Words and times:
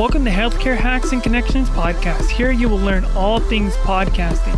Welcome 0.00 0.24
to 0.24 0.30
Healthcare 0.30 0.78
Hacks 0.78 1.12
and 1.12 1.22
Connections 1.22 1.68
podcast. 1.68 2.30
Here 2.30 2.50
you 2.50 2.70
will 2.70 2.78
learn 2.78 3.04
all 3.14 3.38
things 3.38 3.76
podcasting, 3.76 4.54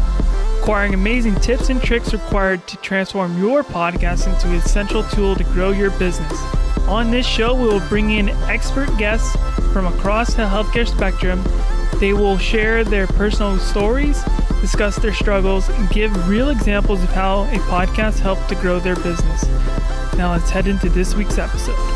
acquiring 0.60 0.94
amazing 0.94 1.34
tips 1.34 1.68
and 1.68 1.82
tricks 1.82 2.12
required 2.12 2.64
to 2.68 2.76
transform 2.76 3.36
your 3.36 3.64
podcast 3.64 4.32
into 4.32 4.46
an 4.46 4.54
essential 4.54 5.02
tool 5.02 5.34
to 5.34 5.42
grow 5.42 5.72
your 5.72 5.90
business. 5.98 6.40
On 6.86 7.10
this 7.10 7.26
show, 7.26 7.56
we 7.56 7.66
will 7.66 7.84
bring 7.88 8.10
in 8.10 8.28
expert 8.48 8.96
guests 8.98 9.34
from 9.72 9.88
across 9.88 10.32
the 10.34 10.44
healthcare 10.44 10.86
spectrum. 10.86 11.42
They 11.98 12.12
will 12.12 12.38
share 12.38 12.84
their 12.84 13.08
personal 13.08 13.58
stories, 13.58 14.22
discuss 14.60 14.94
their 14.94 15.12
struggles, 15.12 15.68
and 15.70 15.90
give 15.90 16.28
real 16.28 16.50
examples 16.50 17.02
of 17.02 17.08
how 17.08 17.46
a 17.46 17.56
podcast 17.66 18.20
helped 18.20 18.48
to 18.50 18.54
grow 18.54 18.78
their 18.78 18.94
business. 18.94 19.44
Now 20.16 20.30
let's 20.30 20.50
head 20.50 20.68
into 20.68 20.88
this 20.88 21.16
week's 21.16 21.38
episode. 21.38 21.91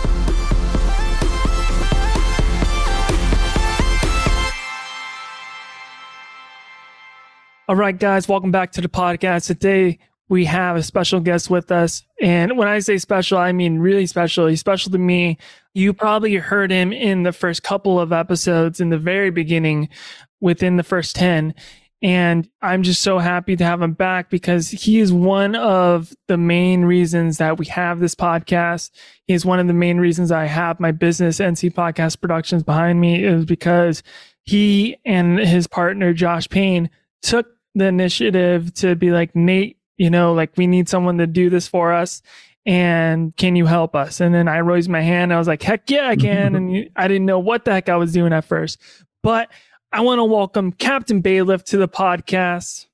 All 7.68 7.74
right, 7.74 7.98
guys, 7.98 8.28
welcome 8.28 8.52
back 8.52 8.70
to 8.72 8.80
the 8.80 8.88
podcast. 8.88 9.48
Today 9.48 9.98
we 10.28 10.44
have 10.44 10.76
a 10.76 10.84
special 10.84 11.18
guest 11.18 11.50
with 11.50 11.72
us. 11.72 12.04
And 12.22 12.56
when 12.56 12.68
I 12.68 12.78
say 12.78 12.96
special, 12.96 13.38
I 13.38 13.50
mean 13.50 13.80
really 13.80 14.06
special. 14.06 14.46
He's 14.46 14.60
special 14.60 14.92
to 14.92 14.98
me. 14.98 15.36
You 15.74 15.92
probably 15.92 16.36
heard 16.36 16.70
him 16.70 16.92
in 16.92 17.24
the 17.24 17.32
first 17.32 17.64
couple 17.64 17.98
of 17.98 18.12
episodes 18.12 18.80
in 18.80 18.90
the 18.90 18.98
very 18.98 19.30
beginning 19.30 19.88
within 20.40 20.76
the 20.76 20.84
first 20.84 21.16
10. 21.16 21.56
And 22.02 22.48
I'm 22.62 22.84
just 22.84 23.02
so 23.02 23.18
happy 23.18 23.56
to 23.56 23.64
have 23.64 23.82
him 23.82 23.94
back 23.94 24.30
because 24.30 24.70
he 24.70 25.00
is 25.00 25.12
one 25.12 25.56
of 25.56 26.14
the 26.28 26.36
main 26.36 26.84
reasons 26.84 27.38
that 27.38 27.58
we 27.58 27.66
have 27.66 27.98
this 27.98 28.14
podcast. 28.14 28.92
He 29.26 29.34
is 29.34 29.44
one 29.44 29.58
of 29.58 29.66
the 29.66 29.72
main 29.72 29.98
reasons 29.98 30.30
I 30.30 30.44
have 30.44 30.78
my 30.78 30.92
business, 30.92 31.40
NC 31.40 31.74
Podcast 31.74 32.20
Productions, 32.20 32.62
behind 32.62 33.00
me, 33.00 33.24
is 33.24 33.44
because 33.44 34.04
he 34.44 34.98
and 35.04 35.40
his 35.40 35.66
partner, 35.66 36.12
Josh 36.12 36.48
Payne, 36.48 36.90
took 37.22 37.55
the 37.76 37.86
initiative 37.86 38.72
to 38.74 38.96
be 38.96 39.10
like, 39.10 39.36
Nate, 39.36 39.76
you 39.98 40.10
know, 40.10 40.32
like 40.32 40.56
we 40.56 40.66
need 40.66 40.88
someone 40.88 41.18
to 41.18 41.26
do 41.26 41.50
this 41.50 41.68
for 41.68 41.92
us. 41.92 42.22
And 42.64 43.36
can 43.36 43.54
you 43.54 43.66
help 43.66 43.94
us? 43.94 44.20
And 44.20 44.34
then 44.34 44.48
I 44.48 44.58
raised 44.58 44.88
my 44.88 45.02
hand. 45.02 45.32
I 45.32 45.38
was 45.38 45.46
like, 45.46 45.62
heck 45.62 45.88
yeah, 45.88 46.08
I 46.08 46.16
can. 46.16 46.54
and 46.56 46.90
I 46.96 47.06
didn't 47.06 47.26
know 47.26 47.38
what 47.38 47.64
the 47.64 47.72
heck 47.72 47.88
I 47.88 47.96
was 47.96 48.12
doing 48.12 48.32
at 48.32 48.44
first. 48.44 48.80
But 49.22 49.50
I 49.92 50.00
want 50.00 50.18
to 50.18 50.24
welcome 50.24 50.72
Captain 50.72 51.20
Bailiff 51.20 51.64
to 51.64 51.76
the 51.76 51.86
podcast. 51.86 52.86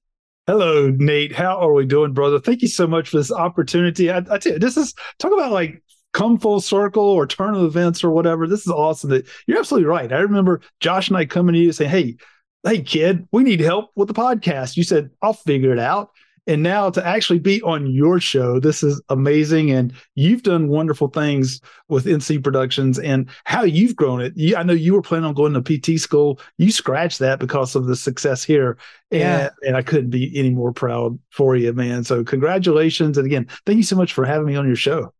Hello, 0.46 0.90
Nate. 0.90 1.32
How 1.32 1.58
are 1.58 1.72
we 1.72 1.86
doing, 1.86 2.12
brother? 2.12 2.40
Thank 2.40 2.62
you 2.62 2.68
so 2.68 2.86
much 2.86 3.10
for 3.10 3.18
this 3.18 3.30
opportunity. 3.30 4.10
I, 4.10 4.18
I 4.18 4.38
tell 4.38 4.54
you, 4.54 4.58
this 4.58 4.76
is 4.76 4.94
talk 5.20 5.32
about 5.32 5.52
like 5.52 5.80
come 6.12 6.38
full 6.38 6.60
circle 6.60 7.04
or 7.04 7.26
turn 7.26 7.54
of 7.54 7.62
events 7.62 8.02
or 8.02 8.10
whatever. 8.10 8.48
This 8.48 8.62
is 8.62 8.72
awesome. 8.72 9.10
That 9.10 9.26
you're 9.46 9.60
absolutely 9.60 9.88
right. 9.88 10.12
I 10.12 10.18
remember 10.18 10.60
Josh 10.80 11.08
and 11.08 11.16
I 11.16 11.24
coming 11.24 11.54
to 11.54 11.60
you 11.60 11.70
saying, 11.70 11.90
"Hey, 11.90 12.16
hey 12.64 12.80
kid 12.82 13.26
we 13.32 13.42
need 13.42 13.60
help 13.60 13.90
with 13.94 14.08
the 14.08 14.14
podcast. 14.14 14.76
You 14.76 14.84
said 14.84 15.10
i'll 15.22 15.32
figure 15.32 15.72
it 15.72 15.78
out. 15.78 16.10
And 16.48 16.64
now 16.64 16.90
to 16.90 17.06
actually 17.06 17.38
be 17.38 17.62
on 17.62 17.86
your 17.86 18.18
show 18.18 18.58
this 18.58 18.82
is 18.82 19.00
amazing. 19.08 19.70
And 19.70 19.92
you've 20.14 20.42
done 20.42 20.68
wonderful 20.68 21.08
things 21.08 21.60
with 21.88 22.04
nc 22.04 22.42
productions 22.42 22.98
and 22.98 23.28
how 23.44 23.62
you've 23.62 23.96
grown 23.96 24.20
it. 24.20 24.32
You, 24.36 24.56
i 24.56 24.62
know 24.62 24.72
you 24.72 24.94
were 24.94 25.02
planning 25.02 25.26
on 25.26 25.34
going 25.34 25.54
to 25.54 25.62
pt 25.62 26.00
school. 26.00 26.40
You 26.58 26.70
scratched 26.70 27.18
that 27.20 27.38
because 27.38 27.74
of 27.74 27.86
the 27.86 27.96
success 27.96 28.42
here. 28.44 28.78
And, 29.10 29.20
yeah. 29.20 29.50
and 29.66 29.76
i 29.76 29.82
couldn't 29.82 30.10
be 30.10 30.36
any 30.38 30.50
more 30.50 30.72
proud 30.72 31.18
for 31.30 31.56
you 31.56 31.72
man. 31.72 32.04
So 32.04 32.24
congratulations. 32.24 33.18
And 33.18 33.26
again 33.26 33.46
thank 33.66 33.76
you 33.76 33.84
so 33.84 33.96
much 33.96 34.12
for 34.12 34.24
having 34.24 34.46
me 34.46 34.56
on 34.56 34.66
your 34.66 34.76
show. 34.76 35.12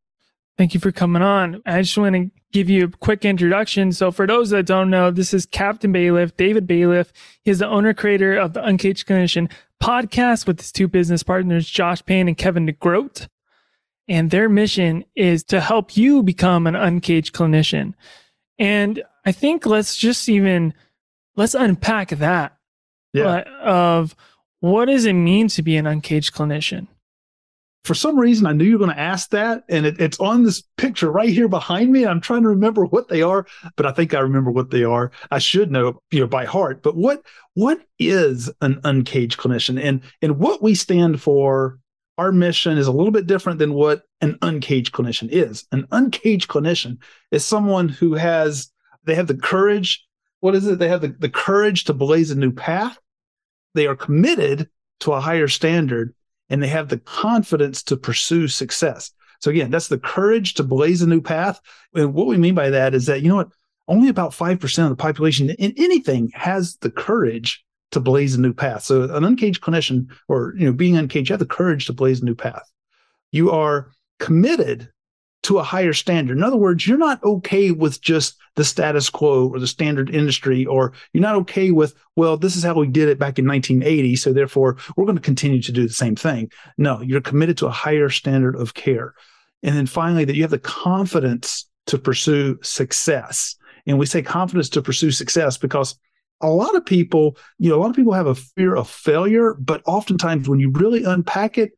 Thank 0.58 0.74
you 0.74 0.80
for 0.80 0.92
coming 0.92 1.22
on. 1.22 1.62
I 1.64 1.80
just 1.82 1.96
want 1.96 2.14
to 2.14 2.41
give 2.52 2.70
you 2.70 2.84
a 2.84 2.88
quick 2.88 3.24
introduction. 3.24 3.92
So, 3.92 4.10
for 4.10 4.26
those 4.26 4.50
that 4.50 4.66
don't 4.66 4.90
know, 4.90 5.10
this 5.10 5.34
is 5.34 5.46
Captain 5.46 5.92
Bailiff, 5.92 6.36
David 6.36 6.66
Bailiff. 6.66 7.12
He's 7.42 7.58
the 7.58 7.68
owner 7.68 7.94
creator 7.94 8.36
of 8.36 8.52
the 8.52 8.64
Uncaged 8.64 9.06
Clinician 9.06 9.50
podcast 9.82 10.46
with 10.46 10.60
his 10.60 10.70
two 10.70 10.86
business 10.86 11.22
partners, 11.22 11.68
Josh 11.68 12.04
Payne 12.04 12.28
and 12.28 12.36
Kevin 12.36 12.66
DeGroat. 12.66 13.28
And 14.08 14.30
their 14.30 14.48
mission 14.48 15.04
is 15.16 15.44
to 15.44 15.60
help 15.60 15.96
you 15.96 16.22
become 16.22 16.66
an 16.66 16.76
uncaged 16.76 17.34
clinician. 17.34 17.94
And 18.58 19.02
I 19.24 19.32
think 19.32 19.66
let's 19.66 19.96
just 19.96 20.28
even 20.28 20.74
let's 21.36 21.54
unpack 21.54 22.10
that 22.10 22.56
yeah. 23.12 23.42
of 23.62 24.14
what 24.60 24.86
does 24.86 25.06
it 25.06 25.14
mean 25.14 25.48
to 25.48 25.62
be 25.62 25.76
an 25.76 25.86
uncaged 25.86 26.34
clinician? 26.34 26.86
For 27.84 27.94
some 27.94 28.18
reason, 28.18 28.46
I 28.46 28.52
knew 28.52 28.64
you 28.64 28.78
were 28.78 28.84
going 28.84 28.96
to 28.96 29.02
ask 29.02 29.30
that, 29.30 29.64
and 29.68 29.84
it, 29.84 30.00
it's 30.00 30.20
on 30.20 30.44
this 30.44 30.62
picture 30.76 31.10
right 31.10 31.28
here 31.28 31.48
behind 31.48 31.90
me. 31.90 32.06
I'm 32.06 32.20
trying 32.20 32.42
to 32.42 32.48
remember 32.48 32.84
what 32.84 33.08
they 33.08 33.22
are, 33.22 33.44
but 33.76 33.86
I 33.86 33.92
think 33.92 34.14
I 34.14 34.20
remember 34.20 34.52
what 34.52 34.70
they 34.70 34.84
are. 34.84 35.10
I 35.32 35.40
should 35.40 35.72
know, 35.72 36.00
you 36.12 36.20
know, 36.20 36.28
by 36.28 36.44
heart. 36.44 36.82
But 36.82 36.96
what 36.96 37.22
what 37.54 37.80
is 37.98 38.50
an 38.60 38.80
uncaged 38.84 39.38
clinician, 39.38 39.82
and 39.82 40.02
and 40.20 40.38
what 40.38 40.62
we 40.62 40.74
stand 40.74 41.20
for? 41.20 41.78
Our 42.18 42.30
mission 42.30 42.76
is 42.76 42.86
a 42.86 42.92
little 42.92 43.10
bit 43.10 43.26
different 43.26 43.58
than 43.58 43.72
what 43.72 44.02
an 44.20 44.38
uncaged 44.42 44.92
clinician 44.92 45.30
is. 45.30 45.64
An 45.72 45.88
uncaged 45.90 46.46
clinician 46.46 46.98
is 47.30 47.44
someone 47.44 47.88
who 47.88 48.14
has 48.14 48.70
they 49.04 49.14
have 49.14 49.26
the 49.26 49.34
courage. 49.34 50.06
What 50.40 50.54
is 50.54 50.66
it? 50.66 50.78
They 50.78 50.88
have 50.88 51.00
the, 51.00 51.16
the 51.18 51.30
courage 51.30 51.84
to 51.84 51.94
blaze 51.94 52.30
a 52.30 52.36
new 52.36 52.52
path. 52.52 52.98
They 53.74 53.86
are 53.86 53.96
committed 53.96 54.68
to 55.00 55.12
a 55.12 55.20
higher 55.20 55.48
standard 55.48 56.14
and 56.52 56.62
they 56.62 56.68
have 56.68 56.88
the 56.88 56.98
confidence 56.98 57.82
to 57.84 57.96
pursue 57.96 58.46
success. 58.46 59.10
So 59.40 59.50
again, 59.50 59.70
that's 59.70 59.88
the 59.88 59.98
courage 59.98 60.52
to 60.54 60.62
blaze 60.62 61.00
a 61.00 61.08
new 61.08 61.22
path. 61.22 61.58
And 61.94 62.12
what 62.12 62.26
we 62.26 62.36
mean 62.36 62.54
by 62.54 62.68
that 62.70 62.94
is 62.94 63.06
that, 63.06 63.22
you 63.22 63.30
know 63.30 63.36
what, 63.36 63.50
only 63.88 64.10
about 64.10 64.32
5% 64.32 64.82
of 64.84 64.90
the 64.90 64.96
population 64.96 65.48
in 65.48 65.72
anything 65.78 66.30
has 66.34 66.76
the 66.76 66.90
courage 66.90 67.64
to 67.92 68.00
blaze 68.00 68.34
a 68.34 68.40
new 68.40 68.52
path. 68.52 68.84
So 68.84 69.04
an 69.04 69.24
uncaged 69.24 69.62
clinician 69.62 70.08
or, 70.28 70.54
you 70.56 70.66
know, 70.66 70.72
being 70.72 70.96
uncaged, 70.96 71.30
you 71.30 71.32
have 71.32 71.40
the 71.40 71.46
courage 71.46 71.86
to 71.86 71.94
blaze 71.94 72.20
a 72.20 72.24
new 72.24 72.34
path. 72.34 72.70
You 73.30 73.50
are 73.50 73.90
committed 74.20 74.90
to 75.42 75.58
a 75.58 75.62
higher 75.62 75.92
standard. 75.92 76.36
In 76.36 76.44
other 76.44 76.56
words, 76.56 76.86
you're 76.86 76.98
not 76.98 77.22
okay 77.24 77.72
with 77.72 78.00
just 78.00 78.36
the 78.54 78.64
status 78.64 79.10
quo 79.10 79.48
or 79.48 79.58
the 79.58 79.66
standard 79.66 80.14
industry, 80.14 80.64
or 80.66 80.92
you're 81.12 81.22
not 81.22 81.34
okay 81.36 81.70
with, 81.70 81.94
well, 82.16 82.36
this 82.36 82.54
is 82.54 82.62
how 82.62 82.74
we 82.74 82.86
did 82.86 83.08
it 83.08 83.18
back 83.18 83.38
in 83.38 83.46
1980. 83.46 84.16
So 84.16 84.32
therefore, 84.32 84.76
we're 84.96 85.04
going 85.06 85.16
to 85.16 85.22
continue 85.22 85.60
to 85.62 85.72
do 85.72 85.86
the 85.86 85.92
same 85.92 86.14
thing. 86.14 86.50
No, 86.78 87.00
you're 87.00 87.20
committed 87.20 87.58
to 87.58 87.66
a 87.66 87.72
higher 87.72 88.08
standard 88.08 88.54
of 88.56 88.74
care. 88.74 89.14
And 89.62 89.76
then 89.76 89.86
finally, 89.86 90.24
that 90.24 90.36
you 90.36 90.42
have 90.42 90.50
the 90.50 90.58
confidence 90.58 91.68
to 91.86 91.98
pursue 91.98 92.58
success. 92.62 93.56
And 93.86 93.98
we 93.98 94.06
say 94.06 94.22
confidence 94.22 94.68
to 94.70 94.82
pursue 94.82 95.10
success 95.10 95.56
because 95.56 95.98
a 96.40 96.48
lot 96.48 96.74
of 96.76 96.84
people, 96.84 97.36
you 97.58 97.70
know, 97.70 97.76
a 97.76 97.80
lot 97.80 97.90
of 97.90 97.96
people 97.96 98.12
have 98.12 98.26
a 98.26 98.34
fear 98.34 98.76
of 98.76 98.88
failure, 98.88 99.54
but 99.54 99.82
oftentimes 99.86 100.48
when 100.48 100.60
you 100.60 100.70
really 100.70 101.04
unpack 101.04 101.58
it, 101.58 101.72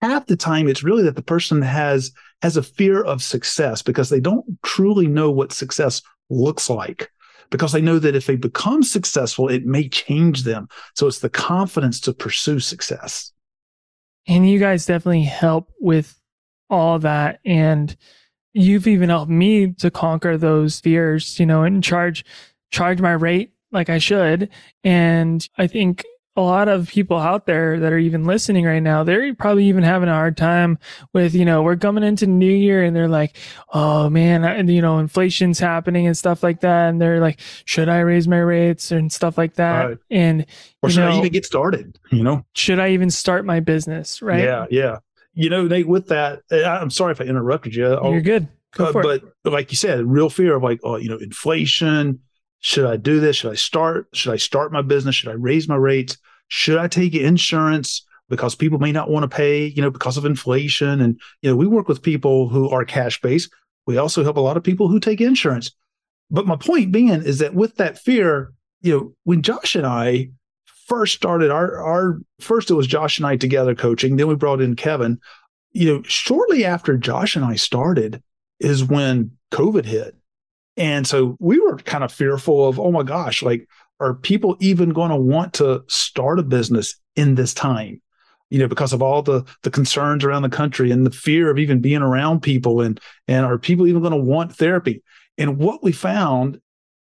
half 0.00 0.26
the 0.26 0.36
time 0.36 0.68
it's 0.68 0.84
really 0.84 1.02
that 1.02 1.16
the 1.16 1.22
person 1.22 1.62
has 1.62 2.12
has 2.44 2.58
a 2.58 2.62
fear 2.62 3.02
of 3.02 3.22
success 3.22 3.80
because 3.80 4.10
they 4.10 4.20
don't 4.20 4.44
truly 4.62 5.06
know 5.06 5.30
what 5.30 5.50
success 5.50 6.02
looks 6.28 6.68
like. 6.68 7.10
Because 7.48 7.72
they 7.72 7.80
know 7.80 7.98
that 7.98 8.14
if 8.14 8.26
they 8.26 8.36
become 8.36 8.82
successful 8.82 9.48
it 9.48 9.64
may 9.64 9.88
change 9.88 10.42
them. 10.42 10.68
So 10.94 11.06
it's 11.06 11.20
the 11.20 11.30
confidence 11.30 12.00
to 12.00 12.12
pursue 12.12 12.60
success. 12.60 13.32
And 14.28 14.46
you 14.46 14.58
guys 14.58 14.84
definitely 14.84 15.22
help 15.22 15.72
with 15.80 16.20
all 16.68 16.98
that. 16.98 17.40
And 17.46 17.96
you've 18.52 18.88
even 18.88 19.08
helped 19.08 19.30
me 19.30 19.72
to 19.78 19.90
conquer 19.90 20.36
those 20.36 20.80
fears 20.80 21.40
you 21.40 21.46
know 21.46 21.62
and 21.62 21.82
charge 21.82 22.26
charge 22.70 23.00
my 23.00 23.12
rate 23.12 23.54
like 23.72 23.88
I 23.88 23.96
should. 23.96 24.50
And 24.84 25.48
I 25.56 25.66
think 25.66 26.04
a 26.36 26.42
lot 26.42 26.68
of 26.68 26.88
people 26.88 27.16
out 27.16 27.46
there 27.46 27.78
that 27.78 27.92
are 27.92 27.98
even 27.98 28.24
listening 28.24 28.64
right 28.64 28.82
now, 28.82 29.04
they're 29.04 29.34
probably 29.34 29.66
even 29.66 29.84
having 29.84 30.08
a 30.08 30.12
hard 30.12 30.36
time 30.36 30.78
with, 31.12 31.34
you 31.34 31.44
know, 31.44 31.62
we're 31.62 31.76
coming 31.76 32.02
into 32.02 32.26
New 32.26 32.52
Year 32.52 32.82
and 32.82 32.94
they're 32.94 33.08
like, 33.08 33.36
oh 33.72 34.10
man, 34.10 34.44
I, 34.44 34.60
you 34.60 34.82
know, 34.82 34.98
inflation's 34.98 35.60
happening 35.60 36.06
and 36.06 36.18
stuff 36.18 36.42
like 36.42 36.60
that. 36.60 36.88
And 36.88 37.00
they're 37.00 37.20
like, 37.20 37.38
should 37.64 37.88
I 37.88 38.00
raise 38.00 38.26
my 38.26 38.38
rates 38.38 38.90
and 38.90 39.12
stuff 39.12 39.38
like 39.38 39.54
that? 39.54 39.84
Right. 39.84 39.98
And, 40.10 40.46
or 40.82 40.90
should 40.90 41.00
know, 41.00 41.12
I 41.12 41.18
even 41.18 41.32
get 41.32 41.46
started? 41.46 41.98
You 42.10 42.24
know, 42.24 42.44
should 42.54 42.80
I 42.80 42.90
even 42.90 43.10
start 43.10 43.44
my 43.44 43.60
business? 43.60 44.20
Right. 44.20 44.42
Yeah. 44.42 44.66
Yeah. 44.70 44.98
You 45.34 45.50
know, 45.50 45.66
Nate, 45.66 45.88
with 45.88 46.08
that, 46.08 46.42
I'm 46.50 46.90
sorry 46.90 47.12
if 47.12 47.20
I 47.20 47.24
interrupted 47.24 47.74
you. 47.74 47.94
I'll, 47.94 48.10
You're 48.10 48.20
good. 48.20 48.48
Uh, 48.76 48.92
but 48.92 49.22
it. 49.22 49.50
like 49.50 49.70
you 49.70 49.76
said, 49.76 50.04
real 50.04 50.28
fear 50.28 50.56
of 50.56 50.62
like, 50.64 50.80
oh, 50.82 50.96
you 50.96 51.08
know, 51.08 51.16
inflation, 51.16 52.20
should 52.64 52.86
I 52.86 52.96
do 52.96 53.20
this? 53.20 53.36
Should 53.36 53.52
I 53.52 53.56
start? 53.56 54.08
Should 54.14 54.32
I 54.32 54.36
start 54.36 54.72
my 54.72 54.80
business? 54.80 55.14
Should 55.14 55.28
I 55.28 55.34
raise 55.34 55.68
my 55.68 55.76
rates? 55.76 56.16
Should 56.48 56.78
I 56.78 56.88
take 56.88 57.14
insurance? 57.14 58.06
Because 58.30 58.54
people 58.54 58.78
may 58.78 58.90
not 58.90 59.10
want 59.10 59.22
to 59.30 59.36
pay, 59.36 59.66
you 59.66 59.82
know, 59.82 59.90
because 59.90 60.16
of 60.16 60.24
inflation. 60.24 61.02
And, 61.02 61.20
you 61.42 61.50
know, 61.50 61.56
we 61.56 61.66
work 61.66 61.88
with 61.88 62.00
people 62.00 62.48
who 62.48 62.70
are 62.70 62.86
cash 62.86 63.20
based. 63.20 63.50
We 63.86 63.98
also 63.98 64.24
help 64.24 64.38
a 64.38 64.40
lot 64.40 64.56
of 64.56 64.62
people 64.62 64.88
who 64.88 64.98
take 64.98 65.20
insurance. 65.20 65.72
But 66.30 66.46
my 66.46 66.56
point 66.56 66.90
being 66.90 67.10
is 67.10 67.40
that 67.40 67.54
with 67.54 67.76
that 67.76 67.98
fear, 67.98 68.54
you 68.80 68.92
know, 68.96 69.14
when 69.24 69.42
Josh 69.42 69.76
and 69.76 69.86
I 69.86 70.30
first 70.86 71.14
started 71.14 71.50
our 71.50 71.82
our 71.82 72.18
first 72.40 72.70
it 72.70 72.74
was 72.74 72.86
Josh 72.86 73.18
and 73.18 73.26
I 73.26 73.36
together 73.36 73.74
coaching, 73.74 74.16
then 74.16 74.26
we 74.26 74.36
brought 74.36 74.62
in 74.62 74.74
Kevin. 74.74 75.20
You 75.72 75.96
know, 75.96 76.02
shortly 76.04 76.64
after 76.64 76.96
Josh 76.96 77.36
and 77.36 77.44
I 77.44 77.56
started 77.56 78.22
is 78.58 78.82
when 78.82 79.32
COVID 79.52 79.84
hit 79.84 80.16
And 80.76 81.06
so 81.06 81.36
we 81.38 81.60
were 81.60 81.76
kind 81.78 82.02
of 82.02 82.12
fearful 82.12 82.68
of, 82.68 82.80
oh 82.80 82.90
my 82.90 83.02
gosh, 83.02 83.42
like, 83.42 83.68
are 84.00 84.14
people 84.14 84.56
even 84.60 84.90
going 84.90 85.10
to 85.10 85.16
want 85.16 85.54
to 85.54 85.84
start 85.88 86.38
a 86.38 86.42
business 86.42 86.96
in 87.14 87.36
this 87.36 87.54
time? 87.54 88.00
You 88.50 88.58
know, 88.58 88.68
because 88.68 88.92
of 88.92 89.02
all 89.02 89.22
the 89.22 89.44
the 89.62 89.70
concerns 89.70 90.24
around 90.24 90.42
the 90.42 90.48
country 90.48 90.90
and 90.90 91.06
the 91.06 91.10
fear 91.10 91.50
of 91.50 91.58
even 91.58 91.80
being 91.80 92.02
around 92.02 92.40
people, 92.40 92.80
and 92.80 93.00
and 93.26 93.46
are 93.46 93.58
people 93.58 93.86
even 93.86 94.02
going 94.02 94.12
to 94.12 94.18
want 94.18 94.54
therapy? 94.54 95.02
And 95.38 95.58
what 95.58 95.82
we 95.82 95.92
found, 95.92 96.60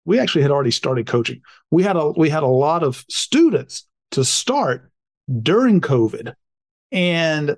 we 0.06 0.19
actually 0.19 0.42
had 0.42 0.51
already 0.51 0.71
started 0.71 1.07
coaching. 1.07 1.42
We 1.71 1.83
had 1.83 1.95
a 1.95 2.12
we 2.12 2.30
had 2.30 2.44
a 2.44 2.48
lot 2.48 2.83
of 2.83 3.06
students 3.10 3.88
to 4.12 4.25
start 4.25 4.92
during 5.42 5.81
COVID, 5.81 6.33
and 6.92 7.56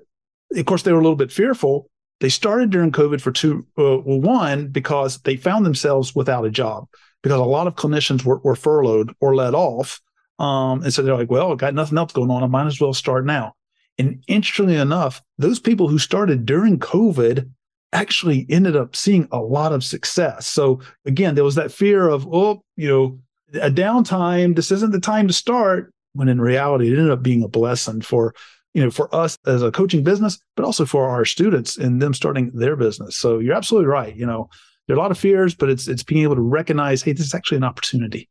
of 0.54 0.66
course 0.66 0.82
they 0.82 0.92
were 0.92 1.00
a 1.00 1.02
little 1.02 1.16
bit 1.16 1.32
fearful 1.32 1.90
they 2.22 2.28
started 2.28 2.70
during 2.70 2.92
COVID 2.92 3.20
for 3.20 3.32
two, 3.32 3.66
uh, 3.76 3.98
well, 3.98 4.20
one, 4.20 4.68
because 4.68 5.18
they 5.22 5.34
found 5.34 5.66
themselves 5.66 6.14
without 6.14 6.46
a 6.46 6.50
job 6.50 6.86
because 7.20 7.40
a 7.40 7.42
lot 7.42 7.66
of 7.66 7.74
clinicians 7.74 8.24
were, 8.24 8.38
were 8.38 8.54
furloughed 8.54 9.12
or 9.20 9.34
let 9.34 9.54
off. 9.54 10.00
Um, 10.38 10.84
and 10.84 10.94
so 10.94 11.02
they're 11.02 11.16
like, 11.16 11.32
well, 11.32 11.52
I 11.52 11.56
got 11.56 11.74
nothing 11.74 11.98
else 11.98 12.12
going 12.12 12.30
on. 12.30 12.44
I 12.44 12.46
might 12.46 12.68
as 12.68 12.80
well 12.80 12.94
start 12.94 13.26
now. 13.26 13.54
And 13.98 14.22
interestingly 14.28 14.76
enough, 14.76 15.20
those 15.38 15.58
people 15.58 15.88
who 15.88 15.98
started 15.98 16.46
during 16.46 16.78
COVID 16.78 17.50
actually 17.92 18.46
ended 18.48 18.76
up 18.76 18.94
seeing 18.94 19.26
a 19.32 19.40
lot 19.40 19.72
of 19.72 19.82
success. 19.82 20.46
So 20.46 20.80
again, 21.04 21.34
there 21.34 21.42
was 21.42 21.56
that 21.56 21.72
fear 21.72 22.08
of, 22.08 22.24
oh, 22.32 22.62
you 22.76 22.88
know, 22.88 23.18
a 23.60 23.68
downtime. 23.68 24.54
This 24.54 24.70
isn't 24.70 24.92
the 24.92 25.00
time 25.00 25.26
to 25.26 25.34
start. 25.34 25.92
When 26.12 26.28
in 26.28 26.40
reality, 26.40 26.86
it 26.86 26.98
ended 26.98 27.10
up 27.10 27.24
being 27.24 27.42
a 27.42 27.48
blessing 27.48 28.00
for 28.00 28.32
you 28.74 28.82
know, 28.82 28.90
for 28.90 29.14
us 29.14 29.38
as 29.46 29.62
a 29.62 29.70
coaching 29.70 30.02
business, 30.02 30.38
but 30.56 30.64
also 30.64 30.84
for 30.84 31.08
our 31.08 31.24
students 31.24 31.76
and 31.76 32.00
them 32.00 32.14
starting 32.14 32.50
their 32.54 32.76
business. 32.76 33.16
So 33.16 33.38
you're 33.38 33.54
absolutely 33.54 33.86
right. 33.86 34.16
You 34.16 34.26
know, 34.26 34.48
there 34.86 34.96
are 34.96 34.98
a 34.98 35.02
lot 35.02 35.10
of 35.10 35.18
fears, 35.18 35.54
but 35.54 35.68
it's 35.68 35.88
it's 35.88 36.02
being 36.02 36.22
able 36.22 36.36
to 36.36 36.40
recognize, 36.40 37.02
hey, 37.02 37.12
this 37.12 37.26
is 37.26 37.34
actually 37.34 37.58
an 37.58 37.64
opportunity. 37.64 38.28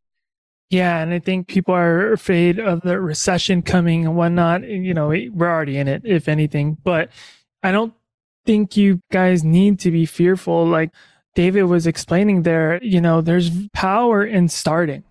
Yeah, 0.70 1.02
and 1.02 1.14
I 1.14 1.20
think 1.20 1.48
people 1.48 1.76
are 1.76 2.14
afraid 2.14 2.58
of 2.58 2.82
the 2.82 3.00
recession 3.00 3.62
coming 3.62 4.06
and 4.06 4.16
whatnot. 4.16 4.64
You 4.64 4.94
know, 4.94 5.10
we're 5.10 5.50
already 5.50 5.78
in 5.78 5.88
it, 5.88 6.04
if 6.06 6.30
anything. 6.30 6.78
But 6.82 7.12
I 7.62 7.72
don't 7.72 7.94
think 8.46 8.78
you 8.78 9.02
guys 9.12 9.44
need 9.44 9.80
to 9.80 9.92
be 9.92 10.06
fearful. 10.06 10.66
Like 10.66 10.92
David 11.36 11.64
was 11.64 11.88
explaining 11.88 12.44
there, 12.44 12.82
you 12.84 13.02
know, 13.02 13.22
there's 13.22 13.68
power 13.70 14.26
in 14.26 14.48
starting. 14.48 15.04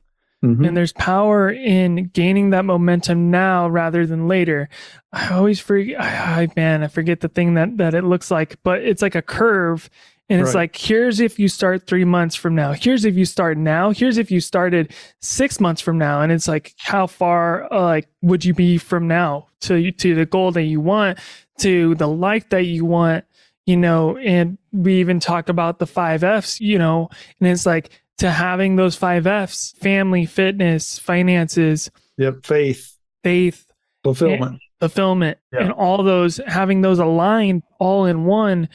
Mm-hmm. 0.45 0.65
And 0.65 0.77
there's 0.77 0.95
power 0.95 1.51
in 1.51 2.09
gaining 2.15 2.51
that 2.51 2.65
momentum 2.65 3.31
now 3.31 3.69
rather 3.69 4.07
than 4.07 4.27
later. 4.27 4.71
I 5.13 5.35
always 5.35 5.61
forget, 5.61 6.01
I, 6.01 6.49
man, 6.57 6.83
I 6.83 6.89
forget 6.89 7.21
the 7.21 7.29
thing 7.29 7.55
that, 7.55 7.77
that 7.77 7.95
it 7.95 8.05
looks 8.05 8.31
like, 8.31 8.57
but 8.63 8.81
it's 8.81 9.03
like 9.03 9.15
a 9.15 9.23
curve. 9.23 9.91
And 10.31 10.41
it's 10.41 10.55
right. 10.55 10.63
like, 10.63 10.77
here's 10.77 11.19
if 11.19 11.39
you 11.39 11.49
start 11.49 11.87
three 11.87 12.05
months 12.05 12.37
from 12.37 12.55
now. 12.55 12.73
Here's 12.73 13.05
if 13.05 13.17
you 13.17 13.25
start 13.25 13.59
now. 13.59 13.91
Here's 13.91 14.17
if 14.17 14.31
you 14.31 14.41
started 14.41 14.95
six 15.21 15.59
months 15.59 15.83
from 15.83 15.99
now. 15.99 16.23
And 16.23 16.31
it's 16.31 16.47
like, 16.47 16.73
how 16.79 17.09
far, 17.09 17.71
uh, 17.73 17.83
like, 17.83 18.09
would 18.23 18.45
you 18.45 18.55
be 18.55 18.79
from 18.79 19.09
now 19.09 19.49
to, 19.63 19.91
to 19.91 20.15
the 20.15 20.25
goal 20.25 20.53
that 20.53 20.63
you 20.63 20.81
want, 20.81 21.19
to 21.59 21.97
the 21.97 22.09
life 22.09 22.49
that 22.51 22.65
you 22.65 22.85
want, 22.85 23.25
you 23.67 23.77
know? 23.77 24.17
And 24.19 24.57
we 24.73 25.01
even 25.01 25.19
talked 25.19 25.51
about 25.51 25.81
the 25.81 25.87
five 25.87 26.23
F's, 26.23 26.61
you 26.61 26.79
know, 26.79 27.11
and 27.41 27.49
it's 27.49 27.67
like, 27.67 27.91
to 28.21 28.31
having 28.31 28.77
those 28.77 28.97
five 28.97 29.27
F's 29.27 29.73
family, 29.73 30.27
fitness, 30.27 30.99
finances. 30.99 31.91
Yep. 32.19 32.47
Faith. 32.47 32.97
Faith. 33.25 33.67
Fulfillment. 34.05 34.61
Fulfillment. 34.79 35.39
Yeah. 35.53 35.65
And 35.65 35.73
all 35.73 36.03
those, 36.03 36.41
having 36.47 36.81
those 36.81 36.99
aligned 36.99 37.63
all 37.79 38.07
in 38.07 38.25
one, 38.25 38.69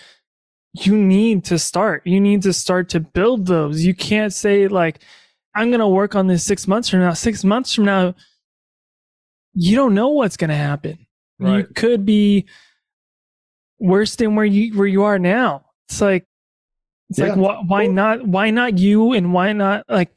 you 0.73 0.97
need 0.97 1.45
to 1.45 1.57
start. 1.57 2.05
You 2.05 2.19
need 2.19 2.41
to 2.41 2.53
start 2.53 2.89
to 2.89 2.99
build 2.99 3.45
those. 3.45 3.85
You 3.85 3.93
can't 3.93 4.33
say, 4.33 4.67
like, 4.67 4.99
I'm 5.55 5.69
going 5.69 5.79
to 5.79 5.87
work 5.87 6.15
on 6.15 6.27
this 6.27 6.43
six 6.43 6.67
months 6.67 6.89
from 6.89 6.99
now. 6.99 7.13
Six 7.13 7.43
months 7.43 7.73
from 7.73 7.85
now, 7.85 8.13
you 9.53 9.75
don't 9.75 9.93
know 9.93 10.09
what's 10.09 10.37
going 10.37 10.49
to 10.49 10.55
happen. 10.55 11.05
Right. 11.39 11.59
You 11.59 11.63
could 11.73 12.05
be 12.05 12.45
worse 13.79 14.15
than 14.15 14.35
where 14.35 14.45
you 14.45 14.77
where 14.77 14.87
you 14.87 15.03
are 15.03 15.19
now. 15.19 15.65
It's 15.87 16.01
like 16.01 16.25
it's 17.09 17.19
yeah. 17.19 17.33
like 17.33 17.35
wh- 17.35 17.69
why 17.69 17.87
not? 17.87 18.27
Why 18.27 18.49
not 18.51 18.77
you? 18.77 19.13
And 19.13 19.33
why 19.33 19.53
not 19.53 19.85
like? 19.89 20.11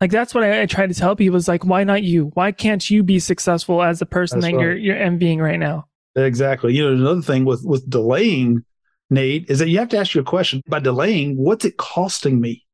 Like 0.00 0.10
that's 0.10 0.34
what 0.34 0.44
I, 0.44 0.62
I, 0.62 0.66
try 0.66 0.86
to 0.86 0.92
tell 0.92 1.16
people 1.16 1.36
is 1.36 1.48
like, 1.48 1.64
why 1.64 1.84
not 1.84 2.02
you? 2.02 2.30
Why 2.34 2.52
can't 2.52 2.90
you 2.90 3.02
be 3.02 3.18
successful 3.18 3.82
as 3.82 4.00
the 4.00 4.06
person 4.06 4.40
that's 4.40 4.50
that 4.50 4.56
right. 4.56 4.62
you're 4.62 4.76
you're 4.76 4.98
envying 4.98 5.40
right 5.40 5.58
now? 5.58 5.86
Exactly. 6.16 6.74
You 6.74 6.84
know, 6.84 6.92
another 6.92 7.22
thing 7.22 7.44
with 7.44 7.64
with 7.64 7.88
delaying, 7.88 8.64
Nate, 9.08 9.48
is 9.48 9.60
that 9.60 9.68
you 9.68 9.78
have 9.78 9.88
to 9.90 9.98
ask 9.98 10.12
your 10.12 10.24
question 10.24 10.62
by 10.68 10.80
delaying. 10.80 11.36
What's 11.36 11.64
it 11.64 11.76
costing 11.76 12.40
me? 12.40 12.66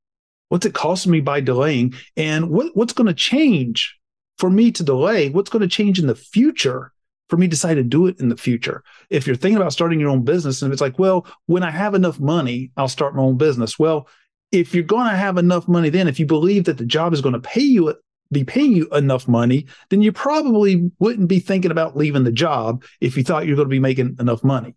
What's 0.49 0.67
it 0.67 0.75
costing 0.75 1.13
me 1.13 1.21
by 1.21 1.41
delaying? 1.41 1.95
And 2.17 2.51
what 2.51 2.75
what's 2.75 2.95
going 2.95 3.07
to 3.07 3.15
change 3.15 3.97
for 4.39 4.51
me 4.51 4.73
to 4.73 4.83
delay? 4.83 5.29
What's 5.29 5.51
going 5.51 5.63
to 5.63 5.69
change 5.69 5.99
in 6.01 6.07
the 6.07 6.17
future 6.17 6.93
for 7.31 7.37
me 7.37 7.47
to 7.47 7.51
decide 7.51 7.75
to 7.75 7.83
do 7.83 8.09
it 8.09 8.21
in 8.21 8.29
the 8.29 8.37
future. 8.37 8.83
If 9.09 9.27
you're 9.27 9.37
thinking 9.37 9.57
about 9.57 9.73
starting 9.73 10.01
your 10.01 10.11
own 10.11 10.25
business 10.25 10.61
and 10.61 10.73
it's 10.73 10.83
like, 10.83 10.99
well, 10.99 11.27
when 11.47 11.63
I 11.63 11.71
have 11.71 11.95
enough 11.95 12.19
money, 12.19 12.73
I'll 12.77 12.89
start 12.89 13.15
my 13.15 13.23
own 13.23 13.37
business. 13.37 13.79
Well, 13.79 14.09
if 14.53 14.75
you're 14.75 14.83
going 14.83 15.09
to 15.09 15.17
have 15.17 15.39
enough 15.39 15.69
money, 15.69 15.91
then 15.91 16.09
if 16.09 16.19
you 16.19 16.27
believe 16.27 16.65
that 16.65 16.77
the 16.77 16.85
job 16.85 17.13
is 17.13 17.21
going 17.21 17.35
to 17.35 17.41
pay 17.41 17.63
you, 17.63 17.95
be 18.33 18.45
paying 18.45 18.73
you 18.73 18.89
enough 18.89 19.29
money, 19.29 19.67
then 19.91 20.03
you 20.03 20.13
probably 20.13 20.91
wouldn't 20.99 21.29
be 21.29 21.39
thinking 21.39 21.71
about 21.71 21.97
leaving 21.97 22.25
the 22.25 22.33
job 22.33 22.85
if 23.01 23.17
you 23.17 23.23
thought 23.23 23.47
you're 23.47 23.57
going 23.57 23.69
to 23.69 23.71
be 23.71 23.79
making 23.79 24.17
enough 24.19 24.43
money. 24.43 24.75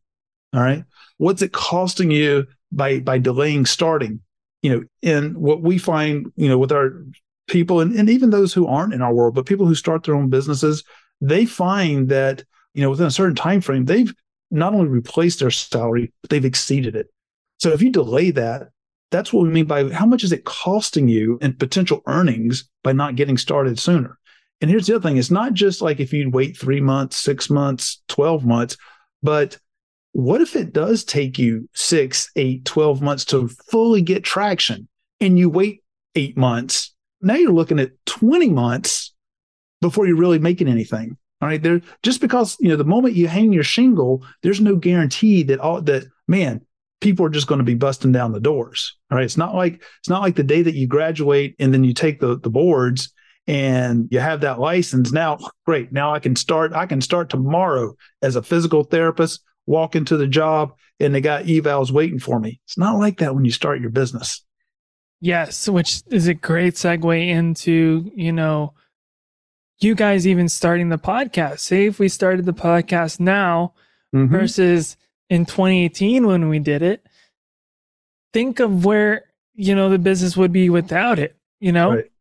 All 0.53 0.61
right. 0.61 0.83
What's 1.17 1.41
it 1.41 1.51
costing 1.51 2.11
you 2.11 2.45
by 2.71 2.99
by 2.99 3.17
delaying 3.17 3.65
starting? 3.65 4.19
You 4.61 4.69
know, 4.69 4.83
and 5.01 5.35
what 5.35 5.61
we 5.61 5.77
find, 5.77 6.31
you 6.35 6.47
know, 6.47 6.57
with 6.57 6.71
our 6.71 7.03
people 7.47 7.79
and, 7.79 7.93
and 7.95 8.09
even 8.09 8.29
those 8.29 8.53
who 8.53 8.67
aren't 8.67 8.93
in 8.93 9.01
our 9.01 9.13
world, 9.13 9.35
but 9.35 9.45
people 9.45 9.65
who 9.65 9.75
start 9.75 10.03
their 10.03 10.15
own 10.15 10.29
businesses, 10.29 10.83
they 11.23 11.45
find 11.45 12.09
that 12.09 12.43
you 12.73 12.81
know 12.83 12.89
within 12.89 13.07
a 13.07 13.11
certain 13.11 13.35
time 13.35 13.61
frame 13.61 13.85
they've 13.85 14.13
not 14.51 14.73
only 14.73 14.87
replaced 14.87 15.39
their 15.39 15.49
salary 15.49 16.11
but 16.21 16.29
they've 16.29 16.45
exceeded 16.45 16.95
it. 16.95 17.07
So 17.59 17.71
if 17.71 17.81
you 17.81 17.89
delay 17.89 18.31
that 18.31 18.69
that's 19.09 19.31
what 19.31 19.43
we 19.43 19.49
mean 19.49 19.65
by 19.65 19.89
how 19.89 20.05
much 20.05 20.23
is 20.23 20.31
it 20.31 20.43
costing 20.43 21.07
you 21.07 21.37
in 21.41 21.53
potential 21.53 22.01
earnings 22.07 22.69
by 22.83 22.91
not 22.91 23.15
getting 23.15 23.37
started 23.37 23.79
sooner? 23.79 24.17
And 24.59 24.69
here's 24.69 24.87
the 24.87 24.95
other 24.95 25.07
thing. 25.07 25.17
It's 25.17 25.31
not 25.31 25.53
just 25.53 25.81
like 25.81 25.99
if 25.99 26.11
you 26.13 26.29
wait 26.29 26.57
three 26.57 26.81
months 26.81 27.17
six 27.17 27.49
months 27.49 28.01
12 28.09 28.45
months 28.45 28.77
but 29.21 29.57
what 30.11 30.41
if 30.41 30.55
it 30.55 30.73
does 30.73 31.03
take 31.03 31.39
you 31.39 31.69
six 31.73 32.29
eight 32.35 32.65
12 32.65 33.01
months 33.01 33.25
to 33.25 33.47
fully 33.47 34.01
get 34.01 34.23
traction 34.23 34.87
and 35.21 35.39
you 35.39 35.49
wait 35.49 35.81
eight 36.15 36.37
months? 36.37 36.93
Now 37.21 37.35
you're 37.35 37.53
looking 37.53 37.79
at 37.79 37.91
20 38.05 38.49
months 38.49 39.13
before 39.83 40.07
you're 40.07 40.17
really 40.17 40.39
making 40.39 40.67
anything. 40.67 41.17
All 41.43 41.49
right. 41.49 41.61
There 41.61 41.81
just 42.03 42.21
because, 42.21 42.55
you 42.61 42.69
know, 42.69 42.77
the 42.77 42.85
moment 42.85 43.15
you 43.15 43.27
hang 43.27 43.51
your 43.51 43.65
shingle, 43.65 44.25
there's 44.43 44.61
no 44.61 44.77
guarantee 44.77 45.43
that 45.43 45.59
all 45.59 45.81
that 45.81 46.05
man, 46.25 46.61
people 47.01 47.25
are 47.25 47.29
just 47.29 47.47
going 47.47 47.57
to 47.57 47.65
be 47.65 47.75
busting 47.75 48.13
down 48.13 48.31
the 48.31 48.39
doors. 48.39 48.95
All 49.11 49.17
right. 49.17 49.25
It's 49.25 49.35
not 49.35 49.53
like 49.53 49.83
it's 49.99 50.07
not 50.07 50.21
like 50.21 50.37
the 50.37 50.43
day 50.43 50.61
that 50.61 50.73
you 50.73 50.87
graduate 50.87 51.57
and 51.59 51.73
then 51.73 51.83
you 51.83 51.93
take 51.93 52.21
the 52.21 52.39
the 52.39 52.49
boards 52.49 53.11
and 53.45 54.07
you 54.09 54.21
have 54.21 54.39
that 54.39 54.61
license. 54.61 55.11
Now, 55.11 55.37
great. 55.65 55.91
Now 55.91 56.13
I 56.13 56.19
can 56.19 56.37
start, 56.37 56.71
I 56.71 56.85
can 56.85 57.01
start 57.01 57.29
tomorrow 57.29 57.93
as 58.21 58.37
a 58.37 58.41
physical 58.41 58.85
therapist, 58.85 59.43
walk 59.65 59.97
into 59.97 60.15
the 60.15 60.27
job 60.27 60.71
and 61.01 61.13
they 61.13 61.19
got 61.19 61.43
evals 61.43 61.91
waiting 61.91 62.19
for 62.19 62.39
me. 62.39 62.61
It's 62.67 62.77
not 62.77 62.97
like 62.97 63.17
that 63.17 63.35
when 63.35 63.43
you 63.43 63.51
start 63.51 63.81
your 63.81 63.89
business. 63.89 64.45
Yes, 65.19 65.67
which 65.67 66.03
is 66.09 66.27
a 66.27 66.33
great 66.33 66.75
segue 66.75 67.27
into, 67.27 68.09
you 68.15 68.31
know, 68.31 68.75
you 69.83 69.95
guys 69.95 70.27
even 70.27 70.49
starting 70.49 70.89
the 70.89 70.97
podcast. 70.97 71.59
Say 71.59 71.85
if 71.85 71.99
we 71.99 72.09
started 72.09 72.45
the 72.45 72.53
podcast 72.53 73.19
now 73.19 73.73
mm-hmm. 74.13 74.31
versus 74.31 74.97
in 75.29 75.45
2018 75.45 76.25
when 76.25 76.49
we 76.49 76.59
did 76.59 76.81
it, 76.81 77.05
think 78.31 78.59
of 78.59 78.85
where, 78.85 79.25
you 79.53 79.75
know, 79.75 79.89
the 79.89 79.99
business 79.99 80.37
would 80.37 80.51
be 80.51 80.69
without 80.69 81.19
it, 81.19 81.35
you 81.59 81.71
know? 81.71 81.95
Right. 81.95 82.11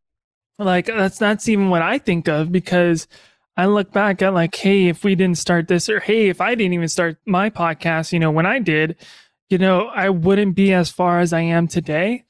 Like 0.59 0.87
that's 0.87 1.19
that's 1.19 1.49
even 1.49 1.71
what 1.71 1.83
I 1.83 1.99
think 1.99 2.29
of 2.29 2.53
because 2.53 3.09
I 3.57 3.67
look 3.67 3.93
back 3.93 4.23
at 4.23 4.35
like, 4.35 4.55
hey, 4.55 4.89
if 4.89 5.05
we 5.05 5.15
didn't 5.15 5.39
start 5.39 5.69
this, 5.69 5.89
or 5.89 6.01
hey, 6.01 6.29
if 6.29 6.41
I 6.41 6.55
didn't 6.55 6.73
even 6.73 6.89
start 6.89 7.19
my 7.27 7.51
podcast, 7.51 8.13
you 8.13 8.19
know, 8.19 8.31
when 8.31 8.47
I 8.47 8.59
did, 8.59 8.97
you 9.51 9.59
know, 9.59 9.89
I 9.89 10.09
wouldn't 10.09 10.55
be 10.55 10.73
as 10.73 10.91
far 10.91 11.21
as 11.21 11.33
I 11.33 11.41
am 11.41 11.69
today. 11.69 12.25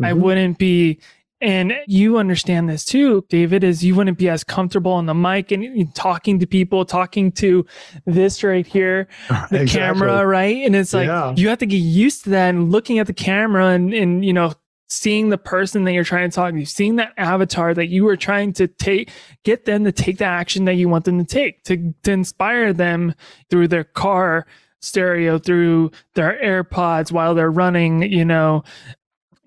Mm-hmm. 0.00 0.04
I 0.04 0.12
wouldn't 0.12 0.58
be 0.58 0.98
and 1.44 1.74
you 1.86 2.16
understand 2.16 2.70
this 2.70 2.86
too, 2.86 3.22
David, 3.28 3.62
is 3.62 3.84
you 3.84 3.94
wouldn't 3.94 4.16
be 4.16 4.30
as 4.30 4.42
comfortable 4.42 4.92
on 4.92 5.04
the 5.04 5.12
mic 5.12 5.52
and 5.52 5.94
talking 5.94 6.38
to 6.38 6.46
people, 6.46 6.86
talking 6.86 7.30
to 7.32 7.66
this 8.06 8.42
right 8.42 8.66
here, 8.66 9.08
the 9.28 9.60
exactly. 9.60 9.66
camera, 9.66 10.26
right? 10.26 10.64
And 10.64 10.74
it's 10.74 10.94
like 10.94 11.06
yeah. 11.06 11.34
you 11.36 11.50
have 11.50 11.58
to 11.58 11.66
get 11.66 11.76
used 11.76 12.24
to 12.24 12.30
that 12.30 12.48
and 12.48 12.72
looking 12.72 12.98
at 12.98 13.06
the 13.06 13.12
camera 13.12 13.68
and, 13.68 13.92
and 13.92 14.24
you 14.24 14.32
know, 14.32 14.54
seeing 14.88 15.28
the 15.28 15.36
person 15.36 15.84
that 15.84 15.92
you're 15.92 16.02
trying 16.02 16.30
to 16.30 16.34
talk 16.34 16.54
to, 16.54 16.64
seeing 16.64 16.96
that 16.96 17.12
avatar 17.18 17.74
that 17.74 17.88
you 17.88 18.08
are 18.08 18.16
trying 18.16 18.54
to 18.54 18.66
take, 18.66 19.10
get 19.42 19.66
them 19.66 19.84
to 19.84 19.92
take 19.92 20.16
the 20.16 20.24
action 20.24 20.64
that 20.64 20.74
you 20.74 20.88
want 20.88 21.04
them 21.04 21.18
to 21.18 21.26
take, 21.26 21.62
to, 21.64 21.92
to 22.04 22.10
inspire 22.10 22.72
them 22.72 23.14
through 23.50 23.68
their 23.68 23.84
car 23.84 24.46
stereo, 24.80 25.38
through 25.38 25.90
their 26.14 26.38
AirPods 26.42 27.12
while 27.12 27.34
they're 27.34 27.50
running, 27.50 28.02
you 28.02 28.24
know, 28.24 28.64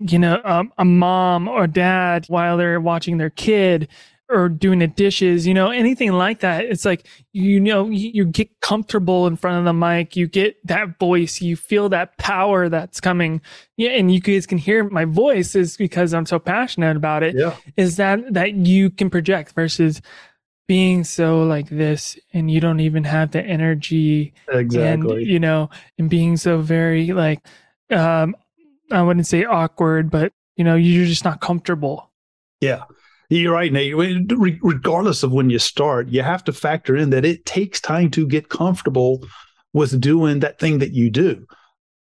you 0.00 0.18
know, 0.18 0.40
um, 0.44 0.72
a 0.78 0.84
mom 0.84 1.48
or 1.48 1.66
dad 1.66 2.26
while 2.28 2.56
they're 2.56 2.80
watching 2.80 3.18
their 3.18 3.30
kid 3.30 3.88
or 4.30 4.48
doing 4.48 4.80
the 4.80 4.86
dishes, 4.86 5.46
you 5.46 5.54
know, 5.54 5.70
anything 5.70 6.12
like 6.12 6.40
that. 6.40 6.64
It's 6.66 6.84
like, 6.84 7.06
you 7.32 7.58
know, 7.58 7.88
you, 7.88 8.10
you, 8.12 8.24
get 8.26 8.60
comfortable 8.60 9.26
in 9.26 9.36
front 9.36 9.58
of 9.58 9.64
the 9.64 9.72
mic, 9.72 10.16
you 10.16 10.26
get 10.26 10.58
that 10.66 10.98
voice, 10.98 11.40
you 11.40 11.56
feel 11.56 11.88
that 11.88 12.18
power 12.18 12.68
that's 12.68 13.00
coming. 13.00 13.40
Yeah. 13.78 13.90
And 13.90 14.12
you 14.12 14.20
guys 14.20 14.46
can 14.46 14.58
hear 14.58 14.84
my 14.90 15.06
voice 15.06 15.54
is 15.54 15.78
because 15.78 16.12
I'm 16.12 16.26
so 16.26 16.38
passionate 16.38 16.96
about 16.96 17.22
it. 17.22 17.36
Yeah. 17.36 17.56
Is 17.78 17.96
that, 17.96 18.34
that 18.34 18.52
you 18.52 18.90
can 18.90 19.08
project 19.08 19.52
versus 19.52 20.02
being 20.66 21.04
so 21.04 21.42
like 21.44 21.70
this 21.70 22.18
and 22.34 22.50
you 22.50 22.60
don't 22.60 22.80
even 22.80 23.04
have 23.04 23.30
the 23.30 23.42
energy. 23.42 24.34
Exactly. 24.52 25.22
And, 25.22 25.26
you 25.26 25.40
know, 25.40 25.70
and 25.96 26.10
being 26.10 26.36
so 26.36 26.60
very 26.60 27.12
like, 27.12 27.40
um, 27.90 28.36
I 28.90 29.02
wouldn't 29.02 29.26
say 29.26 29.44
awkward, 29.44 30.10
but 30.10 30.32
you 30.56 30.64
know, 30.64 30.74
you're 30.74 31.06
just 31.06 31.24
not 31.24 31.40
comfortable. 31.40 32.10
Yeah. 32.60 32.84
You're 33.30 33.52
right, 33.52 33.72
Nate. 33.72 33.94
Regardless 33.94 35.22
of 35.22 35.32
when 35.32 35.50
you 35.50 35.58
start, 35.58 36.08
you 36.08 36.22
have 36.22 36.42
to 36.44 36.52
factor 36.52 36.96
in 36.96 37.10
that 37.10 37.26
it 37.26 37.44
takes 37.44 37.80
time 37.80 38.10
to 38.12 38.26
get 38.26 38.48
comfortable 38.48 39.22
with 39.74 40.00
doing 40.00 40.40
that 40.40 40.58
thing 40.58 40.78
that 40.78 40.92
you 40.92 41.10
do. 41.10 41.46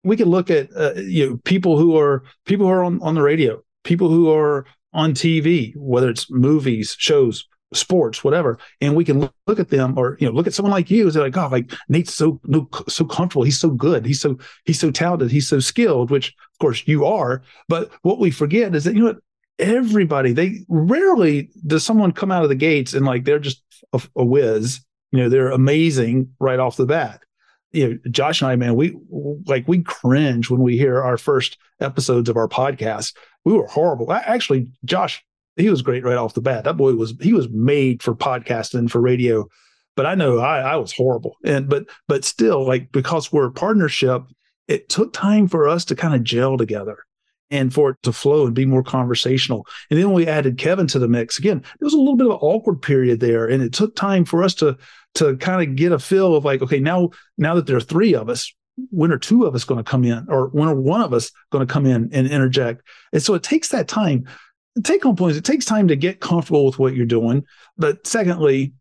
We 0.03 0.15
can 0.15 0.29
look 0.29 0.49
at 0.49 0.69
uh, 0.75 0.93
you 0.95 1.29
know 1.29 1.37
people 1.43 1.77
who 1.77 1.97
are 1.97 2.23
people 2.45 2.65
who 2.65 2.71
are 2.71 2.83
on, 2.83 3.01
on 3.01 3.15
the 3.15 3.21
radio, 3.21 3.61
people 3.83 4.09
who 4.09 4.31
are 4.31 4.65
on 4.93 5.13
TV, 5.13 5.73
whether 5.75 6.09
it's 6.09 6.31
movies, 6.31 6.95
shows, 6.97 7.45
sports, 7.73 8.23
whatever, 8.23 8.57
and 8.81 8.95
we 8.95 9.03
can 9.03 9.29
look 9.47 9.59
at 9.59 9.69
them 9.69 9.97
or 9.97 10.17
you 10.19 10.27
know 10.27 10.33
look 10.33 10.47
at 10.47 10.53
someone 10.53 10.71
like 10.71 10.89
you 10.89 11.03
and 11.03 11.13
say 11.13 11.19
like, 11.19 11.37
oh, 11.37 11.49
like 11.51 11.71
Nate's 11.89 12.13
so 12.13 12.39
so 12.87 13.05
comfortable, 13.05 13.43
he's 13.43 13.59
so 13.59 13.69
good, 13.69 14.05
he's 14.05 14.21
so 14.21 14.37
he's 14.65 14.79
so 14.79 14.91
talented, 14.91 15.31
he's 15.31 15.47
so 15.47 15.59
skilled, 15.59 16.09
which 16.11 16.29
of 16.29 16.59
course 16.59 16.87
you 16.87 17.05
are. 17.05 17.41
But 17.67 17.91
what 18.01 18.19
we 18.19 18.31
forget 18.31 18.75
is 18.75 18.85
that 18.85 18.93
you 18.93 19.01
know 19.01 19.07
what 19.07 19.19
everybody 19.59 20.33
they 20.33 20.59
rarely 20.69 21.49
does 21.65 21.83
someone 21.83 22.11
come 22.11 22.31
out 22.31 22.43
of 22.43 22.49
the 22.49 22.55
gates 22.55 22.93
and 22.93 23.05
like 23.05 23.25
they're 23.25 23.39
just 23.39 23.61
a, 23.93 24.01
a 24.15 24.25
whiz. 24.25 24.79
You 25.11 25.19
know 25.19 25.29
they're 25.29 25.51
amazing 25.51 26.33
right 26.39 26.59
off 26.59 26.77
the 26.77 26.85
bat. 26.85 27.21
You 27.71 27.89
know 27.89 27.97
josh 28.09 28.41
and 28.41 28.49
i 28.49 28.55
man 28.55 28.75
we 28.75 28.97
like 29.45 29.67
we 29.67 29.83
cringe 29.83 30.49
when 30.49 30.61
we 30.61 30.77
hear 30.77 31.01
our 31.01 31.17
first 31.17 31.57
episodes 31.81 32.29
of 32.29 32.37
our 32.37 32.47
podcast. 32.47 33.13
We 33.43 33.53
were 33.53 33.67
horrible. 33.67 34.11
Actually 34.11 34.67
josh 34.85 35.23
he 35.57 35.69
was 35.69 35.81
great 35.81 36.03
right 36.03 36.17
off 36.17 36.33
the 36.33 36.41
bat 36.41 36.63
that 36.63 36.77
boy 36.77 36.93
was 36.93 37.13
he 37.21 37.33
was 37.33 37.49
made 37.49 38.01
for 38.01 38.15
podcasting 38.15 38.89
for 38.89 39.01
radio 39.01 39.47
but 39.95 40.05
i 40.05 40.15
know 40.15 40.39
i, 40.39 40.59
I 40.59 40.75
was 40.75 40.93
horrible 40.93 41.35
and 41.43 41.69
but 41.69 41.85
but 42.07 42.23
still 42.23 42.65
like 42.65 42.91
because 42.91 43.31
we're 43.31 43.47
a 43.47 43.51
partnership 43.51 44.23
it 44.67 44.89
took 44.89 45.13
time 45.13 45.47
for 45.47 45.67
us 45.67 45.85
to 45.85 45.95
kind 45.95 46.13
of 46.13 46.23
gel 46.23 46.57
together 46.57 46.99
and 47.49 47.73
for 47.73 47.91
it 47.91 47.97
to 48.03 48.11
flow 48.11 48.45
and 48.45 48.55
be 48.55 48.65
more 48.65 48.83
conversational. 48.83 49.65
And 49.89 49.99
then 49.99 50.11
we 50.11 50.27
added 50.27 50.57
Kevin 50.57 50.87
to 50.87 50.99
the 50.99 51.07
mix. 51.07 51.39
Again, 51.39 51.61
there 51.61 51.85
was 51.85 51.93
a 51.93 51.97
little 51.97 52.17
bit 52.17 52.27
of 52.27 52.33
an 52.33 52.39
awkward 52.39 52.81
period 52.81 53.19
there, 53.19 53.47
and 53.47 53.63
it 53.63 53.73
took 53.73 53.95
time 53.95 54.25
for 54.25 54.43
us 54.43 54.53
to 54.55 54.77
to 55.15 55.35
kind 55.37 55.67
of 55.67 55.75
get 55.75 55.91
a 55.91 55.99
feel 55.99 56.35
of 56.35 56.45
like, 56.45 56.61
okay, 56.61 56.79
now 56.79 57.09
now 57.37 57.55
that 57.55 57.65
there 57.65 57.77
are 57.77 57.81
three 57.81 58.13
of 58.13 58.29
us, 58.29 58.53
when 58.91 59.11
are 59.11 59.17
two 59.17 59.45
of 59.45 59.55
us 59.55 59.63
going 59.63 59.83
to 59.83 59.89
come 59.89 60.03
in, 60.03 60.25
or 60.29 60.47
when 60.49 60.67
are 60.67 60.75
one 60.75 61.01
of 61.01 61.13
us 61.13 61.31
going 61.51 61.65
to 61.65 61.71
come 61.71 61.85
in 61.85 62.09
and 62.11 62.27
interject? 62.27 62.83
And 63.13 63.23
so 63.23 63.33
it 63.33 63.43
takes 63.43 63.69
that 63.69 63.87
time. 63.87 64.27
Take 64.83 65.03
home 65.03 65.15
points. 65.15 65.37
It 65.37 65.45
takes 65.45 65.65
time 65.65 65.87
to 65.87 65.95
get 65.95 66.19
comfortable 66.19 66.65
with 66.65 66.79
what 66.79 66.95
you're 66.95 67.05
doing. 67.05 67.43
But 67.77 68.05
secondly, 68.05 68.73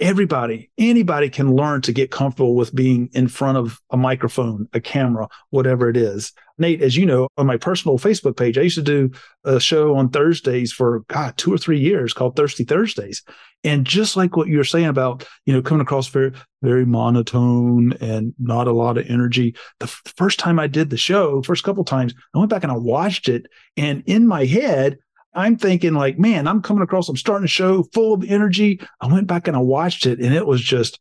everybody, 0.00 0.70
anybody 0.76 1.30
can 1.30 1.54
learn 1.54 1.80
to 1.82 1.92
get 1.92 2.10
comfortable 2.10 2.54
with 2.56 2.74
being 2.74 3.08
in 3.12 3.28
front 3.28 3.58
of 3.58 3.80
a 3.90 3.96
microphone, 3.96 4.68
a 4.72 4.80
camera, 4.80 5.28
whatever 5.50 5.88
it 5.88 5.96
is. 5.96 6.32
Nate, 6.58 6.82
as 6.82 6.96
you 6.96 7.06
know, 7.06 7.28
on 7.36 7.46
my 7.46 7.56
personal 7.56 7.98
Facebook 7.98 8.36
page, 8.36 8.58
I 8.58 8.62
used 8.62 8.76
to 8.76 8.82
do 8.82 9.10
a 9.44 9.60
show 9.60 9.96
on 9.96 10.08
Thursdays 10.08 10.72
for 10.72 11.00
God, 11.08 11.36
two 11.36 11.52
or 11.52 11.58
three 11.58 11.78
years 11.78 12.12
called 12.12 12.36
Thirsty 12.36 12.64
Thursdays. 12.64 13.22
And 13.64 13.86
just 13.86 14.16
like 14.16 14.36
what 14.36 14.48
you're 14.48 14.62
saying 14.62 14.86
about, 14.86 15.26
you 15.46 15.52
know, 15.52 15.62
coming 15.62 15.80
across 15.80 16.08
very, 16.08 16.32
very 16.62 16.84
monotone 16.84 17.94
and 18.00 18.34
not 18.38 18.68
a 18.68 18.72
lot 18.72 18.98
of 18.98 19.08
energy. 19.08 19.56
The 19.80 19.86
f- 19.86 20.02
first 20.16 20.38
time 20.38 20.58
I 20.58 20.66
did 20.66 20.90
the 20.90 20.96
show, 20.96 21.42
first 21.42 21.64
couple 21.64 21.84
times, 21.84 22.14
I 22.34 22.38
went 22.38 22.50
back 22.50 22.62
and 22.62 22.70
I 22.70 22.76
watched 22.76 23.28
it. 23.28 23.46
And 23.76 24.02
in 24.06 24.26
my 24.26 24.44
head, 24.44 24.98
I'm 25.34 25.56
thinking 25.56 25.94
like, 25.94 26.18
man, 26.18 26.46
I'm 26.46 26.62
coming 26.62 26.82
across, 26.82 27.08
I'm 27.08 27.16
starting 27.16 27.44
a 27.44 27.48
show 27.48 27.82
full 27.92 28.14
of 28.14 28.24
energy. 28.24 28.80
I 29.00 29.06
went 29.06 29.26
back 29.26 29.48
and 29.48 29.56
I 29.56 29.60
watched 29.60 30.06
it 30.06 30.20
and 30.20 30.34
it 30.34 30.46
was 30.46 30.60
just, 30.60 31.00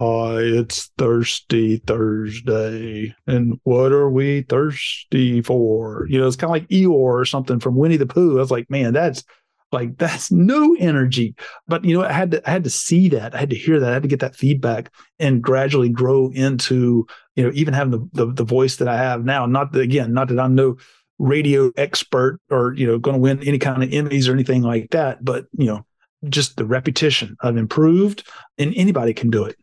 hi, 0.00 0.38
it's 0.40 0.90
thirsty 0.98 1.78
Thursday. 1.78 3.14
And 3.26 3.58
what 3.64 3.92
are 3.92 4.10
we 4.10 4.42
thirsty 4.42 5.42
for? 5.42 6.06
You 6.08 6.20
know, 6.20 6.26
it's 6.26 6.36
kind 6.36 6.48
of 6.48 6.52
like 6.52 6.68
Eeyore 6.68 6.90
or 6.90 7.24
something 7.24 7.60
from 7.60 7.76
Winnie 7.76 7.96
the 7.96 8.06
Pooh. 8.06 8.36
I 8.36 8.40
was 8.40 8.50
like, 8.50 8.70
man, 8.70 8.92
that's 8.92 9.24
like 9.72 9.96
that's 9.98 10.30
no 10.30 10.76
energy. 10.78 11.34
But 11.66 11.84
you 11.84 11.96
know, 11.96 12.04
I 12.04 12.12
had 12.12 12.30
to 12.32 12.48
I 12.48 12.52
had 12.52 12.64
to 12.64 12.70
see 12.70 13.08
that. 13.10 13.34
I 13.34 13.38
had 13.38 13.50
to 13.50 13.56
hear 13.56 13.80
that. 13.80 13.90
I 13.90 13.94
had 13.94 14.02
to 14.02 14.08
get 14.08 14.20
that 14.20 14.36
feedback 14.36 14.92
and 15.18 15.42
gradually 15.42 15.88
grow 15.88 16.30
into, 16.30 17.06
you 17.34 17.44
know, 17.44 17.50
even 17.54 17.74
having 17.74 17.92
the 17.92 18.08
the, 18.12 18.32
the 18.32 18.44
voice 18.44 18.76
that 18.76 18.88
I 18.88 18.96
have 18.96 19.24
now. 19.24 19.46
Not 19.46 19.72
that 19.72 19.80
again, 19.80 20.12
not 20.12 20.28
that 20.28 20.40
I'm 20.40 20.54
no 20.54 20.76
radio 21.18 21.70
expert 21.76 22.40
or 22.50 22.74
you 22.74 22.86
know 22.86 22.98
going 22.98 23.14
to 23.14 23.20
win 23.20 23.42
any 23.46 23.58
kind 23.58 23.82
of 23.82 23.90
Emmys 23.90 24.28
or 24.28 24.32
anything 24.32 24.62
like 24.62 24.90
that, 24.90 25.24
but 25.24 25.46
you 25.56 25.66
know 25.66 25.84
just 26.28 26.56
the 26.56 26.64
repetition. 26.64 27.36
I've 27.40 27.56
improved, 27.56 28.26
and 28.58 28.72
anybody 28.76 29.14
can 29.14 29.30
do 29.30 29.44
it. 29.44 29.56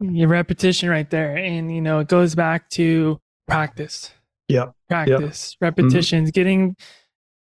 Your 0.00 0.28
repetition 0.28 0.88
right 0.88 1.08
there, 1.08 1.36
and 1.36 1.74
you 1.74 1.80
know 1.80 1.98
it 2.00 2.08
goes 2.08 2.34
back 2.34 2.68
to 2.70 3.20
practice. 3.46 4.12
Yeah, 4.48 4.66
Practice, 4.88 5.56
yep. 5.60 5.76
repetitions, 5.76 6.30
mm-hmm. 6.30 6.34
getting 6.34 6.76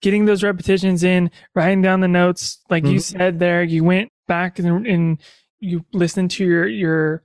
getting 0.02 0.26
those 0.26 0.44
repetitions 0.44 1.04
in, 1.04 1.32
writing 1.56 1.82
down 1.82 2.02
the 2.02 2.08
notes, 2.08 2.60
like 2.70 2.84
mm-hmm. 2.84 2.94
you 2.94 3.00
said 3.00 3.40
there. 3.40 3.64
You 3.64 3.84
went 3.84 4.12
back 4.28 4.60
and, 4.60 4.86
and 4.86 5.18
you 5.60 5.84
listened 5.94 6.30
to 6.32 6.46
your 6.46 6.68
your 6.68 7.24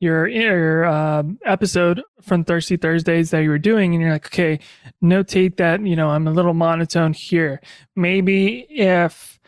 your 0.00 0.26
your 0.26 0.86
uh, 0.86 1.22
episode 1.44 2.02
from 2.22 2.42
Thirsty 2.42 2.78
Thursdays 2.78 3.30
that 3.30 3.42
you 3.42 3.50
were 3.50 3.58
doing, 3.58 3.94
and 3.94 4.02
you're 4.02 4.12
like, 4.12 4.26
okay, 4.26 4.58
notate 5.02 5.56
that 5.58 5.82
you 5.82 5.94
know 5.94 6.08
I'm 6.08 6.26
a 6.26 6.32
little 6.32 6.54
monotone 6.54 7.12
here. 7.12 7.60
Maybe 7.94 8.66
if, 8.70 9.38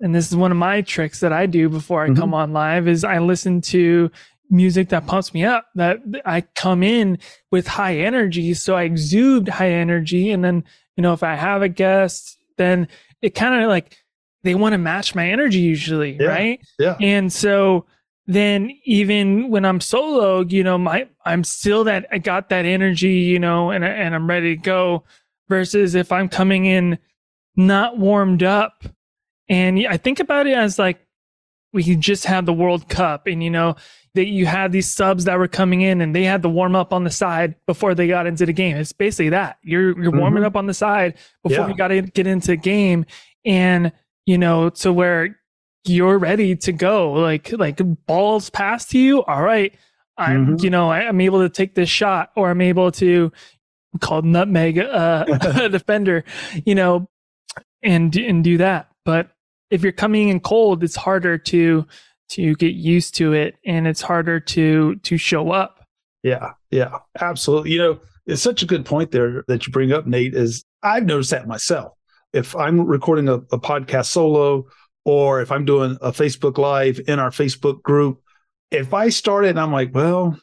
and 0.00 0.14
this 0.14 0.28
is 0.28 0.36
one 0.36 0.50
of 0.50 0.56
my 0.56 0.80
tricks 0.80 1.20
that 1.20 1.32
I 1.32 1.46
do 1.46 1.68
before 1.68 2.02
I 2.02 2.08
mm-hmm. 2.08 2.18
come 2.20 2.34
on 2.34 2.52
live 2.52 2.88
is 2.88 3.04
I 3.04 3.18
listen 3.18 3.60
to 3.62 4.10
music 4.48 4.88
that 4.88 5.06
pumps 5.06 5.34
me 5.34 5.44
up. 5.44 5.66
That 5.74 5.98
I 6.24 6.40
come 6.40 6.82
in 6.82 7.18
with 7.52 7.66
high 7.66 7.96
energy, 7.96 8.54
so 8.54 8.76
I 8.76 8.84
exude 8.84 9.48
high 9.48 9.72
energy, 9.72 10.30
and 10.30 10.42
then 10.42 10.64
you 10.96 11.02
know 11.02 11.12
if 11.12 11.22
I 11.22 11.34
have 11.34 11.60
a 11.60 11.68
guest, 11.68 12.38
then 12.56 12.88
it 13.20 13.34
kind 13.34 13.62
of 13.62 13.68
like 13.68 13.94
they 14.42 14.54
want 14.54 14.72
to 14.72 14.78
match 14.78 15.14
my 15.14 15.28
energy 15.28 15.58
usually, 15.58 16.16
yeah. 16.18 16.28
right? 16.28 16.60
Yeah, 16.78 16.96
and 16.98 17.30
so 17.30 17.84
then 18.26 18.76
even 18.84 19.50
when 19.50 19.64
I'm 19.64 19.80
solo, 19.80 20.40
you 20.40 20.64
know, 20.64 20.78
my 20.78 21.08
I'm 21.24 21.44
still 21.44 21.84
that 21.84 22.06
I 22.10 22.18
got 22.18 22.48
that 22.48 22.64
energy, 22.64 23.12
you 23.12 23.38
know, 23.38 23.70
and 23.70 23.84
and 23.84 24.14
I'm 24.14 24.28
ready 24.28 24.56
to 24.56 24.62
go. 24.62 25.04
Versus 25.48 25.94
if 25.94 26.10
I'm 26.10 26.28
coming 26.28 26.64
in 26.66 26.98
not 27.54 27.98
warmed 27.98 28.42
up, 28.42 28.84
and 29.48 29.86
I 29.86 29.96
think 29.96 30.18
about 30.18 30.48
it 30.48 30.58
as 30.58 30.76
like 30.76 30.98
we 31.72 31.94
just 31.94 32.24
had 32.24 32.46
the 32.46 32.52
World 32.52 32.88
Cup, 32.88 33.28
and 33.28 33.44
you 33.44 33.50
know 33.50 33.76
that 34.14 34.26
you 34.26 34.44
had 34.44 34.72
these 34.72 34.92
subs 34.92 35.24
that 35.26 35.38
were 35.38 35.46
coming 35.46 35.82
in, 35.82 36.00
and 36.00 36.16
they 36.16 36.24
had 36.24 36.42
to 36.42 36.48
warm 36.48 36.74
up 36.74 36.92
on 36.92 37.04
the 37.04 37.10
side 37.10 37.54
before 37.66 37.94
they 37.94 38.08
got 38.08 38.26
into 38.26 38.44
the 38.44 38.52
game. 38.52 38.76
It's 38.76 38.92
basically 38.92 39.28
that 39.28 39.58
you're 39.62 39.96
you're 40.02 40.10
warming 40.10 40.40
mm-hmm. 40.40 40.46
up 40.46 40.56
on 40.56 40.66
the 40.66 40.74
side 40.74 41.14
before 41.44 41.66
yeah. 41.66 41.68
you 41.68 41.76
got 41.76 41.88
to 41.88 42.02
get 42.02 42.26
into 42.26 42.48
the 42.48 42.56
game, 42.56 43.06
and 43.44 43.92
you 44.24 44.36
know, 44.36 44.70
to 44.70 44.92
where 44.92 45.38
you're 45.88 46.18
ready 46.18 46.56
to 46.56 46.72
go. 46.72 47.12
Like 47.12 47.52
like 47.52 47.80
balls 48.06 48.50
pass 48.50 48.86
to 48.86 48.98
you. 48.98 49.22
All 49.24 49.42
right. 49.42 49.74
I'm 50.18 50.46
mm-hmm. 50.46 50.64
you 50.64 50.70
know, 50.70 50.90
I, 50.90 51.02
am 51.02 51.20
able 51.20 51.40
to 51.40 51.48
take 51.48 51.74
this 51.74 51.90
shot 51.90 52.30
or 52.36 52.50
I'm 52.50 52.62
able 52.62 52.90
to 52.92 53.32
called 54.00 54.24
nutmeg 54.24 54.78
uh, 54.78 55.24
a 55.42 55.68
defender, 55.68 56.24
you 56.64 56.74
know, 56.74 57.08
and 57.82 58.14
and 58.16 58.42
do 58.42 58.58
that. 58.58 58.88
But 59.04 59.30
if 59.70 59.82
you're 59.82 59.92
coming 59.92 60.28
in 60.28 60.40
cold, 60.40 60.82
it's 60.82 60.96
harder 60.96 61.38
to 61.38 61.86
to 62.28 62.54
get 62.56 62.74
used 62.74 63.14
to 63.16 63.32
it 63.32 63.56
and 63.64 63.86
it's 63.86 64.00
harder 64.00 64.40
to 64.40 64.96
to 64.96 65.16
show 65.16 65.52
up. 65.52 65.84
Yeah. 66.22 66.52
Yeah. 66.70 66.98
Absolutely. 67.20 67.72
You 67.72 67.78
know, 67.78 68.00
it's 68.26 68.42
such 68.42 68.62
a 68.62 68.66
good 68.66 68.84
point 68.84 69.12
there 69.12 69.44
that 69.46 69.66
you 69.66 69.72
bring 69.72 69.92
up, 69.92 70.06
Nate, 70.06 70.34
is 70.34 70.64
I've 70.82 71.04
noticed 71.04 71.30
that 71.30 71.46
myself. 71.46 71.92
If 72.32 72.56
I'm 72.56 72.80
recording 72.80 73.28
a, 73.28 73.34
a 73.34 73.58
podcast 73.58 74.06
solo 74.06 74.66
or 75.06 75.40
if 75.40 75.52
I'm 75.52 75.64
doing 75.64 75.96
a 76.02 76.10
Facebook 76.10 76.58
Live 76.58 77.00
in 77.06 77.20
our 77.20 77.30
Facebook 77.30 77.80
group, 77.82 78.20
if 78.72 78.92
I 78.92 79.08
start 79.08 79.44
it 79.44 79.50
and 79.50 79.60
I'm 79.60 79.72
like, 79.72 79.94
well, 79.94 80.36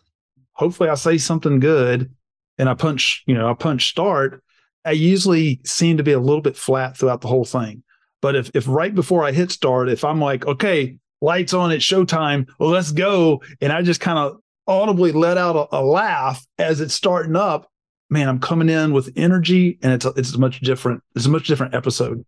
hopefully 0.53 0.87
I 0.87 0.95
say 0.95 1.17
something 1.17 1.59
good 1.59 2.09
and 2.57 2.69
I 2.69 2.73
punch, 2.73 3.23
you 3.27 3.35
know, 3.35 3.49
I 3.49 3.55
punch 3.55 3.89
start, 3.89 4.41
I 4.85 4.91
usually 4.91 5.59
seem 5.65 5.97
to 5.97 6.03
be 6.03 6.13
a 6.13 6.19
little 6.19 6.41
bit 6.41 6.55
flat 6.55 6.95
throughout 6.95 7.19
the 7.19 7.27
whole 7.27 7.43
thing. 7.43 7.83
But 8.21 8.37
if 8.37 8.51
if 8.55 8.65
right 8.65 8.95
before 8.95 9.25
I 9.25 9.33
hit 9.33 9.51
start, 9.51 9.89
if 9.89 10.05
I'm 10.05 10.21
like, 10.21 10.47
okay, 10.47 10.97
lights 11.21 11.53
on, 11.53 11.71
it's 11.71 11.83
showtime, 11.83 12.47
well, 12.57 12.69
let's 12.69 12.93
go, 12.93 13.43
and 13.59 13.73
I 13.73 13.81
just 13.81 13.99
kind 13.99 14.17
of 14.17 14.37
audibly 14.65 15.11
let 15.11 15.37
out 15.37 15.57
a, 15.57 15.79
a 15.79 15.83
laugh 15.83 16.45
as 16.57 16.79
it's 16.79 16.93
starting 16.93 17.35
up, 17.35 17.69
man, 18.09 18.29
I'm 18.29 18.39
coming 18.39 18.69
in 18.69 18.93
with 18.93 19.11
energy 19.17 19.77
and 19.83 19.91
it's 19.91 20.05
it's 20.05 20.33
a 20.33 20.39
much 20.39 20.61
different, 20.61 21.03
it's 21.17 21.25
a 21.25 21.29
much 21.29 21.47
different 21.47 21.75
episode. 21.75 22.23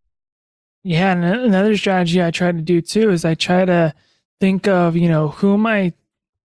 Yeah. 0.88 1.14
And 1.14 1.26
another 1.26 1.76
strategy 1.76 2.22
I 2.22 2.30
try 2.30 2.52
to 2.52 2.62
do 2.62 2.80
too 2.80 3.10
is 3.10 3.26
I 3.26 3.34
try 3.34 3.66
to 3.66 3.92
think 4.40 4.68
of, 4.68 4.96
you 4.96 5.10
know, 5.10 5.30
who 5.30 5.56
am 5.56 5.66
I, 5.66 5.94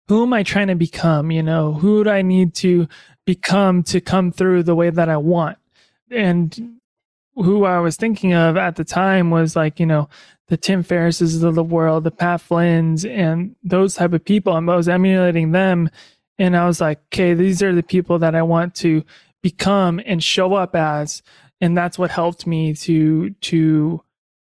who 0.07 0.23
am 0.23 0.31
I 0.31 0.43
trying 0.43 0.67
to 0.67 0.75
become? 0.75 1.29
You 1.29 1.43
know, 1.43 1.73
who 1.73 2.05
do 2.05 2.09
I 2.09 2.21
need 2.21 2.53
to 2.55 2.87
become 3.25 3.83
to 3.83 3.99
come 3.99 4.31
through 4.31 4.63
the 4.63 4.75
way 4.75 4.91
that 4.91 5.09
I 5.09 5.17
want? 5.17 5.57
And 6.09 6.79
who 7.35 7.65
I 7.65 7.79
was 7.79 7.97
thinking 7.97 8.33
of 8.33 8.55
at 8.55 8.77
the 8.77 8.85
time 8.85 9.29
was 9.29 9.57
like, 9.57 9.77
you 9.77 9.85
know, 9.85 10.07
the 10.47 10.55
Tim 10.55 10.85
Ferrisses 10.85 11.43
of 11.43 11.55
the 11.55 11.61
world, 11.61 12.05
the 12.05 12.09
Pat 12.11 12.39
Flynn's, 12.39 13.03
and 13.03 13.57
those 13.61 13.95
type 13.95 14.13
of 14.13 14.23
people. 14.23 14.55
And 14.55 14.71
I 14.71 14.75
was 14.77 14.87
emulating 14.87 15.51
them. 15.51 15.89
And 16.37 16.55
I 16.55 16.65
was 16.65 16.79
like, 16.79 16.99
okay, 17.07 17.33
these 17.33 17.61
are 17.61 17.75
the 17.75 17.83
people 17.83 18.19
that 18.19 18.35
I 18.35 18.43
want 18.43 18.73
to 18.75 19.03
become 19.41 19.99
and 20.05 20.23
show 20.23 20.53
up 20.53 20.77
as. 20.77 21.23
And 21.59 21.77
that's 21.77 21.99
what 21.99 22.09
helped 22.09 22.47
me 22.47 22.73
to 22.75 23.31
to 23.31 24.01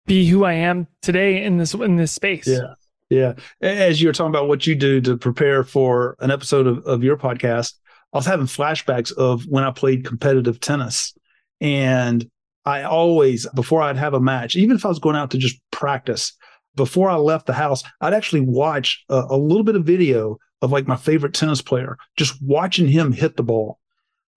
be 0.09 0.27
who 0.27 0.43
I 0.43 0.53
am 0.53 0.87
today 1.01 1.43
in 1.43 1.57
this 1.57 1.73
in 1.73 1.95
this 1.95 2.11
space. 2.11 2.47
Yeah. 2.47 2.73
Yeah. 3.09 3.33
As 3.61 4.01
you 4.01 4.09
were 4.09 4.13
talking 4.13 4.29
about 4.29 4.47
what 4.47 4.67
you 4.67 4.75
do 4.75 4.99
to 5.01 5.17
prepare 5.17 5.63
for 5.63 6.15
an 6.19 6.29
episode 6.29 6.67
of, 6.67 6.85
of 6.85 7.03
your 7.03 7.15
podcast, 7.15 7.73
I 8.13 8.17
was 8.17 8.25
having 8.25 8.45
flashbacks 8.45 9.11
of 9.13 9.45
when 9.47 9.63
I 9.63 9.71
played 9.71 10.05
competitive 10.05 10.59
tennis. 10.59 11.15
And 11.61 12.29
I 12.65 12.83
always, 12.83 13.47
before 13.55 13.81
I'd 13.81 13.97
have 13.97 14.13
a 14.13 14.19
match, 14.19 14.55
even 14.55 14.75
if 14.75 14.85
I 14.85 14.89
was 14.89 14.99
going 14.99 15.15
out 15.15 15.31
to 15.31 15.37
just 15.37 15.59
practice, 15.71 16.33
before 16.75 17.09
I 17.09 17.15
left 17.15 17.47
the 17.47 17.53
house, 17.53 17.83
I'd 17.99 18.13
actually 18.13 18.41
watch 18.41 19.03
a, 19.09 19.23
a 19.29 19.37
little 19.37 19.63
bit 19.63 19.75
of 19.75 19.85
video 19.85 20.37
of 20.61 20.71
like 20.71 20.87
my 20.87 20.95
favorite 20.95 21.33
tennis 21.33 21.61
player, 21.61 21.97
just 22.15 22.39
watching 22.43 22.87
him 22.87 23.11
hit 23.11 23.37
the 23.37 23.43
ball. 23.43 23.79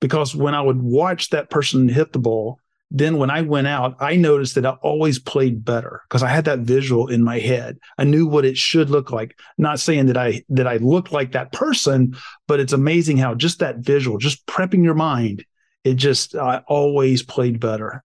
Because 0.00 0.34
when 0.34 0.54
I 0.54 0.62
would 0.62 0.82
watch 0.82 1.28
that 1.30 1.50
person 1.50 1.88
hit 1.88 2.12
the 2.12 2.18
ball, 2.18 2.58
then 2.94 3.16
when 3.16 3.30
I 3.30 3.40
went 3.40 3.66
out, 3.66 3.96
I 4.00 4.16
noticed 4.16 4.54
that 4.56 4.66
I 4.66 4.76
always 4.82 5.18
played 5.18 5.64
better 5.64 6.02
because 6.06 6.22
I 6.22 6.28
had 6.28 6.44
that 6.44 6.58
visual 6.58 7.08
in 7.08 7.24
my 7.24 7.38
head. 7.38 7.78
I 7.96 8.04
knew 8.04 8.26
what 8.26 8.44
it 8.44 8.58
should 8.58 8.90
look 8.90 9.10
like. 9.10 9.38
Not 9.56 9.80
saying 9.80 10.06
that 10.06 10.18
I 10.18 10.44
that 10.50 10.66
I 10.66 10.76
looked 10.76 11.10
like 11.10 11.32
that 11.32 11.52
person, 11.52 12.14
but 12.46 12.60
it's 12.60 12.74
amazing 12.74 13.16
how 13.16 13.34
just 13.34 13.60
that 13.60 13.78
visual, 13.78 14.18
just 14.18 14.46
prepping 14.46 14.84
your 14.84 14.94
mind, 14.94 15.46
it 15.84 15.94
just 15.94 16.34
I 16.34 16.58
always 16.68 17.22
played 17.22 17.58
better. 17.60 18.04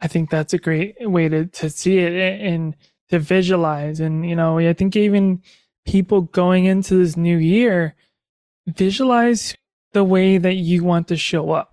I 0.00 0.08
think 0.08 0.30
that's 0.30 0.54
a 0.54 0.58
great 0.58 0.94
way 0.98 1.28
to 1.28 1.44
to 1.44 1.68
see 1.68 1.98
it 1.98 2.40
and 2.40 2.74
to 3.10 3.18
visualize. 3.18 4.00
And 4.00 4.26
you 4.26 4.34
know, 4.34 4.58
I 4.58 4.72
think 4.72 4.96
even 4.96 5.42
people 5.84 6.22
going 6.22 6.64
into 6.64 6.94
this 6.94 7.18
new 7.18 7.36
year, 7.36 7.94
visualize 8.66 9.54
the 9.92 10.04
way 10.04 10.38
that 10.38 10.54
you 10.54 10.84
want 10.84 11.08
to 11.08 11.18
show 11.18 11.50
up 11.50 11.69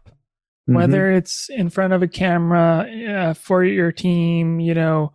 mm-hmm. 0.68 0.76
whether 0.76 1.12
it's 1.12 1.50
in 1.50 1.70
front 1.70 1.94
of 1.94 2.04
a 2.04 2.08
camera 2.08 2.88
uh, 3.10 3.34
for 3.34 3.64
your 3.64 3.92
team, 3.92 4.60
you 4.60 4.74
know, 4.74 5.14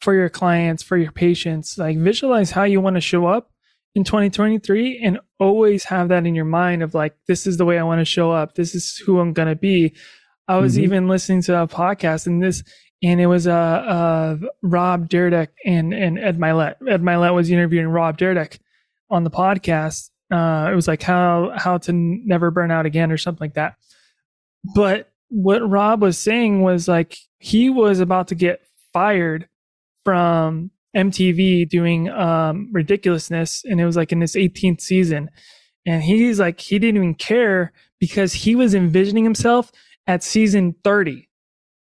for 0.00 0.14
your 0.14 0.28
clients, 0.28 0.82
for 0.82 0.96
your 0.96 1.12
patients. 1.12 1.78
Like 1.78 1.98
visualize 1.98 2.50
how 2.50 2.64
you 2.64 2.80
want 2.80 2.96
to 2.96 3.00
show 3.00 3.26
up 3.26 3.50
in 3.94 4.04
2023 4.04 5.00
and 5.02 5.18
always 5.38 5.84
have 5.84 6.08
that 6.08 6.26
in 6.26 6.34
your 6.34 6.44
mind 6.44 6.82
of 6.82 6.94
like, 6.94 7.16
this 7.26 7.46
is 7.46 7.56
the 7.56 7.64
way 7.64 7.78
I 7.78 7.84
want 7.84 8.00
to 8.00 8.04
show 8.04 8.30
up. 8.30 8.54
This 8.54 8.74
is 8.74 8.96
who 8.98 9.20
I'm 9.20 9.32
going 9.32 9.48
to 9.48 9.56
be. 9.56 9.94
I 10.46 10.56
was 10.56 10.74
mm-hmm. 10.74 10.84
even 10.84 11.08
listening 11.08 11.42
to 11.42 11.62
a 11.62 11.68
podcast 11.68 12.26
and 12.26 12.42
this, 12.42 12.62
and 13.02 13.20
it 13.20 13.26
was 13.26 13.46
uh, 13.46 13.52
uh, 13.52 14.36
Rob 14.62 15.08
Dyrdek 15.08 15.48
and, 15.64 15.92
and 15.92 16.18
Ed 16.18 16.38
Mylett. 16.38 16.76
Ed 16.88 17.02
Mylett 17.02 17.34
was 17.34 17.50
interviewing 17.50 17.88
Rob 17.88 18.18
Dyrdek 18.18 18.58
on 19.10 19.24
the 19.24 19.30
podcast. 19.30 20.10
Uh, 20.30 20.68
it 20.70 20.74
was 20.74 20.88
like 20.88 21.02
how 21.02 21.52
how 21.56 21.78
to 21.78 21.92
never 21.92 22.50
burn 22.50 22.70
out 22.70 22.86
again 22.86 23.10
or 23.10 23.16
something 23.16 23.44
like 23.44 23.54
that. 23.54 23.76
But 24.74 25.10
what 25.28 25.68
Rob 25.68 26.02
was 26.02 26.18
saying 26.18 26.62
was 26.62 26.88
like 26.88 27.16
he 27.38 27.70
was 27.70 28.00
about 28.00 28.28
to 28.28 28.34
get 28.34 28.60
fired 28.92 29.48
from 30.04 30.70
MTV 30.96 31.68
doing 31.68 32.08
um, 32.10 32.70
ridiculousness, 32.72 33.62
and 33.64 33.80
it 33.80 33.86
was 33.86 33.96
like 33.96 34.12
in 34.12 34.20
this 34.20 34.36
18th 34.36 34.80
season. 34.80 35.30
And 35.86 36.02
he's 36.02 36.40
like, 36.40 36.60
he 36.60 36.78
didn't 36.78 36.96
even 36.96 37.14
care 37.14 37.72
because 37.98 38.32
he 38.32 38.54
was 38.54 38.74
envisioning 38.74 39.24
himself 39.24 39.72
at 40.06 40.22
season 40.22 40.74
30. 40.84 41.28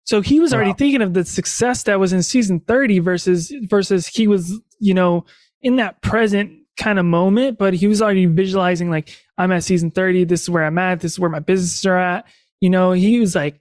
So 0.05 0.21
he 0.21 0.39
was 0.39 0.53
already 0.53 0.71
wow. 0.71 0.75
thinking 0.77 1.01
of 1.01 1.13
the 1.13 1.23
success 1.23 1.83
that 1.83 1.99
was 1.99 2.11
in 2.11 2.23
season 2.23 2.59
30 2.61 2.99
versus 2.99 3.53
versus 3.63 4.07
he 4.07 4.27
was, 4.27 4.59
you 4.79 4.93
know, 4.93 5.25
in 5.61 5.77
that 5.77 6.01
present 6.01 6.51
kind 6.77 6.99
of 6.99 7.05
moment, 7.05 7.57
but 7.57 7.73
he 7.73 7.87
was 7.87 8.01
already 8.01 8.25
visualizing 8.25 8.89
like 8.89 9.17
I'm 9.37 9.51
at 9.51 9.63
season 9.63 9.91
30, 9.91 10.25
this 10.25 10.43
is 10.43 10.49
where 10.49 10.65
I'm 10.65 10.77
at, 10.77 10.99
this 10.99 11.13
is 11.13 11.19
where 11.19 11.29
my 11.29 11.39
businesses 11.39 11.85
are 11.85 11.97
at. 11.97 12.25
You 12.63 12.69
know, 12.69 12.93
he 12.93 13.19
was 13.19 13.35
like 13.35 13.59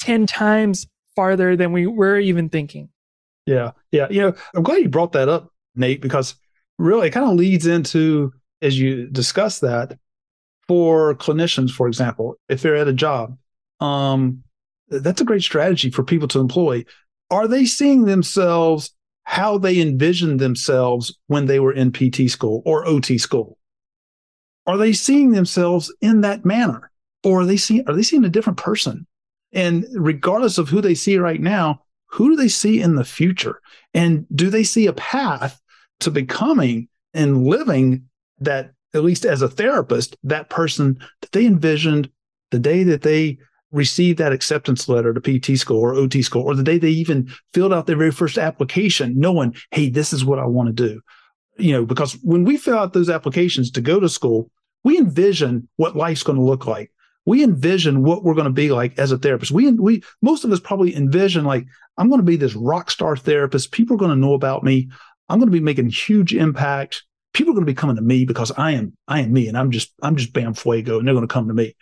10 0.00 0.26
times 0.26 0.86
farther 1.14 1.56
than 1.56 1.72
we 1.72 1.86
were 1.86 2.18
even 2.18 2.48
thinking. 2.48 2.88
Yeah. 3.44 3.72
Yeah. 3.92 4.06
You 4.08 4.22
know, 4.22 4.34
I'm 4.54 4.62
glad 4.62 4.80
you 4.80 4.88
brought 4.88 5.12
that 5.12 5.28
up, 5.28 5.52
Nate, 5.74 6.00
because 6.00 6.36
really 6.78 7.08
it 7.08 7.10
kind 7.10 7.28
of 7.28 7.36
leads 7.36 7.66
into, 7.66 8.32
as 8.62 8.80
you 8.80 9.08
discuss 9.10 9.58
that, 9.58 9.98
for 10.66 11.14
clinicians, 11.16 11.70
for 11.70 11.86
example, 11.86 12.36
if 12.48 12.62
they're 12.62 12.76
at 12.76 12.88
a 12.88 12.94
job, 12.94 13.36
um, 13.80 14.42
that's 14.88 15.20
a 15.20 15.26
great 15.26 15.42
strategy 15.42 15.90
for 15.90 16.02
people 16.02 16.28
to 16.28 16.40
employ. 16.40 16.82
Are 17.30 17.46
they 17.46 17.66
seeing 17.66 18.06
themselves 18.06 18.90
how 19.24 19.58
they 19.58 19.82
envisioned 19.82 20.40
themselves 20.40 21.14
when 21.26 21.44
they 21.44 21.60
were 21.60 21.74
in 21.74 21.92
PT 21.92 22.30
school 22.30 22.62
or 22.64 22.86
OT 22.86 23.18
school? 23.18 23.58
Are 24.66 24.78
they 24.78 24.94
seeing 24.94 25.32
themselves 25.32 25.94
in 26.00 26.22
that 26.22 26.46
manner? 26.46 26.89
Or 27.24 27.40
are 27.40 27.46
they 27.46 27.56
seeing 27.56 27.86
are 27.88 27.94
they 27.94 28.02
seeing 28.02 28.24
a 28.24 28.30
different 28.30 28.58
person? 28.58 29.06
And 29.52 29.86
regardless 29.94 30.58
of 30.58 30.68
who 30.68 30.80
they 30.80 30.94
see 30.94 31.18
right 31.18 31.40
now, 31.40 31.82
who 32.06 32.30
do 32.30 32.36
they 32.36 32.48
see 32.48 32.80
in 32.80 32.96
the 32.96 33.04
future? 33.04 33.60
And 33.94 34.26
do 34.34 34.50
they 34.50 34.64
see 34.64 34.86
a 34.86 34.92
path 34.92 35.60
to 36.00 36.10
becoming 36.10 36.88
and 37.14 37.46
living 37.46 38.04
that, 38.38 38.72
at 38.94 39.04
least 39.04 39.24
as 39.24 39.42
a 39.42 39.48
therapist, 39.48 40.16
that 40.24 40.50
person 40.50 40.98
that 41.20 41.32
they 41.32 41.46
envisioned 41.46 42.10
the 42.50 42.58
day 42.58 42.82
that 42.84 43.02
they 43.02 43.38
received 43.72 44.18
that 44.18 44.32
acceptance 44.32 44.88
letter 44.88 45.14
to 45.14 45.20
PT 45.20 45.56
school 45.58 45.78
or 45.78 45.94
OT 45.94 46.22
school, 46.22 46.42
or 46.42 46.56
the 46.56 46.62
day 46.62 46.78
they 46.78 46.88
even 46.88 47.30
filled 47.54 47.72
out 47.72 47.86
their 47.86 47.96
very 47.96 48.10
first 48.10 48.36
application, 48.38 49.18
knowing, 49.18 49.54
hey, 49.70 49.88
this 49.88 50.12
is 50.12 50.24
what 50.24 50.40
I 50.40 50.46
want 50.46 50.68
to 50.68 50.72
do. 50.72 51.00
You 51.56 51.72
know, 51.72 51.84
because 51.84 52.14
when 52.22 52.44
we 52.44 52.56
fill 52.56 52.78
out 52.78 52.92
those 52.92 53.10
applications 53.10 53.70
to 53.72 53.80
go 53.80 54.00
to 54.00 54.08
school, 54.08 54.50
we 54.82 54.98
envision 54.98 55.68
what 55.76 55.94
life's 55.94 56.22
going 56.22 56.38
to 56.38 56.44
look 56.44 56.66
like 56.66 56.90
we 57.30 57.44
envision 57.44 58.02
what 58.02 58.24
we're 58.24 58.34
going 58.34 58.46
to 58.46 58.50
be 58.50 58.72
like 58.72 58.98
as 58.98 59.12
a 59.12 59.18
therapist. 59.18 59.52
We 59.52 59.70
we 59.70 60.02
most 60.20 60.42
of 60.42 60.50
us 60.50 60.58
probably 60.58 60.96
envision 60.96 61.44
like 61.44 61.64
I'm 61.96 62.08
going 62.08 62.18
to 62.18 62.26
be 62.26 62.34
this 62.34 62.56
rock 62.56 62.90
star 62.90 63.16
therapist. 63.16 63.70
People 63.70 63.94
are 63.94 64.00
going 64.00 64.10
to 64.10 64.16
know 64.16 64.34
about 64.34 64.64
me. 64.64 64.90
I'm 65.28 65.38
going 65.38 65.46
to 65.46 65.52
be 65.52 65.60
making 65.60 65.90
huge 65.90 66.34
impact. 66.34 67.04
People 67.32 67.52
are 67.52 67.54
going 67.54 67.64
to 67.66 67.72
be 67.72 67.76
coming 67.76 67.94
to 67.94 68.02
me 68.02 68.24
because 68.24 68.50
I 68.56 68.72
am 68.72 68.96
I 69.06 69.20
am 69.20 69.32
me, 69.32 69.46
and 69.46 69.56
I'm 69.56 69.70
just 69.70 69.92
I'm 70.02 70.16
just 70.16 70.32
Bam 70.32 70.54
Fuego, 70.54 70.98
and 70.98 71.06
they're 71.06 71.14
going 71.14 71.26
to 71.26 71.32
come 71.32 71.46
to 71.46 71.54
me. 71.54 71.76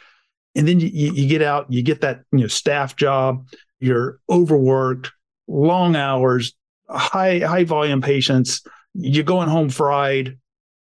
And 0.54 0.68
then 0.68 0.80
you, 0.80 0.88
you 0.88 1.26
get 1.26 1.40
out, 1.40 1.72
you 1.72 1.82
get 1.82 2.02
that 2.02 2.24
you 2.30 2.40
know 2.40 2.46
staff 2.48 2.94
job. 2.94 3.48
You're 3.80 4.20
overworked, 4.28 5.12
long 5.46 5.96
hours, 5.96 6.52
high 6.90 7.38
high 7.38 7.64
volume 7.64 8.02
patients. 8.02 8.66
You're 8.92 9.24
going 9.24 9.48
home 9.48 9.70
fried. 9.70 10.38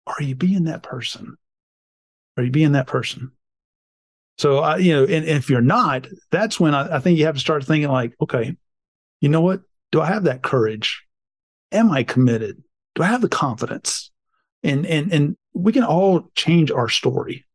Are 0.06 0.22
you 0.22 0.36
being 0.36 0.66
that 0.66 0.84
person? 0.84 1.38
Are 2.36 2.44
you 2.44 2.52
being 2.52 2.74
that 2.74 2.88
person? 2.88 3.32
So, 4.40 4.60
I, 4.60 4.78
you 4.78 4.94
know, 4.96 5.04
and, 5.04 5.26
and, 5.26 5.38
if 5.38 5.50
you're 5.50 5.60
not, 5.60 6.08
that's 6.32 6.62
when 6.62 6.74
I, 6.74 6.96
I 6.96 7.00
think 7.00 7.20
you 7.20 7.26
have 7.26 7.36
to 7.36 7.42
start 7.42 7.66
thinking 7.66 7.92
like, 7.92 8.14
okay, 8.22 8.56
you 9.20 9.28
know 9.28 9.42
what? 9.42 9.64
Do 9.92 10.00
I 10.00 10.06
have 10.06 10.24
that 10.24 10.44
courage? 10.44 11.04
Am 11.74 11.92
I 11.92 12.04
committed? 12.04 12.64
Do 12.96 13.04
I 13.04 13.08
have 13.08 13.20
the 13.22 13.28
confidence? 13.28 14.12
And 14.64 14.86
and 14.86 15.12
and 15.12 15.38
we 15.54 15.74
can 15.74 15.84
all 15.84 16.30
change 16.36 16.72
our 16.72 16.88
story. 16.88 17.46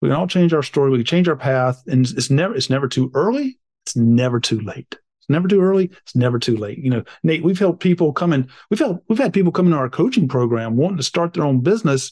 We 0.00 0.08
can 0.08 0.16
all 0.16 0.26
change 0.26 0.52
our 0.52 0.64
story. 0.64 0.90
We 0.90 0.98
can 0.98 1.06
change 1.06 1.28
our 1.28 1.36
path, 1.36 1.80
and 1.86 2.04
it's, 2.04 2.28
never 2.28 2.56
it's 2.56 2.70
never 2.70 2.88
too 2.88 3.12
early. 3.14 3.60
It's 3.86 3.94
never 3.94 4.40
too 4.40 4.58
late. 4.60 4.96
It's 5.20 5.28
never 5.28 5.46
too 5.46 5.60
early. 5.60 5.92
It's 6.02 6.16
never 6.16 6.40
too 6.40 6.56
late. 6.56 6.78
You 6.78 6.90
know, 6.90 7.04
Nate, 7.22 7.44
we've 7.44 7.58
helped 7.58 7.80
people 7.80 8.12
come 8.12 8.32
in. 8.32 8.48
We've 8.68 8.80
helped, 8.80 9.04
we've 9.08 9.18
had 9.18 9.32
people 9.32 9.52
come 9.52 9.66
into 9.66 9.78
our 9.78 9.88
coaching 9.88 10.26
program 10.26 10.76
wanting 10.76 10.96
to 10.96 11.04
start 11.04 11.34
their 11.34 11.44
own 11.44 11.60
business 11.60 12.10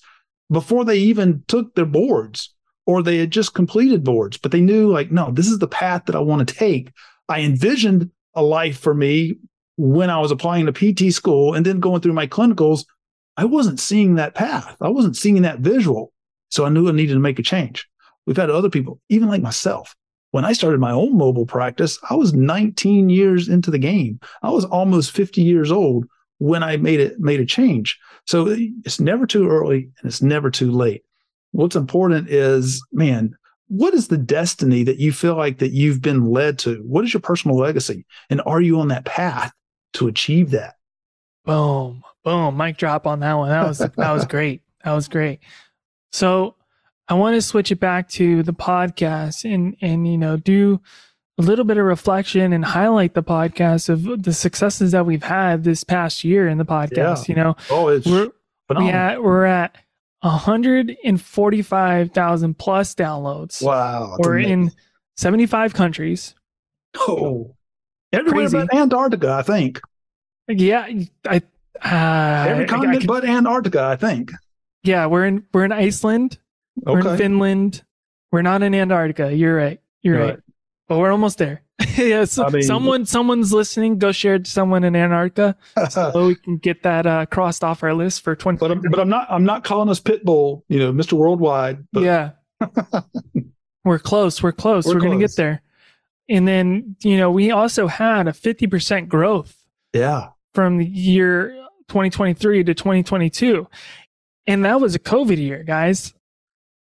before 0.51 0.85
they 0.85 0.99
even 0.99 1.42
took 1.49 1.75
their 1.75 1.85
boards 1.85 2.55
or 2.87 3.03
they 3.03 3.18
had 3.18 3.31
just 3.31 3.55
completed 3.55 4.05
boards, 4.05 4.37
but 4.37 4.53
they 4.53 4.61
knew 4.61 4.90
like, 4.90 5.11
no, 5.11 5.31
this 5.31 5.49
is 5.49 5.59
the 5.59 5.68
path 5.68 6.05
that 6.07 6.16
I 6.16 6.21
want 6.21 6.47
to 6.47 6.55
take. 6.55 6.92
I 7.29 7.40
envisioned 7.40 8.11
a 8.35 8.42
life 8.42 8.79
for 8.79 8.95
me 8.95 9.37
when 9.77 10.11
I 10.11 10.18
was 10.18 10.31
applying 10.31 10.66
to 10.66 10.73
PT 10.73 11.12
school 11.12 11.55
and 11.55 11.64
then 11.64 11.81
going 11.81 12.01
through 12.01 12.12
my 12.12 12.27
clinicals. 12.27 12.85
I 13.37 13.45
wasn't 13.45 13.81
seeing 13.81 14.16
that 14.16 14.35
path. 14.35 14.77
I 14.81 14.88
wasn't 14.88 15.16
seeing 15.16 15.42
that 15.42 15.61
visual. 15.61 16.12
So 16.51 16.64
I 16.64 16.68
knew 16.68 16.88
I 16.88 16.92
needed 16.92 17.14
to 17.14 17.21
make 17.21 17.38
a 17.38 17.42
change. 17.42 17.88
We've 18.27 18.37
had 18.37 18.51
other 18.51 18.71
people, 18.71 19.01
even 19.09 19.29
like 19.29 19.42
myself. 19.42 19.95
When 20.33 20.45
I 20.45 20.53
started 20.53 20.81
my 20.81 20.92
own 20.92 21.16
mobile 21.16 21.47
practice, 21.47 21.99
I 22.09 22.14
was 22.14 22.33
19 22.33 23.09
years 23.11 23.49
into 23.49 23.71
the 23.71 23.79
game. 23.79 24.18
I 24.42 24.51
was 24.51 24.64
almost 24.64 25.12
50 25.12 25.42
years 25.42 25.71
old 25.71 26.07
when 26.38 26.62
I 26.62 26.77
made 26.77 27.01
it 27.01 27.21
made 27.21 27.40
a 27.40 27.47
change. 27.47 27.99
So 28.27 28.47
it's 28.85 29.01
never 29.01 29.27
too 29.27 29.49
early 29.49 29.90
and 29.99 30.09
it's 30.09 30.23
never 30.23 30.51
too 30.51 30.71
late 30.71 31.03
what's 31.53 31.77
important 31.77 32.29
is, 32.29 32.85
man, 32.93 33.35
what 33.69 33.95
is 33.95 34.09
the 34.09 34.19
destiny 34.19 34.83
that 34.85 34.99
you 34.99 35.12
feel 35.12 35.35
like 35.37 35.59
that 35.59 35.73
you've 35.73 36.03
been 36.03 36.27
led 36.27 36.59
to? 36.61 36.77
What 36.87 37.05
is 37.05 37.15
your 37.15 37.21
personal 37.23 37.57
legacy? 37.57 38.05
And 38.29 38.43
are 38.45 38.61
you 38.61 38.81
on 38.81 38.88
that 38.88 39.05
path 39.07 39.53
to 39.95 40.09
achieve 40.09 40.51
that? 40.51 40.75
Boom, 41.45 42.03
boom, 42.25 42.57
mic 42.57 42.77
drop 42.77 43.07
on 43.07 43.21
that 43.21 43.35
one. 43.35 43.49
That 43.49 43.67
was 43.67 43.79
that 43.79 43.97
was 44.12 44.27
great. 44.27 44.62
That 44.85 44.93
was 44.93 45.09
great. 45.09 45.41
So 46.12 46.55
I 47.09 47.15
want 47.15 47.35
to 47.37 47.43
switch 47.43 47.73
it 47.73 47.81
back 47.81 48.09
to 48.11 48.43
the 48.43 48.53
podcast 48.53 49.45
and 49.53 49.77
and 49.81 50.07
you 50.07 50.19
know 50.19 50.37
do 50.37 50.81
a 51.38 51.43
little 51.43 51.65
bit 51.65 51.79
of 51.79 51.85
reflection 51.87 52.53
and 52.53 52.65
highlight 52.65 53.15
the 53.15 53.23
podcast 53.23 53.88
of 53.88 54.23
the 54.23 54.33
successes 54.35 54.93
that 54.93 55.07
we've 55.07 55.23
had 55.23 55.65
this 55.65 55.83
past 55.83 56.23
year 56.25 56.47
in 56.47 56.59
the 56.59 56.65
podcast. 56.65 57.27
Yeah. 57.29 57.35
You 57.35 57.35
know, 57.35 57.57
Oh, 57.71 57.88
it's 57.88 58.07
we're 58.07 58.27
we 58.27 58.31
phenomenal. 58.69 58.95
at, 59.01 59.23
we're 59.23 59.45
at 59.47 59.77
145,000 60.23 62.59
plus 62.59 62.95
downloads. 62.95 63.63
wow. 63.63 64.17
We're 64.19 64.37
amazing. 64.39 64.53
in 64.53 64.71
75 65.17 65.75
countries. 65.75 66.35
oh, 66.99 67.55
everywhere 68.13 68.49
Crazy. 68.49 68.59
but 68.59 68.75
Antarctica, 68.75 69.33
I 69.33 69.43
think. 69.43 69.81
Yeah, 70.49 70.87
I 71.27 71.43
uh, 71.85 72.47
Every 72.49 72.65
I- 72.65 72.67
I 72.67 72.67
continent 72.67 73.01
could- 73.01 73.09
but 73.09 73.25
Antarctica, 73.25 73.83
I 73.83 73.97
think. 73.97 74.31
yeah, 74.83 75.07
we're 75.07 75.25
in 75.27 75.45
we're 75.53 75.65
in 75.65 75.73
Iceland, 75.73 76.39
we're 76.77 77.01
in 77.01 77.17
Finland. 77.17 77.83
We're 78.31 78.43
not 78.43 78.63
in 78.63 78.75
Antarctica. 78.75 79.35
You're 79.35 79.57
right. 79.57 79.81
You're 80.03 80.17
You're 80.17 80.27
right. 80.27 80.39
But 80.89 80.99
we're 80.99 81.13
almost 81.13 81.39
there. 81.39 81.62
yeah, 81.99 82.25
so 82.25 82.45
I 82.45 82.51
mean- 82.51 82.63
someone 82.63 83.07
someone's 83.07 83.53
listening. 83.53 83.99
Go 83.99 84.13
share 84.13 84.35
it 84.35 84.45
to 84.45 84.51
someone 84.51 84.85
in 84.85 84.97
Antarctica 84.97 85.57
so 85.91 86.27
we 86.27 86.35
can 86.35 86.59
get 86.59 86.83
that 86.83 87.07
uh, 87.07 87.27
crossed 87.27 87.65
off 87.65 87.83
our 87.83 87.95
list 87.95 88.23
for 88.23 88.35
20. 88.37 88.59
but 88.59 88.71
I'm, 88.71 88.81
but 88.81 89.01
I'm 89.01 89.09
not 89.09 89.27
I'm 89.31 89.45
not 89.45 89.65
calling 89.65 89.89
us 89.89 90.01
Pitbull, 90.01 90.63
you 90.69 90.79
know, 90.79 90.93
Mr. 90.93 91.15
Worldwide. 91.15 91.87
But 91.93 92.03
yeah. 92.03 92.31
we're 93.85 93.99
close. 93.99 94.43
We're 94.43 94.53
close. 94.53 94.87
We're, 94.87 94.95
We're 94.95 95.01
going 95.01 95.19
to 95.19 95.25
get 95.25 95.37
there. 95.37 95.63
And 96.29 96.47
then, 96.47 96.97
you 97.03 97.17
know, 97.17 97.31
we 97.31 97.51
also 97.51 97.87
had 97.89 98.29
a 98.29 98.33
50% 98.33 99.09
growth 99.09 99.57
yeah, 99.93 100.29
from 100.55 100.79
the 100.79 100.87
year 100.87 101.51
2023 101.89 102.65
to 102.65 102.75
2022. 102.75 103.69
And 104.47 104.65
that 104.65 104.81
was 104.81 104.95
a 104.95 104.99
COVID 104.99 105.37
year, 105.37 105.63
guys. 105.63 106.15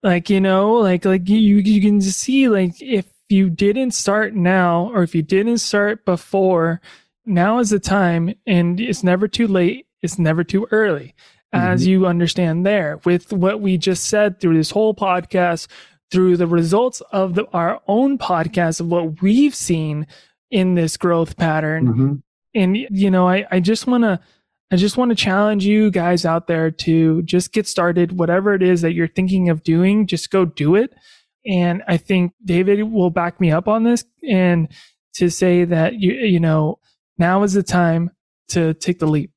Like, 0.04 0.30
you 0.30 0.40
know, 0.40 0.74
like 0.74 1.04
like 1.04 1.28
you 1.28 1.40
you 1.40 1.82
can 1.82 2.00
just 2.00 2.20
see 2.20 2.48
like 2.48 2.80
if 2.80 3.06
you 3.30 3.50
didn't 3.50 3.92
start 3.92 4.34
now 4.36 4.92
or 4.94 5.04
if 5.04 5.16
you 5.16 5.22
didn't 5.22 5.58
start 5.60 6.06
before, 6.06 6.82
now 7.26 7.60
is 7.60 7.70
the 7.72 7.80
time 7.80 8.34
and 8.46 8.80
it's 8.80 9.04
never 9.04 9.28
too 9.28 9.48
late, 9.48 9.88
it's 10.02 10.20
never 10.20 10.44
too 10.44 10.68
early. 10.72 11.14
As 11.54 11.88
you 11.88 12.06
understand 12.06 12.66
there 12.66 13.00
with 13.06 13.32
what 13.32 13.62
we 13.62 13.78
just 13.78 14.08
said 14.08 14.42
through 14.42 14.58
this 14.58 14.72
whole 14.72 14.94
podcast, 14.94 15.68
through 16.12 16.36
the 16.36 16.48
results 16.48 17.02
of 17.12 17.36
the, 17.36 17.46
our 17.54 17.82
own 17.88 18.18
podcast 18.18 18.82
of 18.82 18.88
what 18.88 19.22
we've 19.22 19.56
seen 19.56 20.06
in 20.52 20.76
this 20.76 20.98
growth 20.98 21.38
pattern 21.38 21.88
Mhm. 21.88 22.22
and 22.54 22.78
you 22.78 23.10
know 23.10 23.28
i, 23.28 23.46
I 23.52 23.60
just 23.60 23.88
want 23.88 24.04
to 24.04 24.20
i 24.72 24.76
just 24.76 24.98
want 24.98 25.10
to 25.10 25.16
challenge 25.16 25.66
you 25.66 25.90
guys 25.90 26.24
out 26.26 26.46
there 26.48 26.70
to 26.72 27.24
just 27.24 27.52
get 27.54 27.68
started 27.68 28.18
whatever 28.20 28.54
it 28.54 28.62
is 28.62 28.82
that 28.82 28.94
you're 28.94 29.08
thinking 29.08 29.50
of 29.50 29.64
doing 29.64 30.06
just 30.06 30.30
go 30.30 30.46
do 30.46 30.76
it 30.76 30.94
and 31.46 31.84
i 31.88 31.98
think 31.98 32.34
david 32.44 32.82
will 32.84 33.10
back 33.10 33.40
me 33.40 33.52
up 33.52 33.68
on 33.68 33.84
this 33.84 34.06
and 34.30 34.68
to 35.14 35.30
say 35.30 35.64
that 35.66 35.94
you 35.96 36.14
you 36.14 36.40
know 36.40 36.78
now 37.18 37.44
is 37.44 37.54
the 37.54 37.64
time 37.64 38.10
to 38.50 38.74
take 38.76 39.00
the 39.00 39.08
leap 39.08 39.32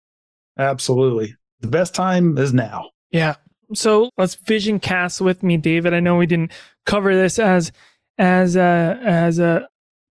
absolutely. 0.59 1.35
The 1.61 1.69
best 1.69 1.95
time 1.95 2.37
is 2.39 2.53
now. 2.53 2.91
yeah 3.11 3.35
so 3.75 4.11
let's 4.17 4.35
vision 4.35 4.81
cast 4.81 5.21
with 5.21 5.43
me 5.43 5.57
david 5.57 5.93
i 5.95 6.01
know 6.01 6.17
we 6.17 6.27
didn't 6.27 6.53
cover 6.87 7.15
this 7.15 7.39
as 7.39 7.71
as 8.17 8.57
uh 8.57 8.99
as 9.05 9.39
uh 9.39 9.61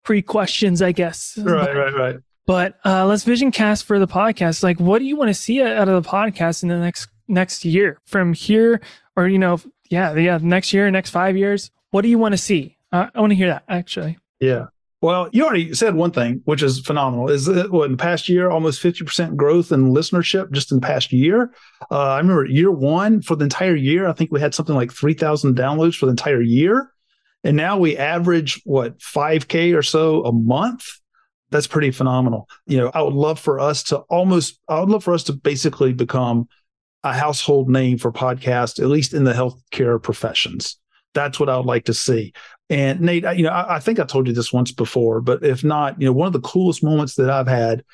pre 0.05 0.23
questions 0.23 0.81
i 0.83 0.93
guess 0.93 1.37
Right, 1.43 1.75
right, 1.75 1.95
right. 1.95 2.17
But 2.47 2.79
uh, 2.85 3.07
let's 3.07 3.23
vision 3.23 3.53
cast 3.53 3.85
for 3.85 4.01
the 4.01 4.09
podcast. 4.09 4.65
Like, 4.65 4.81
what 4.81 4.99
do 4.99 5.05
you 5.05 5.15
want 5.15 5.29
to 5.29 5.35
see 5.35 5.63
out 5.63 5.89
of 5.89 6.03
the 6.03 6.09
podcast 6.09 6.65
in 6.65 6.69
the 6.69 6.79
next 6.79 7.09
next 7.29 7.65
year 7.65 7.99
from 8.07 8.33
here, 8.33 8.81
or 9.15 9.29
you 9.29 9.39
know, 9.39 9.61
yeah, 9.89 10.17
yeah, 10.17 10.39
next 10.43 10.73
year, 10.73 10.91
next 10.91 11.11
five 11.11 11.37
years? 11.37 11.71
What 11.91 12.03
do 12.03 12.09
you 12.09 12.19
want 12.19 12.33
to 12.33 12.39
see? 12.39 12.77
Uh, 12.93 13.09
I 13.15 13.21
want 13.21 13.31
to 13.31 13.37
hear 13.37 13.49
that 13.49 13.65
actually. 13.69 14.19
Yeah. 14.41 14.67
Well, 15.03 15.31
you 15.33 15.45
already 15.45 15.73
said 15.73 15.95
one 15.95 16.11
thing, 16.11 16.43
which 16.45 16.63
is 16.63 16.81
phenomenal. 16.81 17.31
Is 17.31 17.47
that 17.47 17.71
what 17.71 17.87
in 17.87 17.93
the 17.93 17.97
past 17.97 18.29
year, 18.29 18.51
almost 18.51 18.83
50% 18.83 19.35
growth 19.35 19.73
in 19.73 19.95
listenership 19.95 20.51
just 20.53 20.71
in 20.71 20.79
the 20.79 20.87
past 20.87 21.11
year? 21.11 21.55
Uh, 21.91 22.11
I 22.11 22.19
remember 22.19 22.45
year 22.45 22.71
one 22.71 23.23
for 23.23 23.35
the 23.35 23.45
entire 23.45 23.75
year, 23.75 24.07
I 24.07 24.13
think 24.13 24.31
we 24.31 24.41
had 24.41 24.55
something 24.55 24.75
like 24.75 24.93
3,000 24.93 25.57
downloads 25.57 25.97
for 25.97 26.05
the 26.05 26.11
entire 26.11 26.43
year. 26.43 26.93
And 27.45 27.57
now 27.57 27.79
we 27.79 27.97
average 27.97 28.61
what, 28.65 28.99
5K 28.99 29.75
or 29.75 29.83
so 29.83 30.23
a 30.25 30.33
month? 30.33 30.87
That's 31.49 31.67
pretty 31.67 31.91
phenomenal. 31.93 32.49
You 32.67 32.79
know, 32.79 32.91
I 32.93 33.01
would 33.01 33.15
love 33.15 33.41
for 33.41 33.59
us 33.59 33.83
to 33.85 33.99
almost, 34.11 34.61
I 34.69 34.81
would 34.81 34.91
love 34.91 35.03
for 35.03 35.15
us 35.15 35.25
to 35.25 35.33
basically 35.33 35.95
become 35.95 36.47
a 37.03 37.15
household 37.15 37.71
name 37.71 37.97
for 37.97 38.13
podcasts, 38.13 38.79
at 38.79 38.89
least 38.89 39.15
in 39.15 39.25
the 39.25 39.33
healthcare 39.33 40.01
professions. 40.01 40.77
That's 41.15 41.41
what 41.41 41.49
I 41.49 41.57
would 41.57 41.67
like 41.67 41.87
to 41.87 41.95
see. 41.95 42.33
And 42.69 43.01
Nate, 43.01 43.25
you 43.37 43.43
know, 43.43 43.51
I, 43.51 43.77
I 43.77 43.79
think 43.81 43.99
I 43.99 44.05
told 44.05 44.27
you 44.27 44.33
this 44.33 44.53
once 44.53 44.71
before, 44.71 45.21
but 45.21 45.45
if 45.45 45.65
not, 45.65 46.01
you 46.01 46.07
know, 46.07 46.13
one 46.13 46.29
of 46.29 46.33
the 46.33 46.41
coolest 46.41 46.85
moments 46.85 47.17
that 47.17 47.29
I've 47.29 47.49
had 47.49 47.85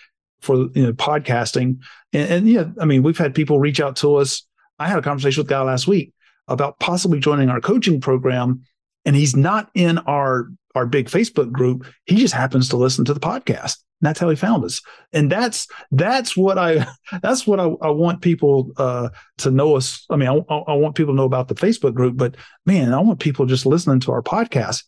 for 0.43 0.69
you 0.75 0.83
know 0.83 0.93
podcasting, 0.93 1.79
and, 2.13 2.31
and 2.31 2.49
yeah, 2.49 2.67
I 2.81 2.85
mean, 2.85 3.03
we've 3.03 3.17
had 3.17 3.35
people 3.35 3.59
reach 3.59 3.81
out 3.81 3.97
to 3.97 4.17
us. 4.17 4.47
I 4.79 4.87
had 4.89 4.99
a 4.99 5.03
conversation 5.03 5.41
with 5.41 5.49
a 5.49 5.55
guy 5.55 5.63
last 5.63 5.87
week 5.87 6.13
about 6.47 6.79
possibly 6.79 7.19
joining 7.19 7.49
our 7.49 7.61
coaching 7.61 8.01
program, 8.01 8.63
and 9.07 9.17
he's 9.17 9.35
not 9.35 9.71
in 9.75 9.99
our 9.99 10.49
our 10.75 10.85
big 10.85 11.07
Facebook 11.07 11.51
group. 11.51 11.87
He 12.05 12.17
just 12.17 12.35
happens 12.35 12.69
to 12.69 12.77
listen 12.77 13.07
to 13.07 13.15
the 13.15 13.21
podcast. 13.21 13.79
And 14.01 14.09
that's 14.09 14.21
how 14.21 14.29
he 14.29 14.37
found 14.37 14.63
us. 14.63 14.83
And 15.15 15.33
that's 15.33 15.67
that's 15.91 16.37
what 16.37 16.59
I 16.59 16.87
that's 17.23 17.47
what 17.47 17.59
I, 17.59 17.65
I 17.81 17.89
want 17.91 18.21
people 18.21 18.73
uh, 18.77 19.09
to 19.39 19.51
know 19.51 19.77
us. 19.77 20.05
I 20.11 20.17
mean, 20.17 20.29
I, 20.29 20.55
I 20.55 20.75
want 20.75 20.97
people 20.97 21.15
to 21.15 21.17
know 21.17 21.25
about 21.25 21.49
the 21.49 21.55
Facebook 21.55 21.95
group, 21.95 22.19
but 22.19 22.37
man, 22.67 22.93
I 22.93 23.01
want 23.01 23.21
people 23.21 23.47
just 23.47 23.65
listening 23.65 24.01
to 24.01 24.13
our 24.13 24.23
podcast. 24.23 24.85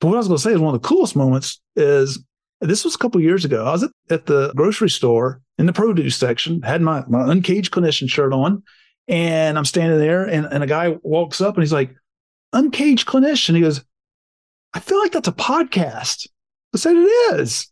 But 0.00 0.08
what 0.08 0.14
I 0.14 0.18
was 0.18 0.28
going 0.28 0.38
to 0.38 0.42
say 0.42 0.52
is 0.52 0.60
one 0.60 0.74
of 0.74 0.80
the 0.80 0.88
coolest 0.88 1.16
moments 1.16 1.60
is 1.74 2.22
this 2.60 2.84
was 2.84 2.94
a 2.94 2.98
couple 2.98 3.20
years 3.20 3.44
ago. 3.44 3.64
I 3.64 3.72
was 3.72 3.82
at, 3.82 3.90
at 4.10 4.26
the 4.26 4.52
grocery 4.54 4.90
store 4.90 5.40
in 5.58 5.66
the 5.66 5.72
produce 5.72 6.16
section, 6.16 6.62
had 6.62 6.82
my, 6.82 7.04
my 7.08 7.30
uncaged 7.30 7.72
clinician 7.72 8.08
shirt 8.08 8.32
on, 8.32 8.62
and 9.08 9.58
I'm 9.58 9.64
standing 9.64 9.98
there, 9.98 10.24
and, 10.24 10.46
and 10.46 10.64
a 10.64 10.66
guy 10.66 10.96
walks 11.02 11.40
up 11.40 11.54
and 11.54 11.62
he's 11.62 11.72
like, 11.72 11.94
Uncaged 12.54 13.06
clinician. 13.06 13.54
He 13.54 13.60
goes, 13.60 13.84
I 14.72 14.80
feel 14.80 14.98
like 14.98 15.12
that's 15.12 15.28
a 15.28 15.32
podcast. 15.32 16.26
I 16.74 16.78
said, 16.78 16.96
It 16.96 17.40
is. 17.40 17.70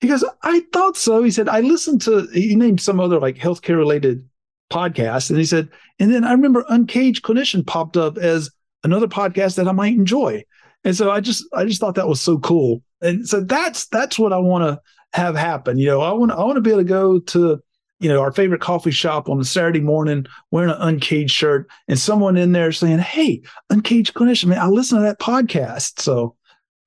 He 0.00 0.08
goes, 0.08 0.24
I 0.42 0.64
thought 0.72 0.96
so. 0.96 1.22
He 1.22 1.30
said, 1.30 1.48
I 1.48 1.60
listened 1.60 2.02
to, 2.02 2.26
he 2.32 2.56
named 2.56 2.80
some 2.80 2.98
other 2.98 3.20
like 3.20 3.36
healthcare 3.36 3.76
related 3.76 4.28
podcast. 4.72 5.30
And 5.30 5.38
he 5.38 5.44
said, 5.44 5.68
and 6.00 6.12
then 6.12 6.24
I 6.24 6.32
remember 6.32 6.64
Uncaged 6.68 7.22
Clinician 7.22 7.64
popped 7.64 7.96
up 7.96 8.18
as 8.18 8.50
another 8.82 9.06
podcast 9.06 9.54
that 9.56 9.68
I 9.68 9.72
might 9.72 9.94
enjoy. 9.94 10.44
And 10.82 10.96
so 10.96 11.12
I 11.12 11.20
just, 11.20 11.44
I 11.54 11.64
just 11.64 11.80
thought 11.80 11.94
that 11.94 12.08
was 12.08 12.20
so 12.20 12.38
cool. 12.38 12.82
And 13.00 13.28
so 13.28 13.42
that's, 13.42 13.86
that's 13.86 14.18
what 14.18 14.32
I 14.32 14.38
want 14.38 14.64
to 14.64 14.80
have 15.16 15.36
happen. 15.36 15.78
You 15.78 15.86
know, 15.86 16.00
I 16.00 16.10
want, 16.12 16.32
I 16.32 16.42
want 16.42 16.56
to 16.56 16.62
be 16.62 16.70
able 16.70 16.80
to 16.80 16.84
go 16.84 17.20
to, 17.20 17.62
you 18.02 18.08
know, 18.08 18.20
our 18.20 18.32
favorite 18.32 18.60
coffee 18.60 18.90
shop 18.90 19.28
on 19.28 19.40
a 19.40 19.44
Saturday 19.44 19.80
morning 19.80 20.26
wearing 20.50 20.70
an 20.70 20.80
Uncaged 20.80 21.34
shirt 21.34 21.68
and 21.88 21.98
someone 21.98 22.36
in 22.36 22.52
there 22.52 22.72
saying, 22.72 22.98
Hey, 22.98 23.42
Uncaged 23.70 24.14
Clinician, 24.14 24.46
man, 24.46 24.58
I 24.58 24.66
listen 24.66 24.98
to 24.98 25.04
that 25.04 25.20
podcast. 25.20 26.00
So 26.00 26.36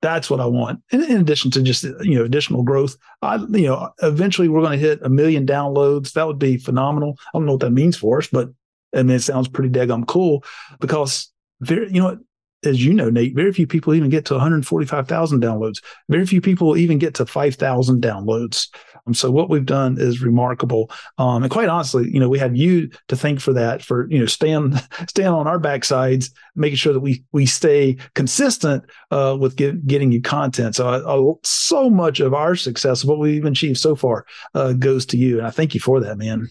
that's 0.02 0.28
what 0.28 0.40
I 0.40 0.46
want. 0.46 0.80
In, 0.90 1.02
in 1.02 1.20
addition 1.20 1.50
to 1.52 1.62
just, 1.62 1.82
you 1.82 2.16
know, 2.16 2.24
additional 2.24 2.62
growth, 2.62 2.96
I, 3.22 3.36
you 3.36 3.66
know, 3.66 3.90
eventually 4.02 4.48
we're 4.48 4.60
going 4.60 4.78
to 4.78 4.86
hit 4.86 5.00
a 5.02 5.08
million 5.08 5.46
downloads. 5.46 6.12
That 6.12 6.26
would 6.26 6.38
be 6.38 6.58
phenomenal. 6.58 7.18
I 7.18 7.38
don't 7.38 7.46
know 7.46 7.52
what 7.52 7.62
that 7.62 7.70
means 7.70 7.96
for 7.96 8.18
us, 8.18 8.28
but 8.28 8.50
I 8.94 9.02
mean, 9.02 9.16
it 9.16 9.20
sounds 9.20 9.48
pretty 9.48 9.70
daggum 9.70 10.06
cool 10.06 10.44
because 10.80 11.32
very, 11.60 11.90
you 11.92 12.00
know, 12.00 12.18
as 12.66 12.84
you 12.84 12.92
know, 12.92 13.10
Nate, 13.10 13.34
very 13.34 13.52
few 13.52 13.66
people 13.66 13.94
even 13.94 14.10
get 14.10 14.24
to 14.26 14.34
145,000 14.34 15.42
downloads. 15.42 15.82
Very 16.08 16.26
few 16.26 16.40
people 16.40 16.76
even 16.76 16.98
get 16.98 17.14
to 17.14 17.26
5,000 17.26 18.02
downloads. 18.02 18.68
Um, 19.06 19.14
so 19.14 19.30
what 19.30 19.48
we've 19.48 19.64
done 19.64 19.96
is 19.98 20.20
remarkable. 20.20 20.90
Um, 21.18 21.42
and 21.42 21.50
quite 21.50 21.68
honestly, 21.68 22.10
you 22.10 22.20
know, 22.20 22.28
we 22.28 22.38
have 22.38 22.56
you 22.56 22.90
to 23.08 23.16
thank 23.16 23.40
for 23.40 23.52
that, 23.52 23.82
for, 23.82 24.10
you 24.10 24.18
know, 24.18 24.26
staying, 24.26 24.74
staying 25.08 25.28
on 25.28 25.46
our 25.46 25.58
backsides, 25.58 26.30
making 26.54 26.76
sure 26.76 26.92
that 26.92 27.00
we, 27.00 27.24
we 27.32 27.46
stay 27.46 27.96
consistent 28.14 28.84
uh, 29.10 29.36
with 29.38 29.56
get, 29.56 29.86
getting 29.86 30.12
you 30.12 30.20
content. 30.20 30.74
So 30.74 30.88
uh, 30.88 31.34
so 31.44 31.88
much 31.88 32.20
of 32.20 32.34
our 32.34 32.56
success, 32.56 33.04
what 33.04 33.18
we've 33.18 33.44
achieved 33.44 33.78
so 33.78 33.94
far 33.94 34.26
uh, 34.54 34.72
goes 34.72 35.06
to 35.06 35.16
you. 35.16 35.38
And 35.38 35.46
I 35.46 35.50
thank 35.50 35.74
you 35.74 35.80
for 35.80 36.00
that, 36.00 36.18
man. 36.18 36.48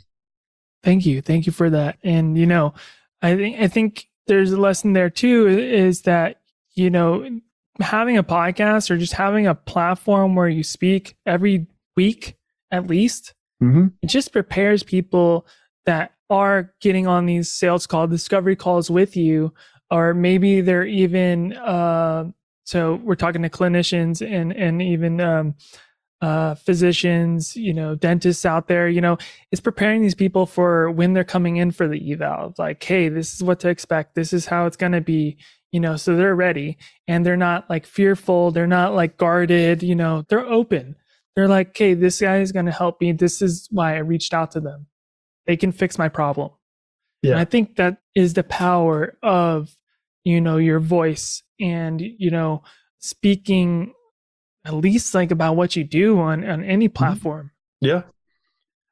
Thank 0.83 1.05
you. 1.05 1.21
Thank 1.21 1.47
you 1.47 1.51
for 1.51 1.69
that. 1.71 1.97
And 2.03 2.37
you 2.37 2.45
know, 2.45 2.75
I 3.21 3.35
think 3.35 3.59
I 3.59 3.67
think 3.67 4.07
there's 4.27 4.51
a 4.51 4.59
lesson 4.59 4.93
there 4.93 5.09
too 5.09 5.47
is 5.47 6.01
that, 6.03 6.41
you 6.73 6.89
know, 6.89 7.39
having 7.79 8.17
a 8.17 8.23
podcast 8.23 8.89
or 8.89 8.97
just 8.97 9.13
having 9.13 9.47
a 9.47 9.55
platform 9.55 10.35
where 10.35 10.49
you 10.49 10.63
speak 10.63 11.15
every 11.25 11.67
week 11.95 12.35
at 12.71 12.87
least, 12.87 13.33
mm-hmm. 13.61 13.87
it 14.01 14.07
just 14.07 14.31
prepares 14.31 14.83
people 14.83 15.45
that 15.85 16.11
are 16.29 16.73
getting 16.81 17.05
on 17.05 17.25
these 17.25 17.51
sales 17.51 17.85
call 17.85 18.07
discovery 18.07 18.55
calls 18.55 18.89
with 18.89 19.15
you 19.15 19.53
or 19.91 20.13
maybe 20.13 20.61
they're 20.61 20.85
even 20.85 21.53
uh, 21.53 22.25
so 22.63 22.95
we're 23.03 23.15
talking 23.15 23.43
to 23.43 23.49
clinicians 23.49 24.25
and 24.25 24.51
and 24.53 24.81
even 24.81 25.21
um, 25.21 25.55
uh, 26.21 26.55
physicians, 26.55 27.55
you 27.55 27.73
know, 27.73 27.95
dentists 27.95 28.45
out 28.45 28.67
there, 28.67 28.87
you 28.87 29.01
know, 29.01 29.17
it's 29.51 29.61
preparing 29.61 30.01
these 30.01 30.15
people 30.15 30.45
for 30.45 30.89
when 30.89 31.13
they're 31.13 31.23
coming 31.23 31.57
in 31.57 31.71
for 31.71 31.87
the 31.87 32.13
eval. 32.13 32.53
Like, 32.57 32.83
hey, 32.83 33.09
this 33.09 33.33
is 33.33 33.43
what 33.43 33.59
to 33.61 33.69
expect. 33.69 34.15
This 34.15 34.33
is 34.33 34.45
how 34.45 34.65
it's 34.65 34.77
going 34.77 34.93
to 34.93 35.01
be, 35.01 35.37
you 35.71 35.79
know, 35.79 35.97
so 35.97 36.15
they're 36.15 36.35
ready 36.35 36.77
and 37.07 37.25
they're 37.25 37.37
not 37.37 37.69
like 37.69 37.85
fearful. 37.85 38.51
They're 38.51 38.65
not 38.65 38.95
like 38.95 39.17
guarded, 39.17 39.83
you 39.83 39.95
know, 39.95 40.23
they're 40.29 40.45
open. 40.45 40.95
They're 41.35 41.49
like, 41.49 41.77
hey, 41.77 41.93
this 41.93 42.21
guy 42.21 42.39
is 42.39 42.53
going 42.53 42.65
to 42.65 42.71
help 42.71 43.01
me. 43.01 43.11
This 43.11 43.41
is 43.41 43.67
why 43.69 43.95
I 43.95 43.99
reached 43.99 44.33
out 44.33 44.51
to 44.51 44.61
them. 44.61 44.87
They 45.47 45.57
can 45.57 45.73
fix 45.73 45.97
my 45.97 46.07
problem. 46.07 46.51
Yeah. 47.21 47.31
And 47.31 47.39
I 47.39 47.45
think 47.45 47.75
that 47.75 47.97
is 48.15 48.35
the 48.35 48.43
power 48.43 49.17
of, 49.21 49.75
you 50.23 50.39
know, 50.39 50.57
your 50.57 50.79
voice 50.79 51.43
and, 51.59 52.01
you 52.01 52.31
know, 52.31 52.63
speaking 52.99 53.93
at 54.65 54.73
least 54.73 55.13
like 55.13 55.31
about 55.31 55.55
what 55.55 55.75
you 55.75 55.83
do 55.83 56.19
on 56.19 56.43
on 56.43 56.63
any 56.63 56.87
mm-hmm. 56.87 56.93
platform. 56.93 57.51
Yeah. 57.81 58.03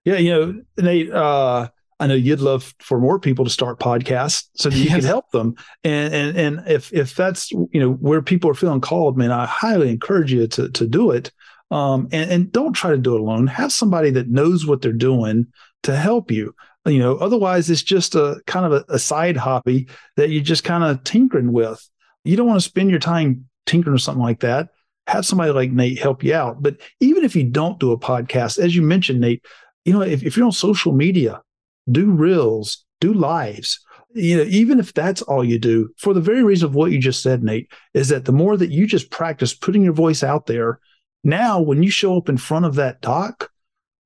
Yeah, 0.05 0.17
you 0.17 0.31
know, 0.31 0.61
Nate, 0.77 1.11
uh 1.11 1.69
I 1.99 2.07
know 2.07 2.15
you'd 2.15 2.41
love 2.41 2.73
for 2.79 2.99
more 2.99 3.17
people 3.17 3.45
to 3.45 3.51
start 3.51 3.79
podcasts 3.79 4.49
so 4.55 4.69
that 4.69 4.77
you 4.77 4.85
yes. 4.85 4.95
can 4.95 5.03
help 5.03 5.31
them. 5.31 5.55
And 5.85 6.13
and 6.13 6.37
and 6.37 6.67
if 6.67 6.91
if 6.91 7.15
that's 7.15 7.51
you 7.51 7.79
know 7.79 7.93
where 7.93 8.21
people 8.21 8.49
are 8.49 8.55
feeling 8.55 8.81
called, 8.81 9.17
man, 9.17 9.31
I 9.31 9.45
highly 9.45 9.89
encourage 9.89 10.33
you 10.33 10.47
to 10.47 10.69
to 10.69 10.87
do 10.87 11.11
it. 11.11 11.31
Um, 11.71 12.07
and, 12.11 12.29
and 12.29 12.51
don't 12.51 12.73
try 12.73 12.91
to 12.91 12.97
do 12.97 13.15
it 13.15 13.21
alone. 13.21 13.47
Have 13.47 13.71
somebody 13.71 14.11
that 14.11 14.29
knows 14.29 14.67
what 14.67 14.81
they're 14.81 14.91
doing 14.91 15.47
to 15.83 15.95
help 15.95 16.29
you. 16.29 16.53
You 16.85 16.99
know, 16.99 17.15
otherwise 17.15 17.69
it's 17.69 17.81
just 17.81 18.15
a 18.15 18.41
kind 18.45 18.65
of 18.65 18.73
a, 18.73 18.85
a 18.89 18.99
side 18.99 19.37
hobby 19.37 19.87
that 20.17 20.29
you're 20.29 20.43
just 20.43 20.65
kind 20.65 20.83
of 20.83 21.03
tinkering 21.03 21.53
with. 21.53 21.87
You 22.25 22.35
don't 22.35 22.47
want 22.47 22.61
to 22.61 22.67
spend 22.67 22.89
your 22.89 22.99
time 22.99 23.47
tinkering 23.65 23.95
or 23.95 23.99
something 23.99 24.21
like 24.21 24.41
that 24.41 24.69
have 25.07 25.25
somebody 25.25 25.51
like 25.51 25.71
Nate 25.71 25.99
help 25.99 26.23
you 26.23 26.33
out. 26.33 26.61
But 26.61 26.77
even 26.99 27.23
if 27.23 27.35
you 27.35 27.43
don't 27.43 27.79
do 27.79 27.91
a 27.91 27.99
podcast, 27.99 28.57
as 28.57 28.75
you 28.75 28.81
mentioned, 28.81 29.19
Nate, 29.19 29.43
you 29.85 29.93
know, 29.93 30.01
if, 30.01 30.23
if 30.23 30.37
you're 30.37 30.45
on 30.45 30.51
social 30.51 30.93
media, 30.93 31.41
do 31.91 32.09
reels, 32.09 32.85
do 33.01 33.13
lives. 33.13 33.79
You 34.13 34.37
know, 34.37 34.43
even 34.43 34.79
if 34.79 34.93
that's 34.93 35.21
all 35.23 35.43
you 35.43 35.59
do, 35.59 35.89
for 35.97 36.13
the 36.13 36.21
very 36.21 36.43
reason 36.43 36.67
of 36.67 36.75
what 36.75 36.91
you 36.91 36.99
just 36.99 37.21
said, 37.21 37.43
Nate, 37.43 37.69
is 37.93 38.09
that 38.09 38.25
the 38.25 38.31
more 38.31 38.55
that 38.57 38.71
you 38.71 38.87
just 38.87 39.09
practice 39.09 39.53
putting 39.53 39.83
your 39.83 39.93
voice 39.93 40.23
out 40.23 40.45
there, 40.45 40.79
now 41.23 41.59
when 41.59 41.83
you 41.83 41.89
show 41.89 42.17
up 42.17 42.29
in 42.29 42.37
front 42.37 42.65
of 42.65 42.75
that 42.75 43.01
doc 43.01 43.49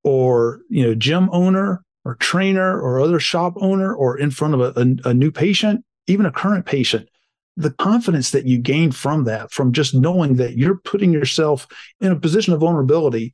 or 0.04 0.62
you 0.70 0.84
know 0.84 0.96
gym 0.96 1.30
owner 1.32 1.84
or 2.06 2.16
trainer 2.16 2.80
or 2.80 3.02
other 3.02 3.20
shop 3.20 3.54
owner 3.58 3.94
or 3.94 4.18
in 4.18 4.32
front 4.32 4.54
of 4.54 4.62
a, 4.62 4.80
a, 4.80 5.10
a 5.10 5.14
new 5.14 5.32
patient, 5.32 5.84
even 6.08 6.26
a 6.26 6.32
current 6.32 6.66
patient, 6.66 7.10
the 7.58 7.72
confidence 7.72 8.32
that 8.32 8.46
you 8.46 8.60
gain 8.60 8.92
from 8.92 9.24
that, 9.26 9.52
from 9.52 9.74
just 9.74 9.96
knowing 9.96 10.36
that 10.36 10.56
you're 10.56 10.78
putting 10.78 11.12
yourself 11.12 11.68
in 12.00 12.12
a 12.12 12.20
position 12.20 12.54
of 12.54 12.60
vulnerability, 12.60 13.34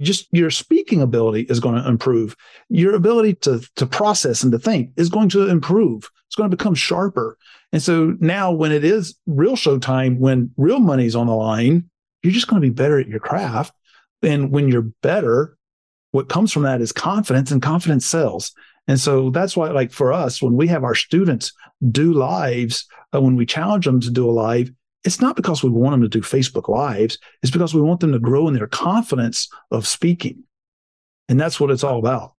just 0.00 0.28
your 0.32 0.50
speaking 0.50 1.02
ability 1.02 1.42
is 1.42 1.60
going 1.60 1.74
to 1.74 1.88
improve. 1.88 2.36
Your 2.68 2.94
ability 2.94 3.34
to, 3.42 3.60
to 3.76 3.86
process 3.86 4.42
and 4.42 4.52
to 4.52 4.58
think 4.58 4.90
is 4.96 5.08
going 5.08 5.28
to 5.30 5.48
improve. 5.48 6.08
It's 6.26 6.36
going 6.36 6.50
to 6.50 6.56
become 6.56 6.74
sharper. 6.74 7.36
And 7.72 7.82
so 7.82 8.16
now, 8.20 8.52
when 8.52 8.70
it 8.70 8.84
is 8.84 9.16
real 9.26 9.56
showtime, 9.56 10.18
when 10.18 10.52
real 10.56 10.78
money's 10.78 11.16
on 11.16 11.26
the 11.26 11.34
line, 11.34 11.90
you're 12.22 12.32
just 12.32 12.46
going 12.46 12.62
to 12.62 12.68
be 12.68 12.72
better 12.72 12.98
at 12.98 13.08
your 13.08 13.20
craft. 13.20 13.74
And 14.22 14.50
when 14.50 14.68
you're 14.68 14.90
better, 15.02 15.56
what 16.12 16.28
comes 16.28 16.52
from 16.52 16.62
that 16.62 16.80
is 16.80 16.92
confidence, 16.92 17.50
and 17.50 17.60
confidence 17.60 18.06
sells. 18.06 18.52
And 18.86 19.00
so 19.00 19.30
that's 19.30 19.56
why, 19.56 19.70
like 19.70 19.92
for 19.92 20.12
us, 20.12 20.42
when 20.42 20.56
we 20.56 20.68
have 20.68 20.84
our 20.84 20.94
students 20.94 21.52
do 21.90 22.12
lives, 22.12 22.86
uh, 23.14 23.20
when 23.20 23.36
we 23.36 23.46
challenge 23.46 23.86
them 23.86 24.00
to 24.00 24.10
do 24.10 24.28
a 24.28 24.32
live, 24.32 24.70
it's 25.04 25.20
not 25.20 25.36
because 25.36 25.62
we 25.62 25.70
want 25.70 25.92
them 25.92 26.02
to 26.02 26.08
do 26.08 26.20
Facebook 26.20 26.68
lives. 26.68 27.18
It's 27.42 27.52
because 27.52 27.74
we 27.74 27.80
want 27.80 28.00
them 28.00 28.12
to 28.12 28.18
grow 28.18 28.48
in 28.48 28.54
their 28.54 28.66
confidence 28.66 29.48
of 29.70 29.86
speaking. 29.86 30.44
And 31.28 31.40
that's 31.40 31.58
what 31.58 31.70
it's 31.70 31.84
all 31.84 31.98
about. 31.98 32.34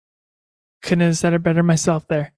Couldn't 0.81 1.05
have 1.05 1.17
said 1.17 1.33
it 1.33 1.43
better 1.43 1.63
myself 1.63 2.07
there. 2.07 2.33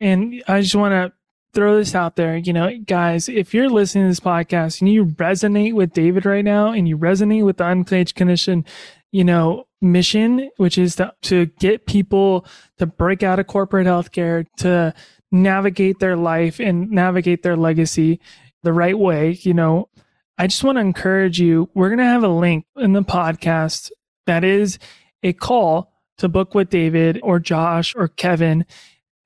And 0.00 0.42
I 0.48 0.60
just 0.60 0.74
want 0.74 0.92
to 0.92 1.12
throw 1.54 1.76
this 1.76 1.94
out 1.94 2.16
there. 2.16 2.36
You 2.36 2.52
know, 2.52 2.76
guys, 2.86 3.28
if 3.28 3.54
you're 3.54 3.68
listening 3.70 4.04
to 4.04 4.08
this 4.08 4.20
podcast 4.20 4.80
and 4.80 4.90
you 4.90 5.06
resonate 5.06 5.74
with 5.74 5.92
David 5.92 6.24
right 6.24 6.44
now 6.44 6.68
and 6.72 6.88
you 6.88 6.96
resonate 6.96 7.44
with 7.44 7.56
the 7.56 7.68
uncaged 7.68 8.14
condition, 8.14 8.64
you 9.12 9.24
know, 9.24 9.64
mission, 9.80 10.50
which 10.56 10.76
is 10.78 10.96
to, 10.96 11.12
to 11.22 11.46
get 11.58 11.86
people 11.86 12.46
to 12.78 12.86
break 12.86 13.22
out 13.22 13.38
of 13.38 13.46
corporate 13.46 13.86
healthcare, 13.86 14.46
to 14.58 14.92
navigate 15.30 15.98
their 15.98 16.16
life 16.16 16.58
and 16.58 16.90
navigate 16.90 17.42
their 17.42 17.56
legacy 17.56 18.20
the 18.62 18.72
right 18.72 18.98
way, 18.98 19.38
you 19.42 19.54
know, 19.54 19.88
I 20.36 20.46
just 20.46 20.62
want 20.62 20.76
to 20.76 20.80
encourage 20.80 21.40
you. 21.40 21.68
We're 21.74 21.88
going 21.88 21.98
to 21.98 22.04
have 22.04 22.22
a 22.22 22.28
link 22.28 22.64
in 22.76 22.92
the 22.92 23.02
podcast 23.02 23.90
that 24.26 24.44
is 24.44 24.78
a 25.22 25.32
call 25.32 25.92
to 26.18 26.28
book 26.28 26.54
with 26.54 26.70
David 26.70 27.18
or 27.22 27.40
Josh 27.40 27.94
or 27.96 28.08
Kevin. 28.08 28.64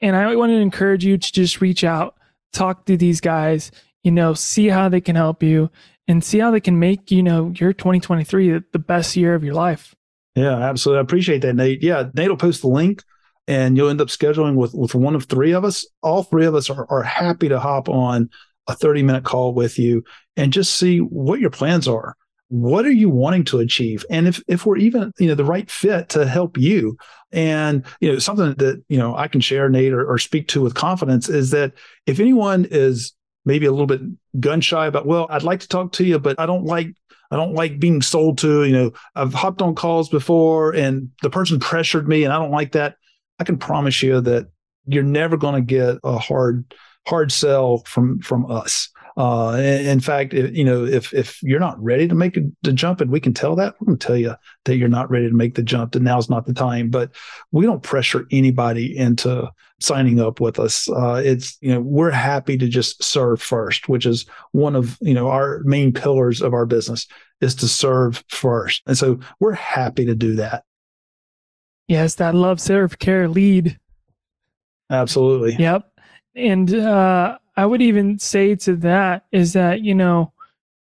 And 0.03 0.17
I 0.17 0.35
want 0.35 0.51
to 0.51 0.57
encourage 0.57 1.05
you 1.05 1.17
to 1.17 1.33
just 1.33 1.61
reach 1.61 1.85
out, 1.85 2.17
talk 2.53 2.85
to 2.87 2.97
these 2.97 3.21
guys, 3.21 3.71
you 4.03 4.11
know, 4.11 4.35
see 4.35 4.69
how 4.69 4.89
they 4.89 5.01
can 5.01 5.15
help 5.17 5.43
you 5.43 5.71
and 6.09 6.23
see 6.23 6.41
how 6.41 6.51
they 6.51 6.61
can 6.61 6.79
make, 6.79 7.11
you 7.13 7.23
know, 7.23 7.53
your 7.57 7.73
2023 7.73 8.61
the 8.73 8.79
best 8.79 9.17
year 9.17 9.35
of 9.35 9.45
your 9.45 9.55
life. 9.55 9.95
Yeah, 10.35 10.59
absolutely. 10.59 10.99
I 10.99 11.03
appreciate 11.03 11.43
that, 11.43 11.55
Nate. 11.55 11.83
Yeah, 11.83 12.11
Nate 12.15 12.29
will 12.29 12.37
post 12.37 12.63
the 12.63 12.69
link 12.69 13.05
and 13.47 13.77
you'll 13.77 13.91
end 13.91 14.01
up 14.01 14.09
scheduling 14.09 14.57
with, 14.57 14.75
with 14.75 14.95
one 14.95 15.15
of 15.15 15.25
three 15.25 15.53
of 15.53 15.65
us. 15.65 15.87
All 16.03 16.25
three 16.25 16.47
of 16.47 16.55
us 16.55 16.69
are, 16.69 16.87
are 16.91 17.03
happy 17.03 17.49
to 17.49 17.61
hop 17.61 17.89
on 17.89 18.29
a 18.67 18.75
30 18.75 19.03
minute 19.05 19.25
call 19.25 19.55
with 19.55 19.79
you 19.79 20.05
and 20.37 20.53
just 20.53 20.75
see 20.75 20.99
what 20.99 21.41
your 21.41 21.51
plans 21.51 21.87
are. 21.87 22.17
What 22.53 22.85
are 22.85 22.93
you 22.93 23.09
wanting 23.09 23.45
to 23.45 23.61
achieve? 23.61 24.05
And 24.11 24.29
if, 24.29 24.43
if 24.47 24.67
we're 24.67 24.77
even, 24.77 25.11
you 25.19 25.27
know, 25.27 25.35
the 25.35 25.43
right 25.43 25.71
fit 25.71 26.11
to 26.11 26.27
help 26.27 26.59
you 26.59 26.99
and, 27.33 27.83
you 28.03 28.13
know, 28.13 28.19
something 28.19 28.53
that, 28.59 28.85
you 28.91 28.99
know, 28.99 29.17
I 29.17 29.27
can 29.27 29.41
share, 29.41 29.71
Nate, 29.71 29.95
or, 29.95 30.05
or 30.05 30.19
speak 30.19 30.49
to 30.49 30.61
with 30.61 30.75
confidence 30.75 31.31
is 31.31 31.49
that 31.53 31.73
if 32.05 32.21
anyone 32.21 32.67
is 32.71 33.15
maybe 33.47 33.65
a 33.65 33.71
little 33.71 33.87
bit 33.87 34.03
gun 34.39 34.61
shy 34.61 34.87
about, 34.87 35.07
well, 35.07 35.27
I'd 35.31 35.45
like 35.45 35.61
to 35.61 35.69
talk 35.69 35.93
to 35.93 36.05
you, 36.05 36.19
but 36.19 36.39
I 36.39 36.45
don't 36.45 36.67
like 36.67 36.89
I 37.31 37.37
don't 37.37 37.55
like 37.55 37.81
being 37.81 38.03
sold 38.03 38.37
to. 38.39 38.65
You 38.65 38.73
know, 38.73 38.91
I've 39.15 39.33
hopped 39.33 39.63
on 39.63 39.75
calls 39.75 40.11
before 40.11 40.75
and 40.75 41.09
the 41.23 41.31
person 41.31 41.59
pressured 41.59 42.07
me 42.07 42.25
and 42.25 42.35
I 42.35 42.39
don't 42.39 42.51
like 42.51 42.73
that. 42.73 42.97
I 43.39 43.45
can 43.45 43.57
promise 43.57 44.03
you 44.03 44.21
that 44.21 44.49
you're 44.85 45.03
never 45.03 45.39
going 45.39 45.55
to 45.55 45.63
get 45.63 45.97
a 46.05 46.19
hard 46.19 46.75
hard 47.07 47.33
sell 47.33 47.79
from 47.87 48.21
from 48.21 48.51
us. 48.51 48.91
Uh, 49.17 49.57
in 49.59 50.01
fact, 50.01 50.33
if, 50.33 50.55
you 50.55 50.65
know, 50.65 50.85
if 50.85 51.13
if 51.13 51.43
you're 51.43 51.61
not 51.61 51.83
ready 51.83 52.09
to 52.09 52.15
make 52.15 52.39
the 52.63 52.73
jump, 52.73 53.01
and 53.01 53.11
we 53.11 53.21
can 53.21 53.35
tell 53.35 53.55
that, 53.57 53.75
we're 53.81 53.87
going 53.87 53.99
to 53.99 54.07
tell 54.07 54.17
you 54.17 54.35
that 54.65 54.77
you're 54.77 54.89
not 54.89 55.11
ready 55.11 55.29
to 55.29 55.35
make 55.35 55.55
the 55.55 55.63
jump, 55.63 55.95
and 55.95 56.05
now's 56.05 56.31
not 56.31 56.47
the 56.47 56.55
time. 56.55 56.89
But 56.91 57.11
we 57.51 57.67
don't 57.67 57.83
pressure 57.83 58.27
anybody 58.31 58.97
into 58.97 59.51
signing 59.81 60.21
up 60.21 60.41
with 60.41 60.59
us. 60.59 60.89
Uh, 60.89 61.21
it's 61.25 61.59
you 61.61 61.73
know 61.73 61.81
we're 61.81 62.11
happy 62.11 62.57
to 62.57 62.69
just 62.69 63.03
serve 63.03 63.43
first, 63.43 63.89
which 63.89 64.07
is 64.07 64.27
one 64.53 64.75
of 64.75 64.97
you 65.01 65.15
know 65.15 65.29
our 65.29 65.61
main 65.65 65.93
pillars 65.93 66.41
of 66.41 66.55
our 66.55 66.67
business 66.67 67.07
is 67.41 67.55
to 67.57 67.69
serve 67.69 68.25
first, 68.29 68.83
and 68.87 68.97
so 68.97 69.19
we're 69.41 69.53
happy 69.53 70.07
to 70.07 70.15
do 70.15 70.37
that. 70.37 70.65
Yes, 71.89 72.15
that 72.15 72.35
love, 72.35 72.61
serve, 72.61 72.99
care, 72.99 73.29
lead. 73.29 73.79
Absolutely. 74.89 75.57
Yep. 75.59 75.91
And 76.35 76.75
uh, 76.75 77.39
I 77.57 77.67
would 77.67 77.83
even 77.83 78.19
say 78.19 78.55
to 78.57 78.77
that 78.77 79.27
is 79.31 79.53
that, 79.53 79.83
you 79.83 79.95
know, 79.95 80.33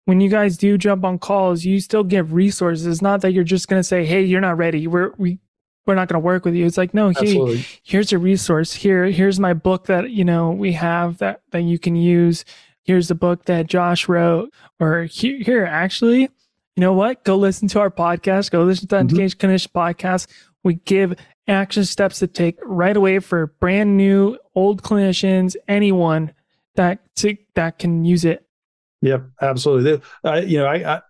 when 0.05 0.21
you 0.21 0.29
guys 0.29 0.57
do 0.57 0.77
jump 0.77 1.03
on 1.05 1.19
calls, 1.19 1.63
you 1.63 1.79
still 1.79 2.03
give 2.03 2.33
resources. 2.33 2.85
It's 2.85 3.01
not 3.01 3.21
that 3.21 3.33
you're 3.33 3.43
just 3.43 3.67
going 3.67 3.79
to 3.79 3.83
say, 3.83 4.05
"Hey, 4.05 4.23
you're 4.23 4.41
not 4.41 4.57
ready. 4.57 4.87
We're 4.87 5.13
we 5.17 5.39
we're 5.85 5.95
not 5.95 6.07
going 6.07 6.21
to 6.21 6.25
work 6.25 6.43
with 6.43 6.55
you." 6.55 6.65
It's 6.65 6.77
like, 6.77 6.93
"No, 6.93 7.09
hey, 7.09 7.65
here's 7.83 8.11
a 8.11 8.17
resource. 8.17 8.73
Here 8.73 9.05
here's 9.05 9.39
my 9.39 9.53
book 9.53 9.85
that, 9.85 10.11
you 10.11 10.25
know, 10.25 10.51
we 10.51 10.73
have 10.73 11.19
that 11.19 11.41
that 11.51 11.61
you 11.61 11.79
can 11.79 11.95
use. 11.95 12.45
Here's 12.83 13.07
the 13.07 13.15
book 13.15 13.45
that 13.45 13.67
Josh 13.67 14.09
wrote 14.09 14.51
or 14.79 15.03
here, 15.03 15.37
here 15.37 15.65
actually, 15.65 16.21
you 16.21 16.81
know 16.81 16.93
what? 16.93 17.23
Go 17.23 17.37
listen 17.37 17.67
to 17.69 17.79
our 17.79 17.91
podcast. 17.91 18.49
Go 18.51 18.63
listen 18.63 18.87
to 18.87 18.97
the 18.97 19.03
mm-hmm. 19.03 19.77
Podcast. 19.77 20.27
We 20.63 20.75
give 20.75 21.15
action 21.47 21.85
steps 21.85 22.19
to 22.19 22.27
take 22.27 22.57
right 22.63 22.95
away 22.95 23.19
for 23.19 23.47
brand 23.59 23.97
new, 23.97 24.37
old 24.55 24.81
clinicians, 24.81 25.55
anyone 25.67 26.33
that 26.75 26.99
that 27.55 27.79
can 27.79 28.05
use 28.05 28.25
it. 28.25 28.45
Yep, 29.01 29.23
absolutely. 29.41 30.01
I, 30.23 30.39
you 30.39 30.59
know, 30.59 30.65
I, 30.65 30.95
I 30.95 31.01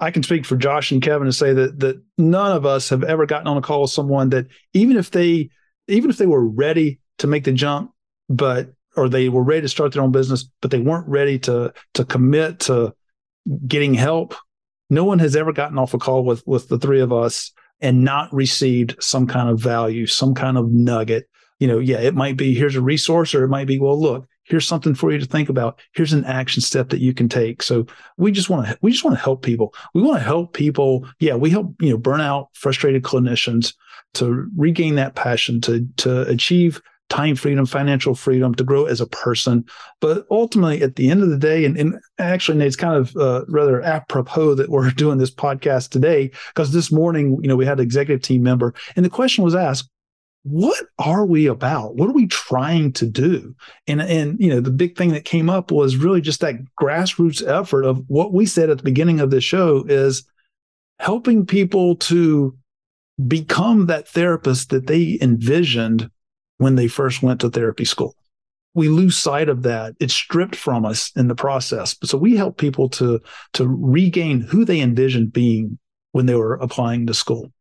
I 0.00 0.10
can 0.10 0.22
speak 0.22 0.44
for 0.46 0.56
Josh 0.56 0.92
and 0.92 1.02
Kevin 1.02 1.26
to 1.26 1.32
say 1.32 1.52
that 1.52 1.80
that 1.80 2.02
none 2.16 2.52
of 2.52 2.66
us 2.66 2.88
have 2.90 3.02
ever 3.04 3.26
gotten 3.26 3.48
on 3.48 3.56
a 3.56 3.62
call 3.62 3.82
with 3.82 3.90
someone 3.90 4.30
that 4.30 4.46
even 4.72 4.96
if 4.96 5.10
they 5.10 5.50
even 5.88 6.10
if 6.10 6.18
they 6.18 6.26
were 6.26 6.46
ready 6.46 7.00
to 7.18 7.26
make 7.26 7.44
the 7.44 7.52
jump, 7.52 7.92
but 8.28 8.72
or 8.96 9.08
they 9.08 9.28
were 9.28 9.42
ready 9.42 9.62
to 9.62 9.68
start 9.68 9.92
their 9.92 10.02
own 10.02 10.12
business, 10.12 10.48
but 10.60 10.70
they 10.70 10.80
weren't 10.80 11.08
ready 11.08 11.38
to 11.40 11.72
to 11.94 12.04
commit 12.04 12.60
to 12.60 12.94
getting 13.66 13.94
help. 13.94 14.34
No 14.90 15.04
one 15.04 15.18
has 15.18 15.36
ever 15.36 15.52
gotten 15.52 15.78
off 15.78 15.94
a 15.94 15.98
call 15.98 16.24
with 16.24 16.46
with 16.46 16.68
the 16.68 16.78
three 16.78 17.00
of 17.00 17.12
us 17.12 17.52
and 17.80 18.04
not 18.04 18.32
received 18.32 18.96
some 19.00 19.26
kind 19.26 19.48
of 19.48 19.60
value, 19.60 20.06
some 20.06 20.34
kind 20.34 20.58
of 20.58 20.70
nugget. 20.70 21.28
You 21.58 21.68
know, 21.68 21.78
yeah, 21.78 21.98
it 21.98 22.14
might 22.14 22.36
be 22.36 22.54
here's 22.54 22.76
a 22.76 22.80
resource, 22.80 23.34
or 23.34 23.44
it 23.44 23.48
might 23.48 23.66
be, 23.66 23.78
well, 23.78 24.00
look, 24.00 24.28
here's 24.48 24.66
something 24.66 24.94
for 24.94 25.12
you 25.12 25.18
to 25.18 25.26
think 25.26 25.48
about. 25.48 25.80
Here's 25.92 26.12
an 26.12 26.24
action 26.24 26.62
step 26.62 26.88
that 26.88 27.00
you 27.00 27.14
can 27.14 27.28
take. 27.28 27.62
So 27.62 27.86
we 28.16 28.32
just 28.32 28.50
want 28.50 28.66
to 28.66 28.78
we 28.82 28.90
just 28.90 29.04
want 29.04 29.16
to 29.16 29.22
help 29.22 29.42
people. 29.42 29.74
We 29.94 30.02
want 30.02 30.18
to 30.18 30.24
help 30.24 30.54
people 30.54 31.06
yeah 31.20 31.34
we 31.34 31.50
help 31.50 31.74
you 31.80 31.90
know 31.90 31.98
burnout 31.98 32.48
frustrated 32.54 33.02
clinicians 33.02 33.74
to 34.14 34.48
regain 34.56 34.96
that 34.96 35.14
passion 35.14 35.60
to 35.62 35.86
to 35.98 36.22
achieve 36.22 36.80
time 37.08 37.34
freedom 37.34 37.64
financial 37.64 38.14
freedom 38.14 38.54
to 38.54 38.64
grow 38.64 38.84
as 38.84 39.00
a 39.00 39.06
person. 39.06 39.64
But 40.00 40.26
ultimately 40.30 40.82
at 40.82 40.96
the 40.96 41.10
end 41.10 41.22
of 41.22 41.30
the 41.30 41.38
day 41.38 41.64
and, 41.64 41.76
and 41.78 41.98
actually 42.18 42.64
it's 42.66 42.76
kind 42.76 42.96
of 42.96 43.16
uh, 43.16 43.44
rather 43.48 43.82
apropos 43.82 44.54
that 44.56 44.68
we're 44.68 44.90
doing 44.96 45.18
this 45.18 45.30
podcast 45.30 45.90
today 45.90 46.30
because 46.48 46.72
this 46.72 46.92
morning 46.92 47.38
you 47.42 47.48
know 47.48 47.56
we 47.56 47.66
had 47.66 47.78
an 47.78 47.84
executive 47.84 48.22
team 48.22 48.42
member 48.42 48.74
and 48.96 49.04
the 49.04 49.10
question 49.10 49.44
was 49.44 49.54
asked 49.54 49.88
what 50.42 50.86
are 50.98 51.26
we 51.26 51.46
about? 51.46 51.96
What 51.96 52.08
are 52.08 52.14
we 52.14 52.26
trying 52.26 52.92
to 52.94 53.06
do? 53.06 53.54
And 53.86 54.00
and 54.00 54.40
you 54.40 54.48
know, 54.48 54.60
the 54.60 54.70
big 54.70 54.96
thing 54.96 55.10
that 55.10 55.24
came 55.24 55.50
up 55.50 55.70
was 55.70 55.96
really 55.96 56.20
just 56.20 56.40
that 56.40 56.56
grassroots 56.80 57.46
effort 57.46 57.84
of 57.84 58.04
what 58.08 58.32
we 58.32 58.46
said 58.46 58.70
at 58.70 58.78
the 58.78 58.84
beginning 58.84 59.20
of 59.20 59.30
the 59.30 59.40
show 59.40 59.84
is 59.88 60.24
helping 60.98 61.46
people 61.46 61.96
to 61.96 62.56
become 63.26 63.86
that 63.86 64.08
therapist 64.08 64.70
that 64.70 64.86
they 64.86 65.18
envisioned 65.20 66.10
when 66.58 66.76
they 66.76 66.88
first 66.88 67.22
went 67.22 67.40
to 67.40 67.50
therapy 67.50 67.84
school. 67.84 68.14
We 68.74 68.88
lose 68.88 69.16
sight 69.16 69.48
of 69.48 69.62
that. 69.64 69.96
It's 69.98 70.14
stripped 70.14 70.54
from 70.54 70.84
us 70.84 71.10
in 71.16 71.26
the 71.26 71.34
process. 71.34 71.96
So 72.04 72.16
we 72.16 72.36
help 72.36 72.58
people 72.58 72.88
to 72.90 73.20
to 73.54 73.66
regain 73.66 74.40
who 74.40 74.64
they 74.64 74.80
envisioned 74.80 75.32
being 75.32 75.78
when 76.12 76.26
they 76.26 76.36
were 76.36 76.54
applying 76.54 77.06
to 77.06 77.14
school. 77.14 77.52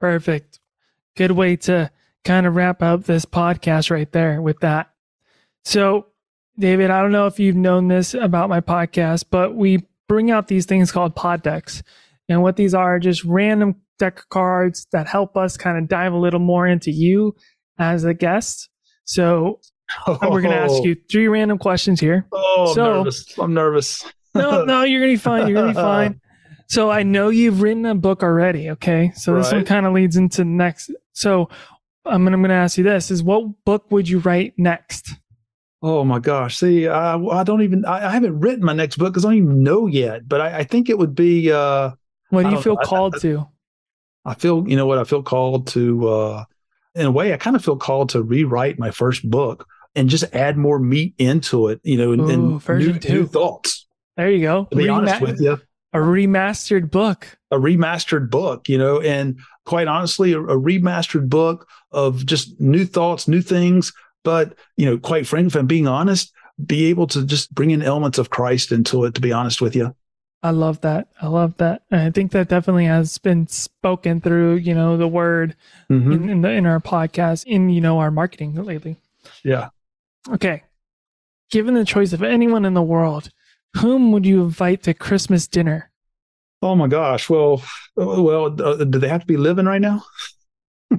Perfect. 0.00 0.60
Good 1.14 1.32
way 1.32 1.56
to 1.56 1.90
kind 2.26 2.46
of 2.46 2.56
wrap 2.56 2.82
up 2.82 3.04
this 3.04 3.24
podcast 3.24 3.90
right 3.90 4.10
there 4.10 4.42
with 4.42 4.58
that. 4.60 4.90
So, 5.64 6.06
David, 6.58 6.90
I 6.90 7.00
don't 7.00 7.12
know 7.12 7.26
if 7.26 7.38
you've 7.38 7.56
known 7.56 7.88
this 7.88 8.14
about 8.14 8.48
my 8.48 8.60
podcast, 8.60 9.26
but 9.30 9.54
we 9.54 9.86
bring 10.08 10.30
out 10.30 10.48
these 10.48 10.66
things 10.66 10.90
called 10.90 11.14
pod 11.14 11.42
decks. 11.42 11.82
And 12.28 12.42
what 12.42 12.56
these 12.56 12.74
are 12.74 12.98
just 12.98 13.24
random 13.24 13.76
deck 13.98 14.24
cards 14.28 14.86
that 14.90 15.06
help 15.06 15.36
us 15.36 15.56
kind 15.56 15.78
of 15.78 15.88
dive 15.88 16.12
a 16.12 16.18
little 16.18 16.40
more 16.40 16.66
into 16.66 16.90
you 16.90 17.36
as 17.78 18.04
a 18.04 18.12
guest. 18.12 18.68
So 19.04 19.60
oh. 20.06 20.18
we're 20.22 20.42
going 20.42 20.54
to 20.54 20.60
ask 20.60 20.82
you 20.82 20.96
oh. 20.98 21.04
three 21.10 21.28
random 21.28 21.58
questions 21.58 22.00
here. 22.00 22.26
Oh, 22.32 22.74
so, 22.74 22.84
I'm 22.84 22.96
nervous. 22.96 23.38
I'm 23.38 23.54
nervous. 23.54 24.04
no, 24.34 24.64
no, 24.64 24.82
you're 24.82 25.00
going 25.00 25.12
to 25.12 25.16
be 25.16 25.22
fine. 25.22 25.46
You're 25.46 25.62
going 25.62 25.72
to 25.72 25.78
be 25.78 25.82
fine. 25.82 26.20
So 26.68 26.90
I 26.90 27.04
know 27.04 27.28
you've 27.28 27.62
written 27.62 27.86
a 27.86 27.94
book 27.94 28.24
already. 28.24 28.70
Okay. 28.70 29.12
So 29.14 29.32
right. 29.32 29.44
this 29.44 29.52
one 29.52 29.64
kind 29.64 29.86
of 29.86 29.92
leads 29.92 30.16
into 30.16 30.44
next. 30.44 30.90
So 31.12 31.48
I'm, 32.06 32.26
I'm 32.26 32.40
going 32.40 32.48
to 32.48 32.54
ask 32.54 32.78
you 32.78 32.84
this: 32.84 33.10
Is 33.10 33.22
what 33.22 33.64
book 33.64 33.90
would 33.90 34.08
you 34.08 34.18
write 34.20 34.54
next? 34.56 35.14
Oh 35.82 36.04
my 36.04 36.18
gosh! 36.18 36.56
See, 36.56 36.88
I, 36.88 37.16
I 37.16 37.44
don't 37.44 37.62
even 37.62 37.84
I, 37.84 38.08
I 38.08 38.10
haven't 38.10 38.40
written 38.40 38.64
my 38.64 38.72
next 38.72 38.96
book 38.96 39.12
because 39.12 39.24
I 39.24 39.28
don't 39.28 39.38
even 39.38 39.62
know 39.62 39.86
yet. 39.86 40.28
But 40.28 40.40
I, 40.40 40.58
I 40.58 40.64
think 40.64 40.88
it 40.88 40.98
would 40.98 41.14
be. 41.14 41.52
Uh, 41.52 41.92
what 42.30 42.44
do 42.44 42.50
you 42.50 42.60
feel 42.60 42.74
know, 42.74 42.82
called 42.82 43.20
to? 43.20 43.46
I 44.24 44.34
feel 44.34 44.66
you 44.68 44.76
know 44.76 44.86
what 44.86 44.98
I 44.98 45.04
feel 45.04 45.22
called 45.22 45.68
to. 45.68 46.08
Uh, 46.08 46.44
in 46.94 47.06
a 47.06 47.10
way, 47.10 47.32
I 47.32 47.36
kind 47.36 47.54
of 47.54 47.64
feel 47.64 47.76
called 47.76 48.08
to 48.10 48.22
rewrite 48.22 48.78
my 48.78 48.90
first 48.90 49.28
book 49.28 49.68
and 49.94 50.08
just 50.08 50.24
add 50.34 50.56
more 50.56 50.78
meat 50.78 51.14
into 51.18 51.68
it. 51.68 51.80
You 51.84 51.98
know, 51.98 52.12
and, 52.12 52.22
Ooh, 52.22 52.60
and 52.68 52.78
new, 52.78 52.98
new, 52.98 53.26
thoughts. 53.26 53.86
There 54.16 54.30
you 54.30 54.40
go. 54.40 54.64
To 54.70 54.76
be 54.76 54.88
honest 54.88 55.20
with 55.20 55.40
you, 55.40 55.60
a 55.96 56.04
remastered 56.04 56.90
book. 56.90 57.38
A 57.50 57.56
remastered 57.56 58.30
book. 58.30 58.68
You 58.68 58.78
know, 58.78 59.00
and 59.00 59.38
quite 59.64 59.88
honestly, 59.88 60.32
a, 60.32 60.40
a 60.40 60.58
remastered 60.58 61.28
book 61.28 61.68
of 61.92 62.26
just 62.26 62.60
new 62.60 62.84
thoughts, 62.84 63.28
new 63.28 63.42
things. 63.42 63.92
But, 64.24 64.56
you 64.76 64.86
know, 64.86 64.98
quite 64.98 65.26
frankly, 65.26 65.48
if 65.48 65.56
I'm 65.56 65.66
being 65.66 65.86
honest, 65.86 66.32
be 66.64 66.86
able 66.86 67.06
to 67.08 67.24
just 67.24 67.54
bring 67.54 67.70
in 67.70 67.82
elements 67.82 68.18
of 68.18 68.30
Christ 68.30 68.72
into 68.72 69.04
it, 69.04 69.14
to 69.14 69.20
be 69.20 69.32
honest 69.32 69.60
with 69.60 69.76
you. 69.76 69.94
I 70.42 70.50
love 70.50 70.80
that. 70.82 71.08
I 71.20 71.26
love 71.26 71.56
that. 71.58 71.82
And 71.90 72.00
I 72.00 72.10
think 72.10 72.32
that 72.32 72.48
definitely 72.48 72.84
has 72.84 73.18
been 73.18 73.46
spoken 73.46 74.20
through, 74.20 74.56
you 74.56 74.74
know, 74.74 74.96
the 74.96 75.08
word 75.08 75.56
mm-hmm. 75.90 76.12
in, 76.12 76.28
in, 76.28 76.40
the 76.42 76.50
in 76.50 76.66
our 76.66 76.80
podcast, 76.80 77.44
in 77.46 77.68
you 77.68 77.80
know 77.80 77.98
our 77.98 78.10
marketing 78.10 78.54
lately. 78.54 78.96
Yeah. 79.42 79.70
Okay. 80.30 80.62
Given 81.50 81.74
the 81.74 81.84
choice 81.84 82.12
of 82.12 82.22
anyone 82.22 82.64
in 82.64 82.74
the 82.74 82.82
world, 82.82 83.30
whom 83.76 84.12
would 84.12 84.26
you 84.26 84.42
invite 84.42 84.82
to 84.84 84.94
Christmas 84.94 85.46
dinner? 85.46 85.90
Oh 86.62 86.74
my 86.74 86.88
gosh. 86.88 87.28
Well, 87.28 87.62
well, 87.96 88.46
uh, 88.62 88.84
do 88.84 88.98
they 88.98 89.08
have 89.08 89.20
to 89.20 89.26
be 89.26 89.36
living 89.36 89.66
right 89.66 89.80
now? 89.80 90.02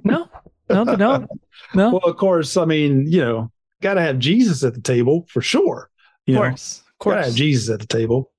no, 0.04 0.30
no, 0.70 0.86
they 0.86 0.96
don't. 0.96 1.30
No. 1.74 1.90
Well, 1.92 2.06
of 2.06 2.18
course. 2.18 2.56
I 2.56 2.66
mean, 2.66 3.08
you 3.08 3.20
know, 3.20 3.52
got 3.82 3.96
to 3.96 4.02
have 4.02 4.20
Jesus 4.20 4.64
at 4.64 4.74
the 4.74 4.82
table 4.82 5.26
for 5.30 5.42
sure. 5.42 5.90
You 6.26 6.36
of 6.36 6.42
course, 6.42 6.82
know, 6.82 6.90
of 6.90 7.00
course. 7.00 7.16
Got 7.16 7.20
to 7.20 7.26
have 7.28 7.36
Jesus 7.36 7.70
at 7.70 7.80
the 7.80 7.88
table. 7.88 8.32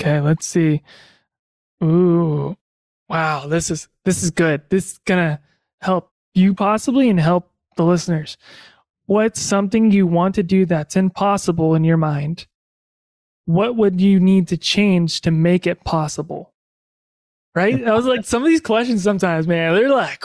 Okay, 0.00 0.20
let's 0.20 0.46
see. 0.46 0.82
Ooh, 1.82 2.56
wow. 3.08 3.46
This 3.46 3.70
is 3.70 3.88
this 4.04 4.22
is 4.22 4.30
good. 4.30 4.62
This 4.68 4.92
is 4.92 4.98
gonna 4.98 5.40
help 5.80 6.10
you 6.34 6.54
possibly 6.54 7.08
and 7.08 7.20
help 7.20 7.50
the 7.76 7.84
listeners. 7.84 8.36
What's 9.06 9.40
something 9.40 9.90
you 9.90 10.06
want 10.06 10.34
to 10.36 10.42
do 10.42 10.66
that's 10.66 10.96
impossible 10.96 11.74
in 11.74 11.84
your 11.84 11.96
mind? 11.96 12.46
What 13.50 13.76
would 13.76 14.00
you 14.00 14.20
need 14.20 14.48
to 14.48 14.56
change 14.56 15.22
to 15.22 15.30
make 15.30 15.66
it 15.66 15.82
possible? 15.84 16.52
Right? 17.54 17.84
I 17.84 17.94
was 17.94 18.06
like, 18.06 18.24
some 18.24 18.42
of 18.42 18.48
these 18.48 18.60
questions 18.60 19.02
sometimes, 19.02 19.48
man, 19.48 19.74
they're 19.74 19.88
like 19.88 20.24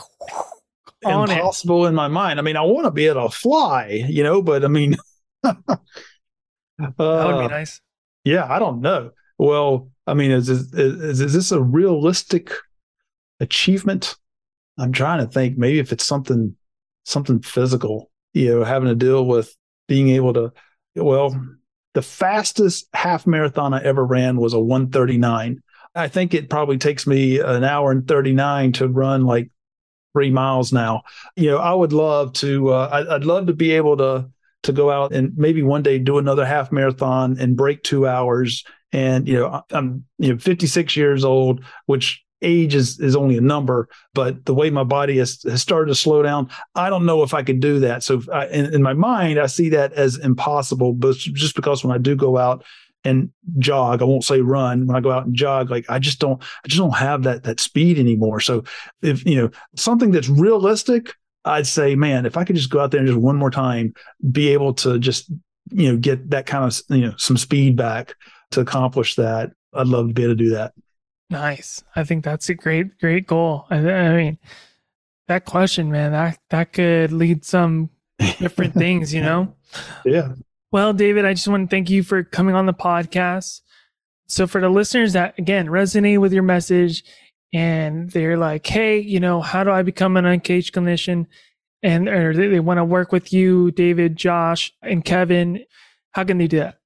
impossible 1.01 1.85
it. 1.85 1.89
in 1.89 1.95
my 1.95 2.07
mind. 2.07 2.39
I 2.39 2.43
mean, 2.43 2.55
I 2.55 2.61
want 2.61 2.85
to 2.85 2.91
be 2.91 3.07
able 3.07 3.27
to 3.27 3.35
fly, 3.35 4.05
you 4.07 4.23
know, 4.23 4.41
but 4.41 4.63
I 4.63 4.67
mean, 4.67 4.95
uh, 5.43 5.53
that 6.77 6.97
would 6.97 7.41
be 7.41 7.47
nice. 7.47 7.81
Yeah, 8.23 8.45
I 8.47 8.59
don't 8.59 8.81
know. 8.81 9.11
Well, 9.37 9.89
I 10.05 10.13
mean, 10.13 10.31
is, 10.31 10.49
is, 10.49 10.71
is, 10.73 11.19
is 11.19 11.33
this 11.33 11.51
a 11.51 11.61
realistic 11.61 12.51
achievement? 13.39 14.15
I'm 14.77 14.91
trying 14.91 15.25
to 15.25 15.31
think 15.31 15.57
maybe 15.57 15.79
if 15.79 15.91
it's 15.91 16.05
something 16.05 16.55
something 17.05 17.41
physical, 17.41 18.11
you 18.33 18.49
know, 18.49 18.63
having 18.63 18.89
to 18.89 18.95
deal 18.95 19.25
with 19.25 19.55
being 19.87 20.09
able 20.09 20.33
to 20.33 20.53
well, 20.95 21.35
the 21.95 22.01
fastest 22.01 22.87
half 22.93 23.25
marathon 23.25 23.73
I 23.73 23.81
ever 23.81 24.05
ran 24.05 24.35
was 24.35 24.53
a 24.53 24.59
139. 24.59 25.63
I 25.95 26.07
think 26.09 26.33
it 26.33 26.49
probably 26.49 26.77
takes 26.77 27.07
me 27.07 27.39
an 27.39 27.63
hour 27.63 27.89
and 27.89 28.05
39 28.05 28.73
to 28.73 28.89
run 28.89 29.25
like 29.25 29.49
three 30.13 30.29
miles 30.29 30.73
now. 30.73 31.03
You 31.37 31.51
know, 31.51 31.57
I 31.57 31.73
would 31.73 31.93
love 31.93 32.33
to, 32.33 32.69
uh, 32.69 33.07
I'd, 33.09 33.23
love 33.23 33.47
to 33.47 33.53
be 33.53 33.71
able 33.71 33.95
to, 33.97 34.29
to 34.63 34.73
go 34.73 34.91
out 34.91 35.13
and 35.13 35.37
maybe 35.37 35.63
one 35.63 35.83
day 35.83 35.97
do 35.97 36.17
another 36.17 36.45
half 36.45 36.69
marathon 36.69 37.37
and 37.39 37.55
break 37.55 37.81
two 37.81 38.05
hours. 38.05 38.65
And, 38.91 39.25
you 39.25 39.39
know, 39.39 39.63
I'm, 39.71 40.03
you 40.17 40.33
know, 40.33 40.37
56 40.37 40.97
years 40.97 41.23
old, 41.23 41.63
which 41.85 42.24
age 42.41 42.75
is, 42.75 42.99
is 42.99 43.15
only 43.15 43.37
a 43.37 43.41
number, 43.41 43.87
but 44.13 44.45
the 44.45 44.53
way 44.53 44.69
my 44.69 44.83
body 44.83 45.17
has, 45.17 45.41
has 45.43 45.61
started 45.61 45.87
to 45.89 45.95
slow 45.95 46.21
down, 46.21 46.49
I 46.75 46.89
don't 46.89 47.05
know 47.05 47.23
if 47.23 47.33
I 47.33 47.43
could 47.43 47.59
do 47.59 47.79
that. 47.79 48.03
So 48.03 48.21
I, 48.31 48.47
in, 48.47 48.73
in 48.73 48.83
my 48.83 48.93
mind, 48.93 49.39
I 49.39 49.47
see 49.47 49.69
that 49.69 49.93
as 49.93 50.17
impossible, 50.17 50.93
but 50.93 51.15
just 51.15 51.55
because 51.55 51.83
when 51.83 51.95
I 51.95 51.97
do 51.97 52.15
go 52.15 52.37
out 52.37 52.63
and 53.03 53.29
jog, 53.59 54.01
I 54.01 54.05
won't 54.05 54.23
say 54.23 54.41
run. 54.41 54.87
When 54.87 54.95
I 54.95 54.99
go 54.99 55.11
out 55.11 55.25
and 55.25 55.35
jog, 55.35 55.69
like 55.69 55.85
I 55.89 55.99
just 55.99 56.19
don't, 56.19 56.41
I 56.41 56.67
just 56.67 56.79
don't 56.79 56.95
have 56.95 57.23
that 57.23 57.43
that 57.43 57.59
speed 57.59 57.99
anymore. 57.99 58.39
So 58.39 58.63
if 59.01 59.25
you 59.25 59.35
know 59.35 59.51
something 59.75 60.11
that's 60.11 60.27
realistic, 60.27 61.13
I'd 61.45 61.67
say, 61.67 61.95
man, 61.95 62.25
if 62.25 62.35
I 62.35 62.43
could 62.43 62.55
just 62.55 62.71
go 62.71 62.79
out 62.79 62.91
there 62.91 62.99
and 62.99 63.07
just 63.07 63.19
one 63.19 63.35
more 63.35 63.51
time, 63.51 63.93
be 64.31 64.49
able 64.49 64.73
to 64.75 64.97
just 64.97 65.29
you 65.69 65.91
know 65.91 65.97
get 65.97 66.31
that 66.31 66.47
kind 66.47 66.65
of 66.65 66.81
you 66.89 67.05
know 67.05 67.13
some 67.17 67.37
speed 67.37 67.77
back 67.77 68.15
to 68.51 68.61
accomplish 68.61 69.15
that, 69.15 69.51
I'd 69.73 69.87
love 69.87 70.07
to 70.07 70.13
be 70.13 70.23
able 70.23 70.33
to 70.33 70.43
do 70.43 70.49
that. 70.51 70.73
Nice. 71.29 71.83
I 71.95 72.03
think 72.03 72.23
that's 72.23 72.49
a 72.49 72.53
great, 72.53 72.99
great 72.99 73.27
goal. 73.27 73.65
I, 73.69 73.77
I 73.77 74.15
mean, 74.15 74.37
that 75.27 75.45
question, 75.45 75.91
man, 75.91 76.11
that 76.11 76.39
that 76.49 76.73
could 76.73 77.11
lead 77.11 77.43
some 77.45 77.89
different 78.19 78.73
things, 78.75 79.13
you 79.13 79.21
know. 79.21 79.53
Yeah. 80.05 80.33
Well, 80.71 80.93
David, 80.93 81.25
I 81.25 81.33
just 81.33 81.47
want 81.47 81.69
to 81.69 81.75
thank 81.75 81.89
you 81.89 82.03
for 82.03 82.23
coming 82.23 82.55
on 82.55 82.65
the 82.65 82.73
podcast. 82.73 83.61
So, 84.27 84.47
for 84.47 84.61
the 84.61 84.69
listeners 84.69 85.13
that 85.13 85.37
again 85.37 85.67
resonate 85.67 86.19
with 86.19 86.33
your 86.33 86.43
message, 86.43 87.03
and 87.53 88.09
they're 88.11 88.37
like, 88.37 88.65
"Hey, 88.65 88.99
you 88.99 89.19
know, 89.19 89.41
how 89.41 89.63
do 89.63 89.71
I 89.71 89.81
become 89.81 90.17
an 90.17 90.25
uncaged 90.25 90.73
clinician?" 90.73 91.27
and 91.85 92.09
or 92.09 92.33
they, 92.33 92.47
they 92.47 92.59
want 92.59 92.79
to 92.79 92.83
work 92.83 93.11
with 93.11 93.31
you, 93.31 93.71
David, 93.71 94.15
Josh, 94.15 94.73
and 94.81 95.05
Kevin, 95.05 95.63
how 96.11 96.23
can 96.23 96.39
they 96.39 96.47
do 96.47 96.59
that? 96.59 96.79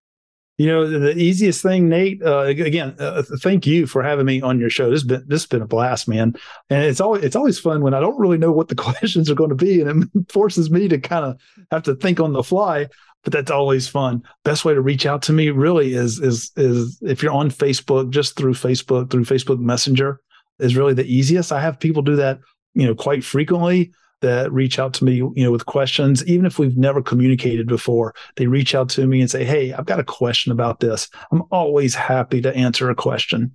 You 0.60 0.68
know, 0.68 0.90
the 0.90 1.18
easiest 1.18 1.64
thing, 1.64 1.88
Nate. 1.88 2.22
Uh, 2.22 2.40
again, 2.40 2.94
uh, 3.00 3.24
thank 3.38 3.66
you 3.66 3.88
for 3.88 4.04
having 4.04 4.26
me 4.26 4.42
on 4.42 4.60
your 4.60 4.70
show. 4.70 4.90
This 4.90 5.04
has 5.04 5.08
been 5.08 5.24
this 5.26 5.44
has 5.44 5.48
been 5.48 5.62
a 5.62 5.66
blast, 5.68 6.06
man. 6.06 6.36
And 6.70 6.84
it's 6.84 7.00
always 7.00 7.24
it's 7.24 7.38
always 7.38 7.58
fun 7.58 7.82
when 7.82 7.94
I 7.94 8.02
don't 8.02 8.20
really 8.20 8.38
know 8.38 8.52
what 8.52 8.68
the 8.68 8.76
questions 8.90 9.30
are 9.30 9.36
going 9.36 9.52
to 9.52 9.56
be, 9.56 9.80
and 9.80 10.04
it 10.14 10.30
forces 10.30 10.70
me 10.70 10.90
to 10.90 11.00
kind 11.00 11.24
of 11.24 11.40
have 11.72 11.84
to 11.84 11.96
think 11.96 12.20
on 12.20 12.34
the 12.34 12.44
fly. 12.44 12.88
But 13.24 13.32
that's 13.32 13.52
always 13.52 13.88
fun. 13.88 14.22
Best 14.44 14.66
way 14.66 14.74
to 14.74 14.82
reach 14.82 15.06
out 15.06 15.22
to 15.24 15.34
me 15.34 15.50
really 15.50 15.94
is 15.94 16.20
is 16.20 16.52
is 16.58 17.00
if 17.04 17.24
you're 17.24 17.32
on 17.32 17.50
Facebook, 17.52 18.10
just 18.10 18.36
through 18.36 18.54
Facebook, 18.54 19.10
through 19.10 19.24
Facebook 19.24 19.60
Messenger 19.60 20.20
is 20.60 20.76
really 20.76 20.94
the 20.94 21.06
easiest. 21.06 21.54
I 21.54 21.62
have 21.62 21.80
people 21.80 22.02
do 22.02 22.18
that, 22.18 22.42
you 22.74 22.86
know, 22.86 22.96
quite 22.96 23.24
frequently. 23.24 23.94
That 24.22 24.52
reach 24.52 24.80
out 24.80 24.94
to 24.96 25.06
me, 25.06 25.16
you 25.16 25.34
know, 25.36 25.52
with 25.52 25.66
questions, 25.66 26.26
even 26.26 26.46
if 26.46 26.60
we've 26.60 26.78
never 26.78 27.02
communicated 27.02 27.68
before. 27.68 28.14
They 28.36 28.48
reach 28.48 28.76
out 28.76 28.90
to 28.90 29.08
me 29.08 29.22
and 29.22 29.30
say, 29.30 29.44
"Hey, 29.46 29.74
I've 29.74 29.86
got 29.86 30.00
a 30.00 30.04
question 30.04 30.52
about 30.52 30.80
this." 30.80 31.10
I'm 31.32 31.44
always 31.52 31.96
happy 31.96 32.42
to 32.42 32.56
answer 32.56 32.90
a 32.90 32.96
question. 32.96 33.52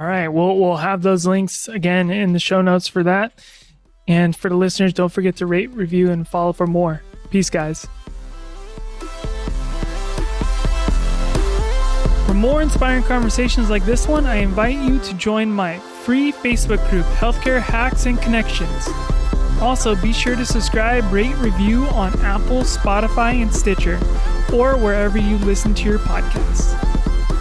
All 0.00 0.06
right, 0.06 0.28
we'll 0.28 0.58
we'll 0.58 0.76
have 0.76 1.02
those 1.02 1.26
links 1.26 1.66
again 1.68 2.10
in 2.10 2.32
the 2.32 2.38
show 2.38 2.62
notes 2.62 2.86
for 2.86 3.02
that. 3.02 3.32
And 4.06 4.34
for 4.34 4.48
the 4.48 4.56
listeners, 4.56 4.92
don't 4.94 5.12
forget 5.12 5.36
to 5.36 5.46
rate, 5.46 5.70
review, 5.72 6.10
and 6.10 6.26
follow 6.26 6.52
for 6.52 6.66
more. 6.66 7.02
Peace, 7.30 7.50
guys. 7.50 7.86
For 12.26 12.34
more 12.34 12.62
inspiring 12.62 13.02
conversations 13.04 13.68
like 13.68 13.84
this 13.84 14.06
one, 14.06 14.24
I 14.24 14.36
invite 14.36 14.78
you 14.78 14.98
to 15.00 15.14
join 15.14 15.50
my 15.50 15.78
free 15.78 16.32
Facebook 16.32 16.88
group, 16.88 17.04
Healthcare 17.06 17.60
Hacks 17.60 18.06
and 18.06 18.20
Connections. 18.20 18.88
Also, 19.60 19.96
be 19.96 20.12
sure 20.12 20.36
to 20.36 20.46
subscribe, 20.46 21.10
rate, 21.12 21.36
review 21.36 21.84
on 21.86 22.18
Apple, 22.20 22.62
Spotify, 22.62 23.42
and 23.42 23.52
Stitcher, 23.52 23.98
or 24.52 24.76
wherever 24.76 25.18
you 25.18 25.36
listen 25.38 25.74
to 25.74 25.84
your 25.84 25.98
podcasts. 25.98 26.76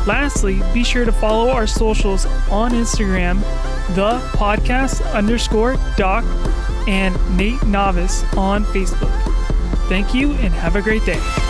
Lastly, 0.07 0.61
be 0.73 0.83
sure 0.83 1.05
to 1.05 1.11
follow 1.11 1.49
our 1.49 1.67
socials 1.67 2.25
on 2.49 2.71
Instagram, 2.71 3.39
the 3.95 4.19
podcast 4.37 5.05
underscore 5.13 5.75
doc, 5.95 6.23
and 6.87 7.15
Nate 7.37 7.63
Novice 7.65 8.23
on 8.35 8.63
Facebook. 8.65 9.11
Thank 9.87 10.13
you 10.13 10.31
and 10.33 10.53
have 10.53 10.75
a 10.75 10.81
great 10.81 11.05
day. 11.05 11.46